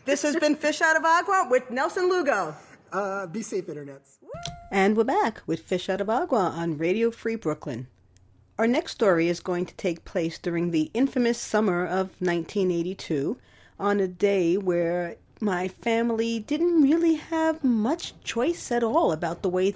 This 0.05 0.23
has 0.23 0.37
been 0.37 0.55
Fish 0.55 0.81
Out 0.83 0.97
of 0.97 1.05
Agua 1.05 1.49
with 1.51 1.69
Nelson 1.71 2.09
Lugo. 2.09 2.55
Uh, 2.93 3.27
be 3.27 3.43
safe, 3.43 3.67
internets. 3.67 4.19
And 4.71 4.97
we're 4.97 5.03
back 5.05 5.43
with 5.47 5.61
Fish 5.61 5.89
Out 5.89 6.01
of 6.01 6.09
Agua 6.09 6.53
on 6.55 6.79
Radio 6.79 7.11
Free 7.11 7.35
Brooklyn. 7.35 7.89
Our 8.59 8.69
next 8.69 8.93
story 8.93 9.29
is 9.29 9.41
going 9.41 9.67
to 9.67 9.75
take 9.75 10.05
place 10.05 10.39
during 10.39 10.71
the 10.71 10.91
infamous 10.95 11.39
summer 11.39 11.85
of 11.85 12.11
1982 12.21 13.37
on 13.81 13.99
a 14.01 14.07
day 14.09 14.57
where 14.57 15.17
my 15.41 15.69
family 15.69 16.39
didn't 16.39 16.81
really 16.83 17.17
have 17.17 17.63
much 17.65 18.15
choice 18.23 18.71
at 18.71 18.83
all 18.85 19.13
about 19.13 19.43
the 19.43 19.49
way 19.51 19.75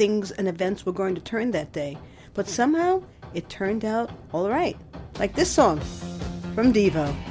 things 0.00 0.30
and 0.30 0.48
events 0.48 0.86
were 0.86 0.94
going 0.94 1.14
to 1.14 1.20
turn 1.20 1.50
that 1.50 1.72
day. 1.72 1.98
But 2.32 2.48
somehow 2.48 3.02
it 3.34 3.50
turned 3.50 3.84
out 3.84 4.10
all 4.32 4.48
right. 4.48 4.74
Like 5.18 5.34
this 5.34 5.50
song 5.52 5.78
from 6.54 6.72
Devo. 6.72 7.29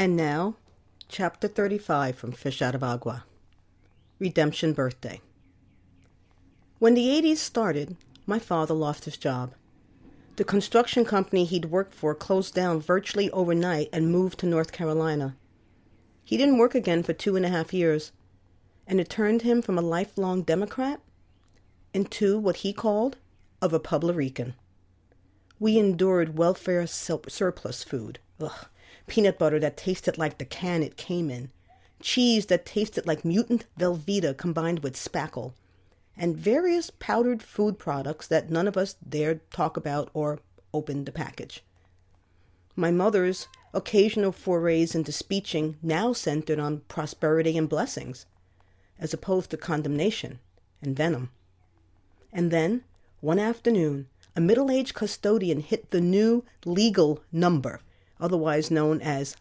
And 0.00 0.16
now, 0.16 0.54
chapter 1.08 1.46
35 1.46 2.16
from 2.16 2.32
Fish 2.32 2.62
Out 2.62 2.74
of 2.74 2.82
Agua 2.82 3.24
Redemption 4.18 4.72
Birthday. 4.72 5.20
When 6.78 6.94
the 6.94 7.06
80s 7.06 7.36
started, 7.36 7.98
my 8.24 8.38
father 8.38 8.72
lost 8.72 9.04
his 9.04 9.18
job. 9.18 9.52
The 10.36 10.44
construction 10.44 11.04
company 11.04 11.44
he'd 11.44 11.66
worked 11.66 11.92
for 11.92 12.14
closed 12.14 12.54
down 12.54 12.80
virtually 12.80 13.30
overnight 13.32 13.90
and 13.92 14.10
moved 14.10 14.38
to 14.38 14.46
North 14.46 14.72
Carolina. 14.72 15.36
He 16.24 16.38
didn't 16.38 16.56
work 16.56 16.74
again 16.74 17.02
for 17.02 17.12
two 17.12 17.36
and 17.36 17.44
a 17.44 17.50
half 17.50 17.74
years, 17.74 18.10
and 18.86 19.00
it 19.00 19.10
turned 19.10 19.42
him 19.42 19.60
from 19.60 19.76
a 19.76 19.82
lifelong 19.82 20.44
Democrat 20.44 21.00
into 21.92 22.38
what 22.38 22.64
he 22.64 22.72
called 22.72 23.18
of 23.60 23.74
a 23.74 23.76
Republican. 23.76 24.54
We 25.58 25.78
endured 25.78 26.38
welfare 26.38 26.86
surplus 26.86 27.84
food. 27.84 28.18
Ugh. 28.40 28.66
Peanut 29.06 29.38
butter 29.38 29.58
that 29.60 29.76
tasted 29.76 30.18
like 30.18 30.38
the 30.38 30.44
can 30.44 30.82
it 30.82 30.96
came 30.96 31.30
in. 31.30 31.50
Cheese 32.00 32.46
that 32.46 32.66
tasted 32.66 33.06
like 33.06 33.24
mutant 33.24 33.66
Velveeta 33.78 34.36
combined 34.36 34.80
with 34.80 34.94
spackle. 34.94 35.52
And 36.16 36.36
various 36.36 36.90
powdered 36.98 37.42
food 37.42 37.78
products 37.78 38.26
that 38.26 38.50
none 38.50 38.68
of 38.68 38.76
us 38.76 38.94
dared 39.06 39.48
talk 39.50 39.76
about 39.76 40.10
or 40.12 40.40
open 40.72 41.04
the 41.04 41.12
package. 41.12 41.62
My 42.76 42.90
mother's 42.90 43.48
occasional 43.72 44.32
forays 44.32 44.94
into 44.94 45.12
speeching 45.12 45.76
now 45.82 46.12
centered 46.12 46.58
on 46.58 46.80
prosperity 46.88 47.56
and 47.56 47.68
blessings, 47.68 48.26
as 48.98 49.14
opposed 49.14 49.50
to 49.50 49.56
condemnation 49.56 50.40
and 50.82 50.96
venom. 50.96 51.30
And 52.32 52.50
then, 52.50 52.84
one 53.20 53.38
afternoon, 53.38 54.08
a 54.36 54.40
middle 54.40 54.70
aged 54.70 54.94
custodian 54.94 55.60
hit 55.60 55.90
the 55.90 56.00
new 56.00 56.44
legal 56.64 57.20
number, 57.32 57.80
otherwise 58.20 58.70
known 58.70 59.00
as, 59.00 59.36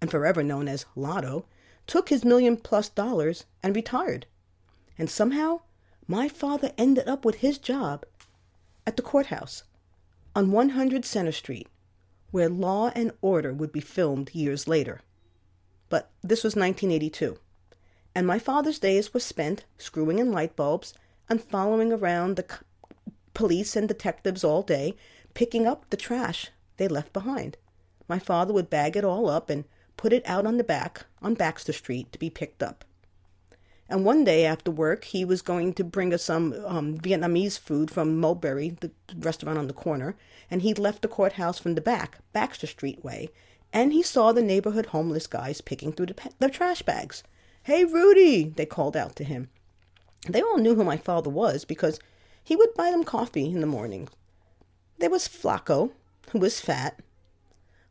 and 0.00 0.10
forever 0.10 0.42
known 0.42 0.68
as 0.68 0.86
Lotto, 0.96 1.46
took 1.86 2.08
his 2.08 2.24
million 2.24 2.56
plus 2.56 2.88
dollars, 2.88 3.44
and 3.62 3.74
retired. 3.74 4.26
And 4.98 5.10
somehow, 5.10 5.60
my 6.06 6.28
father 6.28 6.72
ended 6.78 7.08
up 7.08 7.24
with 7.24 7.36
his 7.36 7.58
job 7.58 8.04
at 8.86 8.96
the 8.96 9.02
courthouse 9.02 9.64
on 10.34 10.52
100 10.52 11.04
Center 11.04 11.32
Street, 11.32 11.68
where 12.30 12.48
Law 12.48 12.90
and 12.94 13.12
Order 13.20 13.52
would 13.52 13.72
be 13.72 13.80
filmed 13.80 14.34
years 14.34 14.66
later. 14.66 15.00
But 15.88 16.10
this 16.22 16.42
was 16.42 16.56
1982, 16.56 17.38
and 18.14 18.26
my 18.26 18.38
father's 18.38 18.78
days 18.78 19.12
were 19.12 19.20
spent 19.20 19.64
screwing 19.78 20.18
in 20.18 20.32
light 20.32 20.56
bulbs 20.56 20.94
and 21.28 21.42
following 21.42 21.92
around 21.92 22.36
the 22.36 22.46
police 23.34 23.76
and 23.76 23.88
detectives 23.88 24.44
all 24.44 24.62
day, 24.62 24.94
picking 25.34 25.66
up 25.66 25.88
the 25.90 25.96
trash 25.96 26.50
they 26.76 26.88
left 26.88 27.12
behind. 27.12 27.56
My 28.12 28.18
father 28.18 28.52
would 28.52 28.68
bag 28.68 28.94
it 28.94 29.06
all 29.06 29.30
up 29.30 29.48
and 29.48 29.64
put 29.96 30.12
it 30.12 30.22
out 30.26 30.44
on 30.44 30.58
the 30.58 30.64
back 30.64 31.06
on 31.22 31.32
Baxter 31.32 31.72
Street 31.72 32.12
to 32.12 32.18
be 32.18 32.28
picked 32.28 32.62
up. 32.62 32.84
And 33.88 34.04
one 34.04 34.22
day 34.22 34.44
after 34.44 34.70
work, 34.70 35.04
he 35.04 35.24
was 35.24 35.40
going 35.40 35.72
to 35.72 35.82
bring 35.82 36.12
us 36.12 36.22
some 36.22 36.52
um, 36.66 36.98
Vietnamese 36.98 37.58
food 37.58 37.90
from 37.90 38.20
Mulberry, 38.20 38.76
the 38.80 38.90
restaurant 39.16 39.56
on 39.56 39.66
the 39.66 39.72
corner, 39.72 40.14
and 40.50 40.60
he 40.60 40.74
left 40.74 41.00
the 41.00 41.08
courthouse 41.08 41.58
from 41.58 41.74
the 41.74 41.80
back, 41.80 42.18
Baxter 42.34 42.66
Street 42.66 43.02
way, 43.02 43.30
and 43.72 43.94
he 43.94 44.02
saw 44.02 44.30
the 44.30 44.42
neighborhood 44.42 44.84
homeless 44.92 45.26
guys 45.26 45.62
picking 45.62 45.90
through 45.90 46.08
the, 46.12 46.30
the 46.38 46.50
trash 46.50 46.82
bags. 46.82 47.22
Hey, 47.62 47.86
Rudy, 47.86 48.44
they 48.44 48.66
called 48.66 48.94
out 48.94 49.16
to 49.16 49.24
him. 49.24 49.48
They 50.28 50.42
all 50.42 50.58
knew 50.58 50.74
who 50.74 50.84
my 50.84 50.98
father 50.98 51.30
was 51.30 51.64
because 51.64 51.98
he 52.44 52.56
would 52.56 52.74
buy 52.74 52.90
them 52.90 53.04
coffee 53.04 53.46
in 53.46 53.62
the 53.62 53.66
morning. 53.66 54.10
There 54.98 55.08
was 55.08 55.26
Flacco, 55.26 55.92
who 56.32 56.40
was 56.40 56.60
fat, 56.60 57.00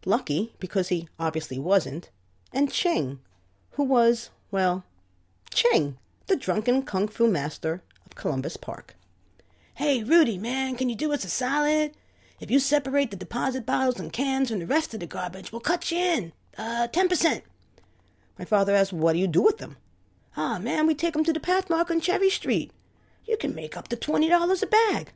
Lucky, 0.05 0.53
because 0.59 0.89
he 0.89 1.07
obviously 1.19 1.59
wasn't, 1.59 2.09
and 2.51 2.71
Ching, 2.71 3.19
who 3.71 3.83
was, 3.83 4.29
well, 4.49 4.83
Ching, 5.53 5.97
the 6.27 6.35
drunken 6.35 6.83
kung 6.83 7.07
fu 7.07 7.27
master 7.27 7.83
of 8.05 8.15
Columbus 8.15 8.57
Park. 8.57 8.95
Hey, 9.75 10.03
Rudy, 10.03 10.37
man, 10.37 10.75
can 10.75 10.89
you 10.89 10.95
do 10.95 11.13
us 11.13 11.23
a 11.23 11.29
solid? 11.29 11.91
If 12.39 12.49
you 12.49 12.59
separate 12.59 13.11
the 13.11 13.17
deposit 13.17 13.65
bottles 13.65 13.99
and 13.99 14.11
cans 14.11 14.49
from 14.49 14.59
the 14.59 14.65
rest 14.65 14.93
of 14.93 14.99
the 14.99 15.05
garbage, 15.05 15.51
we'll 15.51 15.61
cut 15.61 15.91
you 15.91 15.97
in. 15.97 16.33
Uh, 16.57 16.87
10%. 16.91 17.41
My 18.39 18.45
father 18.45 18.75
asked, 18.75 18.93
What 18.93 19.13
do 19.13 19.19
you 19.19 19.27
do 19.27 19.43
with 19.43 19.59
them? 19.59 19.77
Ah, 20.35 20.57
man, 20.57 20.87
we 20.87 20.95
take 20.95 21.13
take 21.13 21.17
'em 21.17 21.23
to 21.25 21.33
the 21.33 21.39
Pathmark 21.39 21.91
on 21.91 22.01
Cherry 22.01 22.29
Street. 22.29 22.71
You 23.25 23.37
can 23.37 23.53
make 23.53 23.77
up 23.77 23.87
to 23.89 23.95
$20 23.95 24.63
a 24.63 24.67
bag. 24.67 25.13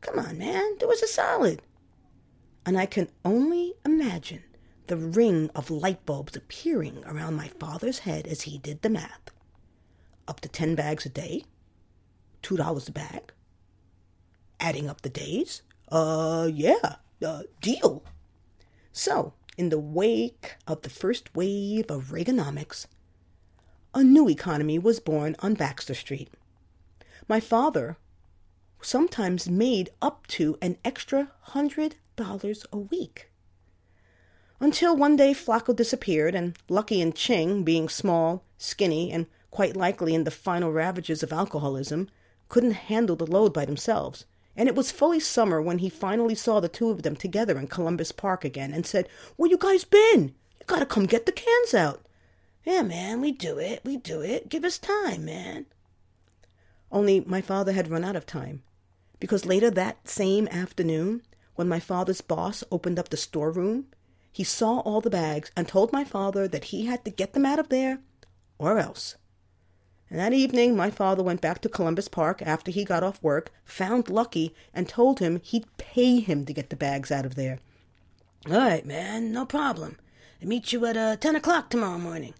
Come 0.00 0.18
on, 0.18 0.38
man, 0.38 0.76
do 0.78 0.90
us 0.92 1.02
a 1.02 1.06
solid. 1.08 1.62
And 2.66 2.78
I 2.78 2.86
can 2.86 3.08
only 3.24 3.74
imagine 3.84 4.42
the 4.86 4.96
ring 4.96 5.50
of 5.54 5.70
light 5.70 6.04
bulbs 6.06 6.36
appearing 6.36 7.02
around 7.06 7.34
my 7.34 7.48
father's 7.48 8.00
head 8.00 8.26
as 8.26 8.42
he 8.42 8.58
did 8.58 8.82
the 8.82 8.90
math. 8.90 9.30
Up 10.26 10.40
to 10.40 10.48
10 10.48 10.74
bags 10.74 11.04
a 11.04 11.10
day? 11.10 11.44
$2 12.42 12.88
a 12.88 12.92
bag? 12.92 13.32
Adding 14.60 14.88
up 14.88 15.02
the 15.02 15.10
days? 15.10 15.62
Uh, 15.90 16.48
yeah, 16.52 16.96
uh, 17.24 17.42
deal. 17.60 18.02
So, 18.92 19.34
in 19.58 19.68
the 19.68 19.78
wake 19.78 20.56
of 20.66 20.82
the 20.82 20.90
first 20.90 21.34
wave 21.34 21.90
of 21.90 22.10
Reaganomics, 22.10 22.86
a 23.94 24.02
new 24.02 24.28
economy 24.28 24.78
was 24.78 25.00
born 25.00 25.36
on 25.40 25.54
Baxter 25.54 25.94
Street. 25.94 26.30
My 27.28 27.40
father 27.40 27.96
sometimes 28.80 29.48
made 29.48 29.90
up 30.02 30.26
to 30.28 30.58
an 30.60 30.76
extra 30.84 31.30
hundred 31.42 31.96
dollars 32.16 32.64
a 32.72 32.78
week. 32.78 33.30
Until 34.60 34.96
one 34.96 35.16
day 35.16 35.32
Flacco 35.34 35.74
disappeared, 35.74 36.34
and 36.34 36.56
Lucky 36.68 37.02
and 37.02 37.14
Ching, 37.14 37.64
being 37.64 37.88
small, 37.88 38.44
skinny, 38.56 39.10
and 39.10 39.26
quite 39.50 39.76
likely 39.76 40.14
in 40.14 40.24
the 40.24 40.30
final 40.30 40.72
ravages 40.72 41.22
of 41.22 41.32
alcoholism, 41.32 42.08
couldn't 42.48 42.72
handle 42.72 43.16
the 43.16 43.26
load 43.26 43.52
by 43.52 43.64
themselves. 43.64 44.26
And 44.56 44.68
it 44.68 44.74
was 44.74 44.92
fully 44.92 45.20
summer 45.20 45.60
when 45.60 45.78
he 45.78 45.88
finally 45.88 46.34
saw 46.34 46.60
the 46.60 46.68
two 46.68 46.90
of 46.90 47.02
them 47.02 47.16
together 47.16 47.58
in 47.58 47.66
Columbus 47.66 48.12
Park 48.12 48.44
again 48.44 48.72
and 48.72 48.86
said, 48.86 49.08
Where 49.36 49.50
you 49.50 49.58
guys 49.58 49.84
been? 49.84 50.34
You 50.60 50.66
gotta 50.66 50.86
come 50.86 51.06
get 51.06 51.26
the 51.26 51.32
cans 51.32 51.74
out. 51.74 52.06
Yeah, 52.64 52.82
man, 52.82 53.20
we 53.20 53.32
do 53.32 53.58
it. 53.58 53.80
We 53.84 53.96
do 53.96 54.22
it. 54.22 54.48
Give 54.48 54.64
us 54.64 54.78
time, 54.78 55.24
man. 55.24 55.66
Only 56.90 57.20
my 57.20 57.40
father 57.40 57.72
had 57.72 57.90
run 57.90 58.04
out 58.04 58.16
of 58.16 58.24
time. 58.24 58.62
Because 59.20 59.44
later 59.44 59.70
that 59.70 60.08
same 60.08 60.48
afternoon, 60.48 61.22
when 61.54 61.68
my 61.68 61.80
father's 61.80 62.20
boss 62.20 62.64
opened 62.70 62.98
up 62.98 63.08
the 63.08 63.16
storeroom, 63.16 63.86
he 64.32 64.44
saw 64.44 64.80
all 64.80 65.00
the 65.00 65.10
bags 65.10 65.50
and 65.56 65.68
told 65.68 65.92
my 65.92 66.04
father 66.04 66.48
that 66.48 66.64
he 66.64 66.86
had 66.86 67.04
to 67.04 67.10
get 67.10 67.32
them 67.32 67.46
out 67.46 67.58
of 67.58 67.68
there 67.68 68.00
or 68.58 68.78
else. 68.78 69.16
And 70.10 70.18
that 70.18 70.32
evening, 70.32 70.76
my 70.76 70.90
father 70.90 71.22
went 71.22 71.40
back 71.40 71.60
to 71.62 71.68
Columbus 71.68 72.08
Park 72.08 72.42
after 72.42 72.70
he 72.70 72.84
got 72.84 73.02
off 73.02 73.22
work, 73.22 73.52
found 73.64 74.08
Lucky, 74.08 74.54
and 74.72 74.88
told 74.88 75.18
him 75.18 75.40
he'd 75.42 75.66
pay 75.76 76.20
him 76.20 76.44
to 76.44 76.52
get 76.52 76.70
the 76.70 76.76
bags 76.76 77.10
out 77.10 77.26
of 77.26 77.34
there. 77.34 77.58
All 78.46 78.58
right, 78.58 78.84
man, 78.84 79.32
no 79.32 79.46
problem. 79.46 79.98
I 80.42 80.44
meet 80.44 80.72
you 80.72 80.84
at 80.86 80.96
uh, 80.96 81.16
10 81.16 81.36
o'clock 81.36 81.70
tomorrow 81.70 81.98
morning. 81.98 82.34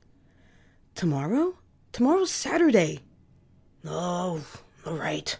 Tomorrow? 0.94 1.56
Tomorrow's 1.92 2.30
Saturday. 2.30 3.00
Oh, 3.84 4.44
all 4.86 4.96
right. 4.96 5.36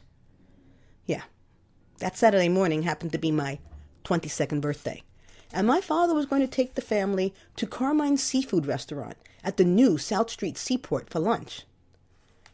That 1.99 2.17
Saturday 2.17 2.49
morning 2.49 2.83
happened 2.83 3.13
to 3.13 3.19
be 3.19 3.31
my 3.31 3.59
22nd 4.05 4.61
birthday. 4.61 5.03
And 5.53 5.67
my 5.67 5.81
father 5.81 6.15
was 6.15 6.27
going 6.27 6.43
to 6.43 6.49
take 6.49 6.75
the 6.75 6.83
family 6.83 7.33
to 7.57 7.67
Carmine's 7.67 8.23
Seafood 8.23 8.67
Restaurant 8.67 9.17
at 9.45 9.57
the 9.57 9.65
new 9.65 9.99
South 9.99 10.31
Street 10.31 10.59
Seaport 10.59 11.09
for 11.09 11.21
lunch. 11.21 11.63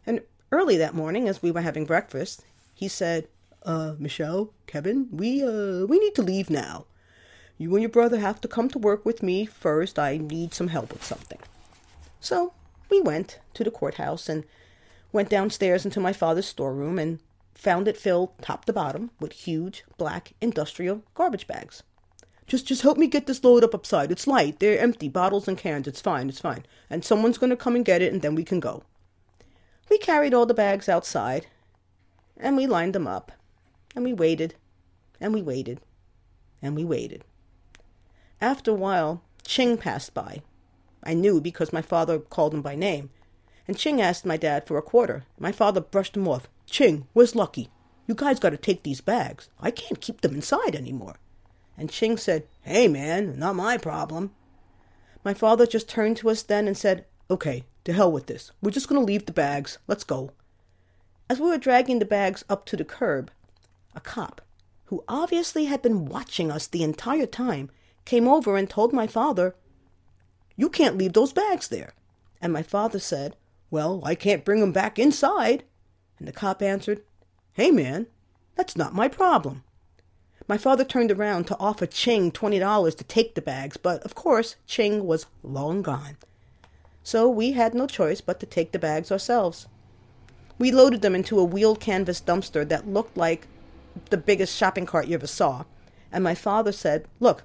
And 0.06 0.20
early 0.52 0.76
that 0.76 0.94
morning, 0.94 1.26
as 1.28 1.42
we 1.42 1.50
were 1.50 1.62
having 1.62 1.86
breakfast, 1.86 2.44
he 2.74 2.88
said, 2.88 3.28
Uh, 3.64 3.94
Michelle, 3.98 4.52
Kevin, 4.66 5.08
we, 5.10 5.42
uh, 5.42 5.86
we 5.86 5.98
need 5.98 6.14
to 6.16 6.22
leave 6.22 6.50
now. 6.50 6.84
You 7.56 7.74
and 7.74 7.82
your 7.82 7.90
brother 7.90 8.18
have 8.18 8.40
to 8.42 8.48
come 8.48 8.68
to 8.70 8.78
work 8.78 9.04
with 9.04 9.22
me 9.22 9.46
first. 9.46 9.98
I 9.98 10.18
need 10.18 10.52
some 10.52 10.68
help 10.68 10.92
with 10.92 11.04
something. 11.04 11.38
So 12.20 12.52
we 12.90 13.00
went 13.00 13.38
to 13.54 13.64
the 13.64 13.70
courthouse 13.70 14.28
and 14.28 14.44
went 15.12 15.30
downstairs 15.30 15.84
into 15.84 16.00
my 16.00 16.12
father's 16.12 16.46
storeroom 16.46 16.98
and 16.98 17.18
found 17.60 17.86
it 17.86 17.96
filled 17.96 18.30
top 18.40 18.64
to 18.64 18.72
bottom 18.72 19.10
with 19.20 19.32
huge 19.32 19.84
black 19.98 20.32
industrial 20.40 21.02
garbage 21.14 21.46
bags. 21.46 21.82
Just 22.46 22.66
just 22.66 22.82
help 22.82 22.96
me 22.96 23.06
get 23.06 23.26
this 23.26 23.44
load 23.44 23.62
up 23.62 23.74
upside. 23.74 24.10
It's 24.10 24.26
light. 24.26 24.58
They're 24.58 24.78
empty 24.78 25.08
bottles 25.08 25.46
and 25.46 25.58
cans. 25.58 25.86
It's 25.86 26.00
fine. 26.00 26.28
It's 26.30 26.40
fine. 26.40 26.64
And 26.88 27.04
someone's 27.04 27.38
going 27.38 27.50
to 27.50 27.56
come 27.56 27.76
and 27.76 27.84
get 27.84 28.00
it 28.00 28.12
and 28.12 28.22
then 28.22 28.34
we 28.34 28.44
can 28.44 28.60
go. 28.60 28.82
We 29.90 29.98
carried 29.98 30.32
all 30.32 30.46
the 30.46 30.54
bags 30.54 30.88
outside 30.88 31.48
and 32.38 32.56
we 32.56 32.66
lined 32.66 32.94
them 32.94 33.06
up 33.06 33.30
and 33.94 34.04
we 34.04 34.14
waited 34.14 34.54
and 35.20 35.34
we 35.34 35.42
waited 35.42 35.80
and 36.62 36.74
we 36.74 36.84
waited. 36.84 37.24
After 38.40 38.70
a 38.70 38.74
while, 38.74 39.22
Ching 39.44 39.76
passed 39.76 40.14
by. 40.14 40.40
I 41.04 41.12
knew 41.12 41.40
because 41.40 41.74
my 41.74 41.82
father 41.82 42.18
called 42.18 42.54
him 42.54 42.62
by 42.62 42.74
name. 42.74 43.10
And 43.68 43.76
Ching 43.76 44.00
asked 44.00 44.24
my 44.24 44.38
dad 44.38 44.66
for 44.66 44.78
a 44.78 44.82
quarter. 44.82 45.24
My 45.38 45.52
father 45.52 45.80
brushed 45.80 46.16
him 46.16 46.26
off. 46.26 46.48
Ching, 46.70 47.08
where's 47.14 47.34
Lucky? 47.34 47.68
You 48.06 48.14
guys 48.14 48.38
got 48.38 48.50
to 48.50 48.56
take 48.56 48.84
these 48.84 49.00
bags. 49.00 49.50
I 49.58 49.72
can't 49.72 50.00
keep 50.00 50.20
them 50.20 50.34
inside 50.34 50.76
anymore. 50.76 51.16
And 51.76 51.90
Ching 51.90 52.16
said, 52.16 52.46
Hey, 52.62 52.86
man, 52.86 53.38
not 53.38 53.56
my 53.56 53.76
problem. 53.76 54.30
My 55.24 55.34
father 55.34 55.66
just 55.66 55.88
turned 55.88 56.16
to 56.18 56.30
us 56.30 56.42
then 56.42 56.68
and 56.68 56.76
said, 56.76 57.06
Okay, 57.28 57.64
to 57.84 57.92
hell 57.92 58.10
with 58.12 58.26
this. 58.26 58.52
We're 58.62 58.70
just 58.70 58.88
going 58.88 59.00
to 59.00 59.04
leave 59.04 59.26
the 59.26 59.32
bags. 59.32 59.78
Let's 59.88 60.04
go. 60.04 60.30
As 61.28 61.40
we 61.40 61.48
were 61.48 61.58
dragging 61.58 61.98
the 61.98 62.04
bags 62.04 62.44
up 62.48 62.66
to 62.66 62.76
the 62.76 62.84
curb, 62.84 63.32
a 63.94 64.00
cop, 64.00 64.40
who 64.86 65.04
obviously 65.08 65.64
had 65.64 65.82
been 65.82 66.04
watching 66.04 66.52
us 66.52 66.68
the 66.68 66.84
entire 66.84 67.26
time, 67.26 67.70
came 68.04 68.28
over 68.28 68.56
and 68.56 68.70
told 68.70 68.92
my 68.92 69.08
father, 69.08 69.56
You 70.56 70.68
can't 70.68 70.96
leave 70.96 71.14
those 71.14 71.32
bags 71.32 71.66
there. 71.66 71.94
And 72.40 72.52
my 72.52 72.62
father 72.62 73.00
said, 73.00 73.34
Well, 73.72 74.02
I 74.04 74.14
can't 74.14 74.44
bring 74.44 74.62
'em 74.62 74.72
back 74.72 75.00
inside. 75.00 75.64
And 76.20 76.28
the 76.28 76.32
cop 76.32 76.62
answered, 76.62 77.02
Hey, 77.54 77.72
man, 77.72 78.06
that's 78.54 78.76
not 78.76 78.94
my 78.94 79.08
problem. 79.08 79.64
My 80.46 80.58
father 80.58 80.84
turned 80.84 81.10
around 81.10 81.46
to 81.46 81.58
offer 81.58 81.86
Ching 81.86 82.30
$20 82.30 82.96
to 82.96 83.04
take 83.04 83.34
the 83.34 83.42
bags, 83.42 83.76
but 83.76 84.02
of 84.02 84.14
course, 84.14 84.56
Ching 84.66 85.06
was 85.06 85.26
long 85.42 85.80
gone. 85.82 86.16
So 87.02 87.28
we 87.28 87.52
had 87.52 87.74
no 87.74 87.86
choice 87.86 88.20
but 88.20 88.38
to 88.40 88.46
take 88.46 88.72
the 88.72 88.78
bags 88.78 89.10
ourselves. 89.10 89.66
We 90.58 90.70
loaded 90.70 91.00
them 91.00 91.14
into 91.14 91.38
a 91.38 91.44
wheeled 91.44 91.80
canvas 91.80 92.20
dumpster 92.20 92.68
that 92.68 92.86
looked 92.86 93.16
like 93.16 93.46
the 94.10 94.18
biggest 94.18 94.56
shopping 94.56 94.86
cart 94.86 95.06
you 95.06 95.14
ever 95.14 95.26
saw. 95.26 95.64
And 96.12 96.22
my 96.22 96.34
father 96.34 96.72
said, 96.72 97.06
Look, 97.18 97.44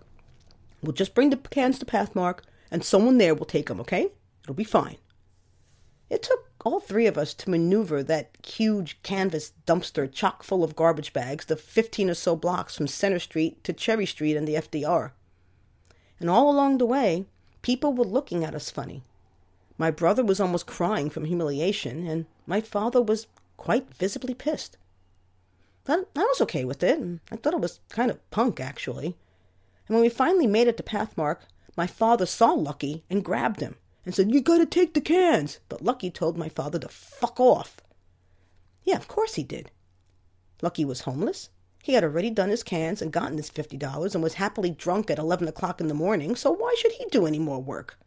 we'll 0.81 0.93
just 0.93 1.15
bring 1.15 1.29
the 1.29 1.37
cans 1.37 1.79
to 1.79 1.85
Pathmark, 1.85 2.39
and 2.69 2.83
someone 2.83 3.19
there 3.19 3.35
will 3.35 3.45
take 3.45 3.67
them, 3.67 3.79
okay? 3.79 4.09
It'll 4.43 4.53
be 4.53 4.63
fine. 4.63 4.97
It 6.09 6.21
took 6.21 6.51
all 6.63 6.79
three 6.79 7.07
of 7.07 7.17
us 7.17 7.33
to 7.33 7.49
maneuver 7.49 8.03
that 8.03 8.37
huge 8.45 9.01
canvas 9.01 9.53
dumpster 9.65 10.11
chock 10.11 10.43
full 10.43 10.63
of 10.63 10.75
garbage 10.75 11.13
bags 11.13 11.45
the 11.45 11.55
15 11.55 12.11
or 12.11 12.13
so 12.13 12.35
blocks 12.35 12.75
from 12.75 12.87
Center 12.87 13.19
Street 13.19 13.63
to 13.63 13.73
Cherry 13.73 14.05
Street 14.05 14.35
and 14.35 14.47
the 14.47 14.55
FDR. 14.55 15.11
And 16.19 16.29
all 16.29 16.49
along 16.49 16.77
the 16.77 16.85
way, 16.85 17.25
people 17.61 17.93
were 17.93 18.05
looking 18.05 18.43
at 18.43 18.55
us 18.55 18.69
funny. 18.69 19.03
My 19.77 19.91
brother 19.91 20.23
was 20.23 20.39
almost 20.39 20.67
crying 20.67 21.09
from 21.09 21.25
humiliation, 21.25 22.07
and 22.07 22.27
my 22.45 22.61
father 22.61 23.01
was 23.01 23.27
quite 23.57 23.93
visibly 23.93 24.33
pissed. 24.33 24.77
But 25.83 26.09
I 26.15 26.21
was 26.21 26.41
okay 26.41 26.65
with 26.65 26.81
it, 26.83 26.99
and 26.99 27.19
I 27.31 27.35
thought 27.35 27.53
it 27.53 27.59
was 27.59 27.79
kind 27.89 28.09
of 28.09 28.29
punk, 28.31 28.59
actually. 28.59 29.17
And 29.87 29.95
when 29.95 30.01
we 30.01 30.09
finally 30.09 30.47
made 30.47 30.67
it 30.67 30.77
to 30.77 30.83
Pathmark, 30.83 31.39
my 31.75 31.87
father 31.87 32.25
saw 32.25 32.53
Lucky 32.53 33.03
and 33.09 33.25
grabbed 33.25 33.59
him 33.59 33.75
and 34.05 34.13
said, 34.13 34.31
You 34.31 34.41
gotta 34.41 34.65
take 34.65 34.93
the 34.93 35.01
cans. 35.01 35.59
But 35.67 35.81
Lucky 35.81 36.11
told 36.11 36.37
my 36.37 36.49
father 36.49 36.79
to 36.79 36.87
fuck 36.87 37.39
off. 37.39 37.77
Yeah, 38.83 38.97
of 38.97 39.07
course 39.07 39.35
he 39.35 39.43
did. 39.43 39.71
Lucky 40.61 40.85
was 40.85 41.01
homeless. 41.01 41.49
He 41.83 41.93
had 41.93 42.03
already 42.03 42.29
done 42.29 42.49
his 42.49 42.63
cans 42.63 43.01
and 43.01 43.11
gotten 43.11 43.37
his 43.37 43.51
$50 43.51 44.15
and 44.15 44.23
was 44.23 44.35
happily 44.35 44.71
drunk 44.71 45.11
at 45.11 45.19
11 45.19 45.47
o'clock 45.47 45.79
in 45.79 45.87
the 45.87 45.93
morning, 45.93 46.35
so 46.35 46.51
why 46.51 46.73
should 46.77 46.93
he 46.93 47.05
do 47.11 47.27
any 47.27 47.37
more 47.39 47.61
work? 47.61 47.99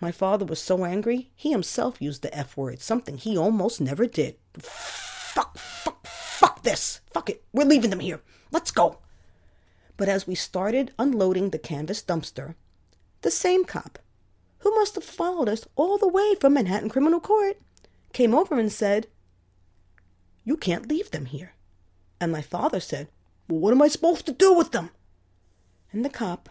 My 0.00 0.12
father 0.12 0.44
was 0.44 0.60
so 0.60 0.84
angry, 0.84 1.30
he 1.34 1.50
himself 1.50 2.00
used 2.00 2.22
the 2.22 2.34
F 2.36 2.56
word, 2.56 2.80
something 2.80 3.16
he 3.18 3.36
almost 3.36 3.80
never 3.80 4.06
did. 4.06 4.36
Fuck, 4.58 5.58
fuck, 5.58 6.06
fuck 6.06 6.62
this. 6.62 7.00
Fuck 7.12 7.30
it. 7.30 7.44
We're 7.52 7.66
leaving 7.66 7.90
them 7.90 8.00
here. 8.00 8.20
Let's 8.50 8.70
go. 8.70 8.98
But 9.96 10.08
as 10.08 10.26
we 10.26 10.34
started 10.34 10.92
unloading 10.98 11.50
the 11.50 11.58
canvas 11.58 12.02
dumpster, 12.02 12.54
the 13.22 13.30
same 13.30 13.64
cop, 13.64 13.98
who 14.66 14.74
must 14.74 14.96
have 14.96 15.04
followed 15.04 15.48
us 15.48 15.64
all 15.76 15.96
the 15.96 16.08
way 16.08 16.34
from 16.40 16.54
Manhattan 16.54 16.88
Criminal 16.88 17.20
Court, 17.20 17.56
came 18.12 18.34
over 18.34 18.58
and 18.58 18.72
said, 18.72 19.06
You 20.44 20.56
can't 20.56 20.88
leave 20.88 21.12
them 21.12 21.26
here. 21.26 21.54
And 22.20 22.32
my 22.32 22.42
father 22.42 22.80
said, 22.80 23.06
Well, 23.48 23.60
what 23.60 23.70
am 23.70 23.80
I 23.80 23.86
supposed 23.86 24.26
to 24.26 24.32
do 24.32 24.52
with 24.52 24.72
them? 24.72 24.90
And 25.92 26.04
the 26.04 26.08
cop, 26.08 26.48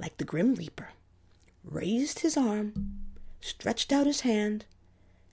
like 0.00 0.16
the 0.16 0.24
Grim 0.24 0.56
Reaper, 0.56 0.88
raised 1.62 2.18
his 2.18 2.36
arm, 2.36 2.98
stretched 3.40 3.92
out 3.92 4.06
his 4.06 4.22
hand, 4.22 4.64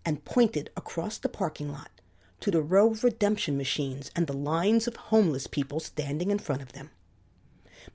and 0.05 0.25
pointed 0.25 0.69
across 0.77 1.17
the 1.17 1.27
parking 1.27 1.71
lot 1.71 1.89
to 2.41 2.51
the 2.51 2.61
row 2.61 2.91
of 2.91 3.03
redemption 3.03 3.57
machines 3.57 4.11
and 4.15 4.27
the 4.27 4.33
lines 4.33 4.87
of 4.87 4.95
homeless 4.95 5.47
people 5.47 5.79
standing 5.79 6.29
in 6.29 6.37
front 6.37 6.61
of 6.61 6.73
them. 6.73 6.91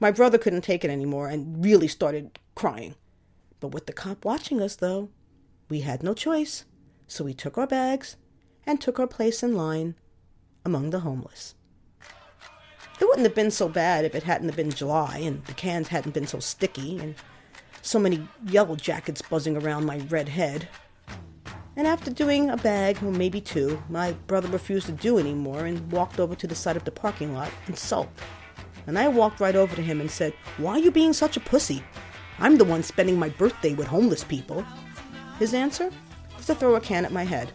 My 0.00 0.10
brother 0.10 0.36
couldn't 0.36 0.62
take 0.62 0.84
it 0.84 0.90
anymore 0.90 1.28
and 1.28 1.64
really 1.64 1.86
started 1.86 2.40
crying. 2.56 2.96
But 3.61 3.68
with 3.68 3.86
the 3.86 3.92
cop 3.92 4.24
watching 4.24 4.61
us, 4.61 4.76
though, 4.76 5.09
we 5.68 5.80
had 5.80 6.02
no 6.02 6.14
choice, 6.14 6.64
so 7.06 7.24
we 7.24 7.34
took 7.34 7.59
our 7.59 7.66
bags 7.66 8.16
and 8.66 8.80
took 8.80 9.00
our 9.00 9.06
place 9.06 9.42
in 9.42 9.56
line 9.56 9.94
among 10.64 10.90
the 10.90 11.00
homeless. 11.00 11.54
It 13.00 13.04
wouldn't 13.04 13.26
have 13.26 13.34
been 13.34 13.50
so 13.50 13.68
bad 13.68 14.04
if 14.04 14.14
it 14.14 14.24
hadn't 14.24 14.56
been 14.56 14.70
July 14.70 15.18
and 15.18 15.44
the 15.44 15.54
cans 15.54 15.88
hadn't 15.88 16.14
been 16.14 16.26
so 16.26 16.40
sticky 16.40 16.98
and 16.98 17.14
so 17.82 17.98
many 17.98 18.26
yellow 18.46 18.76
jackets 18.76 19.22
buzzing 19.22 19.56
around 19.56 19.86
my 19.86 19.98
red 20.09 20.28
head. 20.28 20.68
And 21.76 21.86
after 21.86 22.11
doing 22.11 22.50
a 22.50 22.56
bag, 22.56 22.98
or 23.04 23.12
maybe 23.12 23.40
two, 23.40 23.80
my 23.88 24.12
brother 24.26 24.48
refused 24.48 24.86
to 24.86 24.92
do 24.92 25.16
any 25.18 25.32
more 25.32 25.64
and 25.64 25.92
walked 25.92 26.18
over 26.18 26.34
to 26.34 26.46
the 26.46 26.56
side 26.56 26.76
of 26.76 26.84
the 26.84 26.90
parking 26.90 27.34
lot 27.34 27.52
and 27.66 27.78
sulked. 27.78 28.20
And 28.88 28.98
I 28.98 29.06
walked 29.06 29.38
right 29.38 29.54
over 29.54 29.76
to 29.76 29.82
him 29.82 30.00
and 30.00 30.11
said, 30.11 30.32
Why 30.56 30.72
are 30.72 30.78
you 30.78 30.90
being 30.90 31.12
such 31.12 31.36
a 31.36 31.40
pussy? 31.40 31.84
I'm 32.41 32.57
the 32.57 32.64
one 32.64 32.82
spending 32.82 33.18
my 33.18 33.30
birthday 33.30 33.74
with 33.74 33.86
homeless 33.86 34.22
people. 34.22 34.64
His 35.39 35.55
answer 35.55 35.91
was 36.36 36.47
to 36.47 36.55
throw 36.55 36.76
a 36.76 36.80
can 36.80 37.05
at 37.05 37.12
my 37.12 37.24
head. 37.24 37.53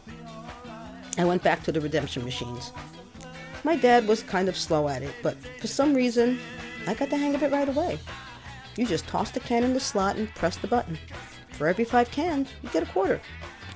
I 1.18 1.26
went 1.26 1.44
back 1.44 1.64
to 1.64 1.72
the 1.72 1.82
redemption 1.82 2.24
machines. 2.24 2.72
My 3.64 3.78
dad 3.78 4.08
was 4.08 4.24
kind 4.24 4.50
of 4.50 4.58
slow 4.58 4.90
at 4.90 5.04
it, 5.04 5.14
but 5.22 5.38
for 5.60 5.68
some 5.68 5.94
reason, 5.94 6.40
I 6.86 6.94
got 6.96 7.10
the 7.10 7.18
hang 7.18 7.34
of 7.34 7.44
it 7.44 7.52
right 7.52 7.70
away. 7.70 7.98
You 8.76 8.86
just 8.86 9.08
toss 9.08 9.32
the 9.32 9.40
can 9.40 9.64
in 9.64 9.74
the 9.74 9.80
slot 9.80 10.18
and 10.18 10.34
press 10.36 10.58
the 10.58 10.68
button. 10.68 10.98
For 11.52 11.68
every 11.68 11.86
five 11.86 12.12
cans, 12.12 12.50
you 12.62 12.70
get 12.70 12.84
a 12.84 12.88
quarter. 12.88 13.22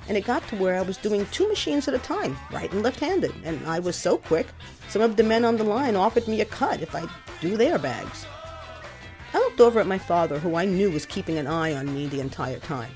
And 0.08 0.16
it 0.16 0.24
got 0.24 0.46
to 0.48 0.56
where 0.56 0.76
I 0.76 0.82
was 0.82 0.96
doing 0.96 1.26
two 1.26 1.48
machines 1.48 1.88
at 1.88 1.94
a 1.94 1.98
time, 1.98 2.36
right 2.50 2.70
and 2.72 2.82
left 2.82 3.00
handed. 3.00 3.32
And 3.44 3.64
I 3.66 3.78
was 3.78 3.96
so 3.96 4.18
quick, 4.18 4.46
some 4.88 5.00
of 5.00 5.16
the 5.16 5.22
men 5.22 5.44
on 5.44 5.56
the 5.56 5.64
line 5.64 5.96
offered 5.96 6.28
me 6.28 6.40
a 6.40 6.46
cut 6.46 6.82
if 6.82 6.94
I'd 6.94 7.08
do 7.40 7.56
their 7.56 7.78
bags. 7.78 8.26
I 9.38 9.40
looked 9.40 9.60
over 9.60 9.78
at 9.78 9.86
my 9.86 9.98
father, 9.98 10.40
who 10.40 10.56
I 10.56 10.64
knew 10.64 10.90
was 10.90 11.06
keeping 11.06 11.38
an 11.38 11.46
eye 11.46 11.72
on 11.72 11.94
me 11.94 12.08
the 12.08 12.18
entire 12.18 12.58
time. 12.58 12.90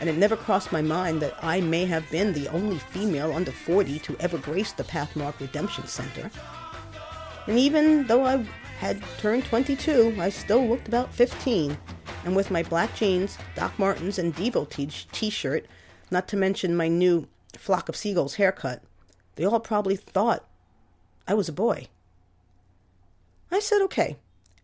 And 0.00 0.10
it 0.10 0.18
never 0.18 0.36
crossed 0.36 0.70
my 0.70 0.82
mind 0.82 1.22
that 1.22 1.42
I 1.42 1.62
may 1.62 1.86
have 1.86 2.10
been 2.10 2.34
the 2.34 2.46
only 2.48 2.78
female 2.78 3.32
under 3.32 3.52
40 3.52 3.98
to 4.00 4.16
ever 4.20 4.36
grace 4.36 4.72
the 4.72 4.84
Pathmark 4.84 5.40
Redemption 5.40 5.86
Center. 5.86 6.30
And 7.46 7.58
even 7.58 8.06
though 8.06 8.22
I 8.26 8.46
had 8.78 9.02
turned 9.16 9.46
22, 9.46 10.16
I 10.20 10.28
still 10.28 10.68
looked 10.68 10.88
about 10.88 11.14
15. 11.14 11.78
And 12.26 12.36
with 12.36 12.50
my 12.50 12.62
black 12.62 12.94
jeans, 12.94 13.38
Doc 13.56 13.72
Martens, 13.78 14.18
and 14.18 14.36
Devo 14.36 14.68
t 14.68 15.30
shirt, 15.30 15.64
not 16.10 16.28
to 16.28 16.36
mention 16.36 16.76
my 16.76 16.88
new 16.88 17.26
Flock 17.56 17.88
of 17.88 17.96
Seagulls 17.96 18.34
haircut, 18.34 18.82
they 19.36 19.46
all 19.46 19.58
probably 19.58 19.96
thought 19.96 20.46
I 21.26 21.32
was 21.32 21.48
a 21.48 21.52
boy. 21.52 21.88
I 23.50 23.60
said 23.60 23.80
okay, 23.84 24.18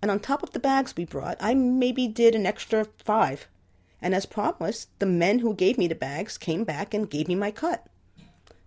and 0.04 0.10
on 0.10 0.20
top 0.20 0.42
of 0.42 0.50
the 0.50 0.60
bags 0.60 0.94
we 0.94 1.06
brought, 1.06 1.38
I 1.40 1.54
maybe 1.54 2.06
did 2.06 2.34
an 2.34 2.44
extra 2.44 2.84
five. 2.98 3.48
And 4.02 4.14
as 4.14 4.26
promised, 4.26 4.90
the 4.98 5.06
men 5.06 5.38
who 5.38 5.54
gave 5.54 5.78
me 5.78 5.88
the 5.88 5.94
bags 5.94 6.36
came 6.36 6.62
back 6.62 6.92
and 6.92 7.08
gave 7.08 7.26
me 7.26 7.34
my 7.34 7.50
cut. 7.50 7.86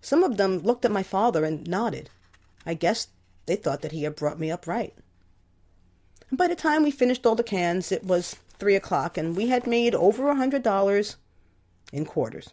Some 0.00 0.24
of 0.24 0.36
them 0.36 0.58
looked 0.58 0.84
at 0.84 0.90
my 0.90 1.04
father 1.04 1.44
and 1.44 1.64
nodded. 1.64 2.10
I 2.66 2.74
guess 2.74 3.06
they 3.46 3.54
thought 3.54 3.82
that 3.82 3.92
he 3.92 4.02
had 4.02 4.16
brought 4.16 4.40
me 4.40 4.50
up 4.50 4.66
right. 4.66 4.92
And 6.28 6.36
by 6.36 6.48
the 6.48 6.56
time 6.56 6.82
we 6.82 6.90
finished 6.90 7.24
all 7.24 7.36
the 7.36 7.44
cans, 7.44 7.92
it 7.92 8.02
was 8.02 8.34
three 8.58 8.74
o'clock, 8.74 9.16
and 9.16 9.36
we 9.36 9.46
had 9.46 9.64
made 9.64 9.94
over 9.94 10.30
a 10.30 10.34
hundred 10.34 10.64
dollars 10.64 11.18
in 11.92 12.04
quarters, 12.04 12.50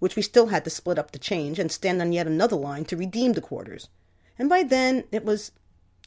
which 0.00 0.16
we 0.16 0.22
still 0.22 0.48
had 0.48 0.64
to 0.64 0.70
split 0.70 0.98
up 0.98 1.12
the 1.12 1.20
change 1.20 1.60
and 1.60 1.70
stand 1.70 2.02
on 2.02 2.10
yet 2.10 2.26
another 2.26 2.56
line 2.56 2.84
to 2.86 2.96
redeem 2.96 3.34
the 3.34 3.40
quarters. 3.40 3.88
And 4.36 4.48
by 4.48 4.64
then 4.64 5.04
it 5.12 5.24
was 5.24 5.52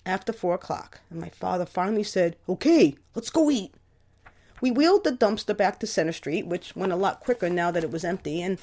after 0.05 0.33
four 0.33 0.55
o'clock, 0.55 1.01
and 1.09 1.19
my 1.19 1.29
father 1.29 1.65
finally 1.65 2.03
said, 2.03 2.35
Okay, 2.47 2.95
let's 3.15 3.29
go 3.29 3.49
eat. 3.49 3.73
We 4.61 4.69
wheeled 4.71 5.03
the 5.03 5.11
dumpster 5.11 5.57
back 5.57 5.79
to 5.79 5.87
Center 5.87 6.11
Street, 6.11 6.45
which 6.45 6.75
went 6.75 6.91
a 6.91 6.95
lot 6.95 7.19
quicker 7.19 7.49
now 7.49 7.71
that 7.71 7.83
it 7.83 7.91
was 7.91 8.03
empty, 8.03 8.41
and 8.41 8.59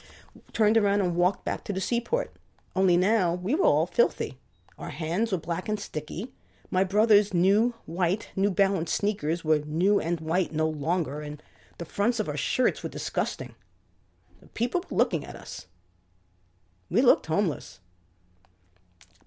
turned 0.52 0.76
around 0.76 1.00
and 1.00 1.16
walked 1.16 1.44
back 1.44 1.64
to 1.64 1.72
the 1.72 1.80
seaport. 1.80 2.32
Only 2.76 2.96
now 2.96 3.34
we 3.34 3.54
were 3.56 3.64
all 3.64 3.86
filthy. 3.86 4.38
Our 4.78 4.90
hands 4.90 5.32
were 5.32 5.38
black 5.38 5.68
and 5.68 5.80
sticky. 5.80 6.32
My 6.70 6.84
brother's 6.84 7.34
new 7.34 7.74
white 7.86 8.30
New 8.36 8.50
Balance 8.50 8.92
sneakers 8.92 9.44
were 9.44 9.58
new 9.60 9.98
and 9.98 10.20
white 10.20 10.52
no 10.52 10.68
longer, 10.68 11.20
and 11.20 11.42
the 11.78 11.84
fronts 11.84 12.20
of 12.20 12.28
our 12.28 12.36
shirts 12.36 12.82
were 12.82 12.88
disgusting. 12.88 13.54
The 14.40 14.48
people 14.48 14.84
were 14.88 14.96
looking 14.96 15.24
at 15.24 15.34
us. 15.34 15.66
We 16.88 17.02
looked 17.02 17.26
homeless. 17.26 17.80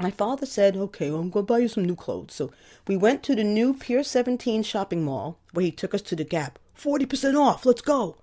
My 0.02 0.10
father 0.10 0.48
said, 0.48 0.76
Okay, 0.76 1.12
well, 1.12 1.20
I'm 1.20 1.30
going 1.30 1.46
to 1.46 1.54
buy 1.54 1.60
you 1.60 1.68
some 1.68 1.86
new 1.86 1.96
clothes. 1.96 2.34
So 2.34 2.52
we 2.88 2.98
went 2.98 3.22
to 3.24 3.36
the 3.36 3.44
new 3.44 3.76
Pier 3.76 4.04
17 4.04 4.64
shopping 4.64 5.06
mall 5.06 5.38
where 5.54 5.64
he 5.64 5.72
took 5.72 5.94
us 5.94 6.02
to 6.04 6.16
the 6.16 6.24
Gap. 6.24 6.58
40% 6.76 7.40
off, 7.40 7.68
let's 7.68 7.82
go. 7.82 8.18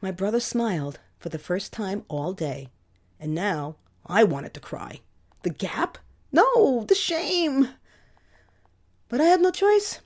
My 0.00 0.12
brother 0.12 0.38
smiled 0.38 1.00
for 1.18 1.30
the 1.30 1.38
first 1.38 1.72
time 1.72 2.04
all 2.08 2.32
day, 2.32 2.68
and 3.18 3.34
now 3.34 3.74
I 4.06 4.22
wanted 4.22 4.54
to 4.54 4.60
cry. 4.60 5.00
The 5.42 5.50
Gap? 5.50 5.98
No, 6.30 6.84
the 6.84 6.94
shame! 6.94 7.70
But 9.08 9.20
I 9.20 9.24
had 9.24 9.40
no 9.40 9.50
choice. 9.50 10.00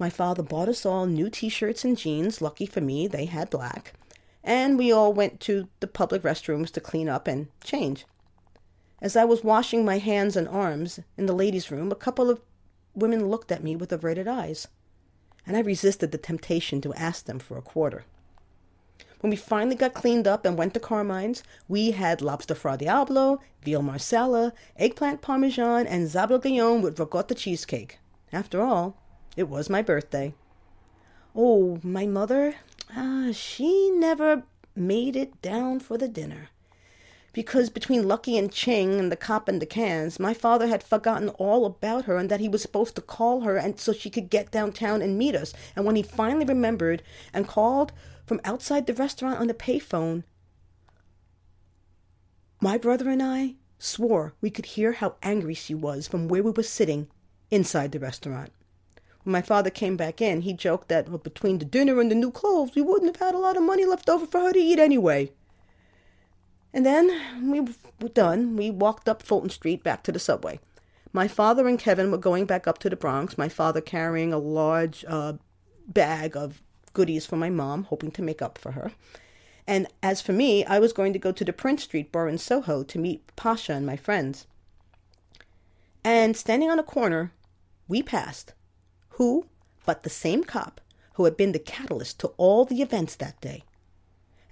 My 0.00 0.10
father 0.10 0.42
bought 0.42 0.68
us 0.68 0.84
all 0.84 1.06
new 1.06 1.30
t 1.30 1.48
shirts 1.48 1.84
and 1.84 1.96
jeans. 1.96 2.42
Lucky 2.42 2.66
for 2.66 2.80
me, 2.80 3.06
they 3.06 3.26
had 3.26 3.50
black. 3.50 3.92
And 4.42 4.76
we 4.76 4.90
all 4.90 5.12
went 5.12 5.38
to 5.42 5.68
the 5.78 5.86
public 5.86 6.22
restrooms 6.22 6.72
to 6.72 6.80
clean 6.80 7.08
up 7.08 7.28
and 7.28 7.46
change. 7.62 8.04
As 9.04 9.16
I 9.16 9.24
was 9.26 9.44
washing 9.44 9.84
my 9.84 9.98
hands 9.98 10.34
and 10.34 10.48
arms 10.48 10.98
in 11.18 11.26
the 11.26 11.34
ladies' 11.34 11.70
room, 11.70 11.92
a 11.92 11.94
couple 11.94 12.30
of 12.30 12.40
women 12.94 13.28
looked 13.28 13.52
at 13.52 13.62
me 13.62 13.76
with 13.76 13.92
averted 13.92 14.26
eyes, 14.26 14.66
and 15.46 15.58
I 15.58 15.60
resisted 15.60 16.10
the 16.10 16.16
temptation 16.16 16.80
to 16.80 16.94
ask 16.94 17.26
them 17.26 17.38
for 17.38 17.58
a 17.58 17.60
quarter. 17.60 18.06
When 19.20 19.28
we 19.28 19.36
finally 19.36 19.76
got 19.76 19.92
cleaned 19.92 20.26
up 20.26 20.46
and 20.46 20.56
went 20.56 20.72
to 20.72 20.80
Carmine's, 20.80 21.42
we 21.68 21.90
had 21.90 22.22
lobster 22.22 22.54
fra 22.54 22.78
diablo, 22.78 23.42
veal 23.62 23.82
marsala, 23.82 24.54
eggplant 24.78 25.20
parmesan, 25.20 25.86
and 25.86 26.08
zabaglione 26.08 26.80
with 26.80 26.98
ricotta 26.98 27.34
cheesecake. 27.34 27.98
After 28.32 28.62
all, 28.62 28.96
it 29.36 29.50
was 29.50 29.68
my 29.68 29.82
birthday. 29.82 30.32
Oh, 31.36 31.78
my 31.82 32.06
mother, 32.06 32.54
ah, 32.96 33.32
she 33.34 33.90
never 33.90 34.44
made 34.74 35.14
it 35.14 35.42
down 35.42 35.80
for 35.80 35.98
the 35.98 36.08
dinner 36.08 36.48
because 37.34 37.68
between 37.68 38.06
Lucky 38.06 38.38
and 38.38 38.50
Ching 38.50 38.98
and 38.98 39.10
the 39.10 39.16
cop 39.16 39.48
and 39.48 39.60
the 39.60 39.66
cans, 39.66 40.20
my 40.20 40.32
father 40.32 40.68
had 40.68 40.84
forgotten 40.84 41.28
all 41.30 41.66
about 41.66 42.04
her 42.04 42.16
and 42.16 42.30
that 42.30 42.38
he 42.38 42.48
was 42.48 42.62
supposed 42.62 42.94
to 42.94 43.02
call 43.02 43.40
her 43.40 43.56
and 43.56 43.78
so 43.78 43.92
she 43.92 44.08
could 44.08 44.30
get 44.30 44.52
downtown 44.52 45.02
and 45.02 45.18
meet 45.18 45.34
us. 45.34 45.52
And 45.74 45.84
when 45.84 45.96
he 45.96 46.02
finally 46.02 46.44
remembered 46.44 47.02
and 47.34 47.48
called 47.48 47.92
from 48.24 48.40
outside 48.44 48.86
the 48.86 48.94
restaurant 48.94 49.40
on 49.40 49.48
the 49.48 49.54
payphone, 49.54 50.22
my 52.60 52.78
brother 52.78 53.10
and 53.10 53.22
I 53.22 53.56
swore 53.78 54.32
we 54.40 54.48
could 54.48 54.66
hear 54.66 54.92
how 54.92 55.16
angry 55.22 55.54
she 55.54 55.74
was 55.74 56.06
from 56.06 56.28
where 56.28 56.42
we 56.42 56.52
were 56.52 56.62
sitting 56.62 57.08
inside 57.50 57.90
the 57.90 57.98
restaurant. 57.98 58.52
When 59.24 59.32
my 59.32 59.42
father 59.42 59.70
came 59.70 59.96
back 59.96 60.22
in, 60.22 60.42
he 60.42 60.52
joked 60.52 60.88
that 60.88 61.08
well, 61.08 61.18
between 61.18 61.58
the 61.58 61.64
dinner 61.64 62.00
and 62.00 62.10
the 62.10 62.14
new 62.14 62.30
clothes, 62.30 62.76
we 62.76 62.82
wouldn't 62.82 63.16
have 63.16 63.26
had 63.26 63.34
a 63.34 63.38
lot 63.38 63.56
of 63.56 63.64
money 63.64 63.84
left 63.84 64.08
over 64.08 64.24
for 64.24 64.40
her 64.40 64.52
to 64.52 64.58
eat 64.58 64.78
anyway. 64.78 65.32
And 66.74 66.84
then 66.84 67.50
we 67.50 67.60
were 67.60 68.08
done. 68.12 68.56
We 68.56 68.70
walked 68.70 69.08
up 69.08 69.22
Fulton 69.22 69.48
Street 69.48 69.84
back 69.84 70.02
to 70.02 70.12
the 70.12 70.18
subway. 70.18 70.58
My 71.12 71.28
father 71.28 71.68
and 71.68 71.78
Kevin 71.78 72.10
were 72.10 72.18
going 72.18 72.46
back 72.46 72.66
up 72.66 72.78
to 72.78 72.90
the 72.90 72.96
Bronx, 72.96 73.38
my 73.38 73.48
father 73.48 73.80
carrying 73.80 74.32
a 74.32 74.38
large 74.38 75.04
uh, 75.06 75.34
bag 75.86 76.36
of 76.36 76.60
goodies 76.92 77.24
for 77.24 77.36
my 77.36 77.48
mom, 77.48 77.84
hoping 77.84 78.10
to 78.10 78.22
make 78.22 78.42
up 78.42 78.58
for 78.58 78.72
her. 78.72 78.90
And 79.68 79.86
as 80.02 80.20
for 80.20 80.32
me, 80.32 80.64
I 80.64 80.80
was 80.80 80.92
going 80.92 81.12
to 81.12 81.18
go 81.18 81.30
to 81.30 81.44
the 81.44 81.52
Prince 81.52 81.84
Street 81.84 82.10
bar 82.10 82.28
in 82.28 82.38
Soho 82.38 82.82
to 82.82 82.98
meet 82.98 83.22
Pasha 83.36 83.72
and 83.74 83.86
my 83.86 83.96
friends. 83.96 84.48
And 86.02 86.36
standing 86.36 86.70
on 86.70 86.80
a 86.80 86.82
corner, 86.82 87.30
we 87.86 88.02
passed 88.02 88.52
who 89.10 89.46
but 89.86 90.02
the 90.02 90.10
same 90.10 90.42
cop 90.42 90.80
who 91.14 91.24
had 91.24 91.36
been 91.36 91.52
the 91.52 91.60
catalyst 91.60 92.18
to 92.18 92.28
all 92.36 92.64
the 92.64 92.82
events 92.82 93.14
that 93.14 93.40
day. 93.40 93.62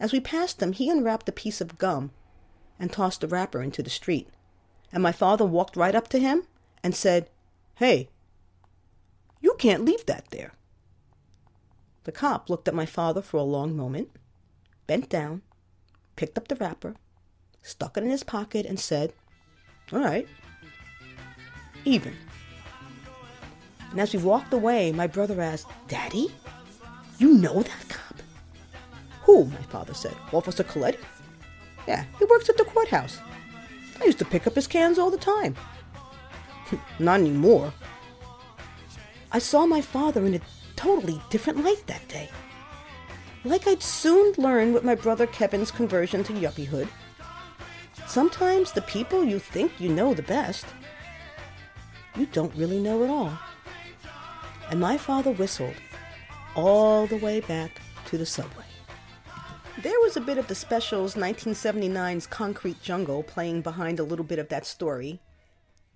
As 0.02 0.12
we 0.12 0.18
passed 0.18 0.60
him, 0.60 0.72
he 0.72 0.90
unwrapped 0.90 1.28
a 1.28 1.32
piece 1.32 1.60
of 1.60 1.78
gum 1.78 2.10
and 2.76 2.92
tossed 2.92 3.20
the 3.20 3.28
wrapper 3.28 3.62
into 3.62 3.84
the 3.84 3.88
street. 3.88 4.26
And 4.92 5.00
my 5.00 5.12
father 5.12 5.44
walked 5.44 5.76
right 5.76 5.94
up 5.94 6.08
to 6.08 6.18
him 6.18 6.42
and 6.82 6.96
said, 6.96 7.30
Hey, 7.76 8.08
you 9.40 9.54
can't 9.60 9.84
leave 9.84 10.04
that 10.06 10.24
there. 10.30 10.54
The 12.02 12.10
cop 12.10 12.50
looked 12.50 12.66
at 12.66 12.74
my 12.74 12.84
father 12.84 13.22
for 13.22 13.36
a 13.36 13.44
long 13.44 13.76
moment, 13.76 14.08
bent 14.88 15.08
down, 15.08 15.42
picked 16.16 16.36
up 16.36 16.48
the 16.48 16.56
wrapper, 16.56 16.96
stuck 17.62 17.96
it 17.96 18.02
in 18.02 18.10
his 18.10 18.24
pocket, 18.24 18.66
and 18.66 18.80
said, 18.80 19.12
All 19.92 20.00
right. 20.00 20.26
Even. 21.84 22.16
And 23.92 24.00
as 24.00 24.12
we 24.12 24.20
walked 24.20 24.52
away, 24.52 24.90
my 24.90 25.06
brother 25.06 25.40
asked, 25.40 25.68
Daddy, 25.86 26.34
you 27.18 27.34
know 27.34 27.62
that 27.62 27.88
cop? 27.88 28.01
Who? 29.22 29.46
My 29.46 29.62
father 29.62 29.94
said. 29.94 30.14
Officer 30.32 30.64
Coletti? 30.64 30.98
Yeah, 31.86 32.04
he 32.18 32.24
works 32.26 32.48
at 32.48 32.56
the 32.56 32.64
courthouse. 32.64 33.18
I 34.00 34.04
used 34.04 34.18
to 34.18 34.24
pick 34.24 34.46
up 34.46 34.54
his 34.54 34.66
cans 34.66 34.98
all 34.98 35.10
the 35.10 35.16
time. 35.16 35.54
Not 36.98 37.20
anymore. 37.20 37.72
I 39.30 39.38
saw 39.38 39.66
my 39.66 39.80
father 39.80 40.26
in 40.26 40.34
a 40.34 40.40
totally 40.76 41.20
different 41.30 41.64
light 41.64 41.86
that 41.86 42.06
day. 42.08 42.28
Like 43.44 43.66
I'd 43.66 43.82
soon 43.82 44.32
learn 44.38 44.72
with 44.72 44.84
my 44.84 44.94
brother 44.94 45.26
Kevin's 45.26 45.70
conversion 45.70 46.22
to 46.24 46.32
yuppiehood. 46.32 46.88
Sometimes 48.06 48.72
the 48.72 48.82
people 48.82 49.24
you 49.24 49.38
think 49.38 49.72
you 49.80 49.88
know 49.88 50.14
the 50.14 50.22
best, 50.22 50.66
you 52.16 52.26
don't 52.26 52.54
really 52.54 52.78
know 52.78 53.02
at 53.04 53.10
all. 53.10 53.38
And 54.70 54.80
my 54.80 54.96
father 54.98 55.32
whistled 55.32 55.74
all 56.54 57.06
the 57.06 57.16
way 57.16 57.40
back 57.40 57.80
to 58.06 58.18
the 58.18 58.26
subway. 58.26 58.64
There 59.78 59.98
was 60.00 60.18
a 60.18 60.20
bit 60.20 60.36
of 60.36 60.48
the 60.48 60.54
Specials 60.54 61.14
1979's 61.14 62.26
Concrete 62.26 62.82
Jungle 62.82 63.22
playing 63.22 63.62
behind 63.62 63.98
a 63.98 64.04
little 64.04 64.24
bit 64.24 64.38
of 64.38 64.48
that 64.50 64.66
story. 64.66 65.20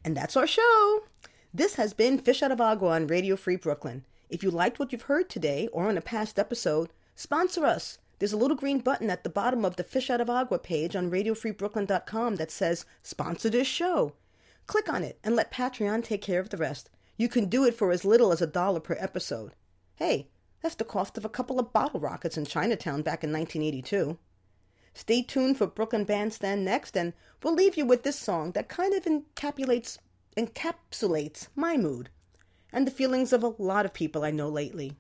And 0.03 0.17
that's 0.17 0.37
our 0.37 0.47
show. 0.47 1.05
This 1.53 1.75
has 1.75 1.93
been 1.93 2.19
Fish 2.19 2.43
Out 2.43 2.51
of 2.51 2.61
Agua 2.61 2.93
on 2.93 3.07
Radio 3.07 3.37
Free 3.37 3.57
Brooklyn. 3.57 4.07
If 4.31 4.43
you 4.43 4.51
liked 4.51 4.79
what 4.79 4.93
you've 4.93 5.03
heard 5.03 5.29
today 5.29 5.69
or 5.73 5.89
on 5.89 5.99
a 5.99 6.01
past 6.01 6.39
episode, 6.39 6.89
sponsor 7.15 7.67
us. 7.67 7.99
There's 8.19 8.33
a 8.33 8.39
little 8.39 8.57
green 8.57 8.79
button 8.79 9.11
at 9.11 9.25
the 9.25 9.31
bottom 9.31 9.63
of 9.63 9.77
the 9.77 9.85
Fish 9.85 10.09
Out 10.09 10.23
of 10.23 10.31
Agua 10.31 10.59
page 10.59 10.97
on 10.97 11.11
radiofreebrooklyn.com 11.11 12.37
that 12.37 12.51
says 12.51 12.87
Sponsor 13.03 13.51
this 13.51 13.69
show. 13.69 14.15
Click 14.67 14.91
on 14.91 15.05
it 15.05 15.19
and 15.23 15.37
let 15.37 15.53
Patreon 15.53 16.03
take 16.03 16.23
care 16.23 16.41
of 16.41 16.49
the 16.49 16.57
rest. 16.57 16.89
You 17.19 17.29
can 17.29 17.45
do 17.45 17.65
it 17.65 17.75
for 17.75 17.93
as 17.93 18.07
little 18.07 18.33
as 18.33 18.41
a 18.41 18.47
dollar 18.47 18.81
per 18.81 18.97
episode. 18.99 19.53
Hey, 19.97 20.29
that's 20.67 20.75
the 20.75 20.85
cost 20.85 21.17
of 21.17 21.25
a 21.25 21.29
couple 21.29 21.61
of 21.61 21.73
bottle 21.73 22.01
rockets 22.01 22.37
in 22.37 22.45
Chinatown 22.45 23.01
back 23.01 23.23
in 23.23 23.31
1982. 23.31 24.19
Stay 24.95 25.23
tuned 25.23 25.57
for 25.57 25.69
Brooklyn 25.69 26.03
Bandstand 26.03 26.65
next, 26.65 26.97
and 26.97 27.13
we'll 27.41 27.55
leave 27.55 27.77
you 27.77 27.87
with 27.87 28.03
this 28.03 28.19
song 28.19 28.51
that 28.51 28.69
kind 28.69 28.93
of 28.93 29.05
encapsulates, 29.05 29.99
encapsulates 30.37 31.47
my 31.55 31.77
mood 31.77 32.11
and 32.73 32.85
the 32.85 32.91
feelings 32.91 33.33
of 33.33 33.45
a 33.45 33.55
lot 33.59 33.85
of 33.85 33.95
people 33.95 34.25
I 34.25 34.33
know 34.33 34.49
lately, 34.49 34.97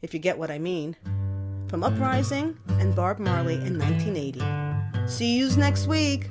if 0.00 0.14
you 0.14 0.20
get 0.20 0.38
what 0.38 0.52
I 0.52 0.60
mean. 0.60 0.94
From 1.66 1.82
Uprising 1.82 2.56
and 2.68 2.94
Bob 2.94 3.18
Marley 3.18 3.54
in 3.54 3.80
1980. 3.80 5.08
See 5.08 5.38
yous 5.38 5.56
next 5.56 5.88
week. 5.88 6.28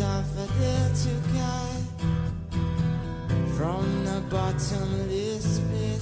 They 0.00 0.90
took 1.04 1.36
I 1.36 1.68
from 3.54 4.04
the 4.06 4.22
bottomless 4.30 5.60
pit, 5.70 6.00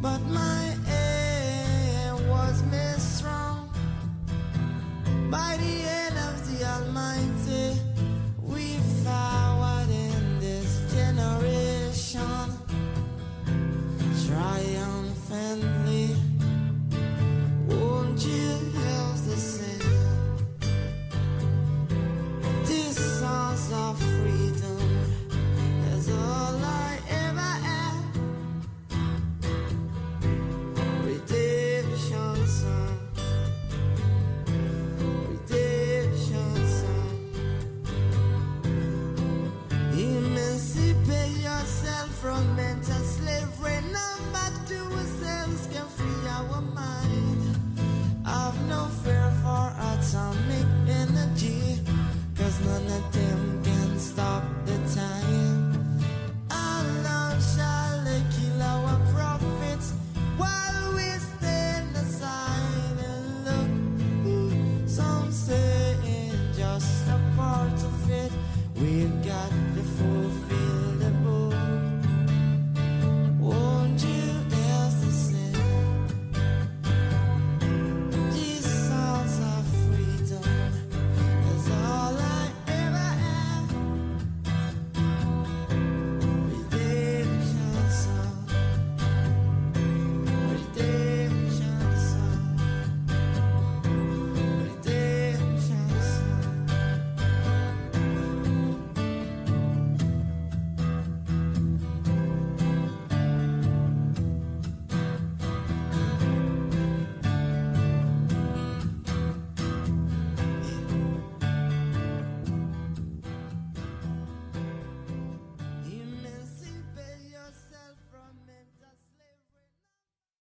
but 0.00 0.20
my 0.30 0.67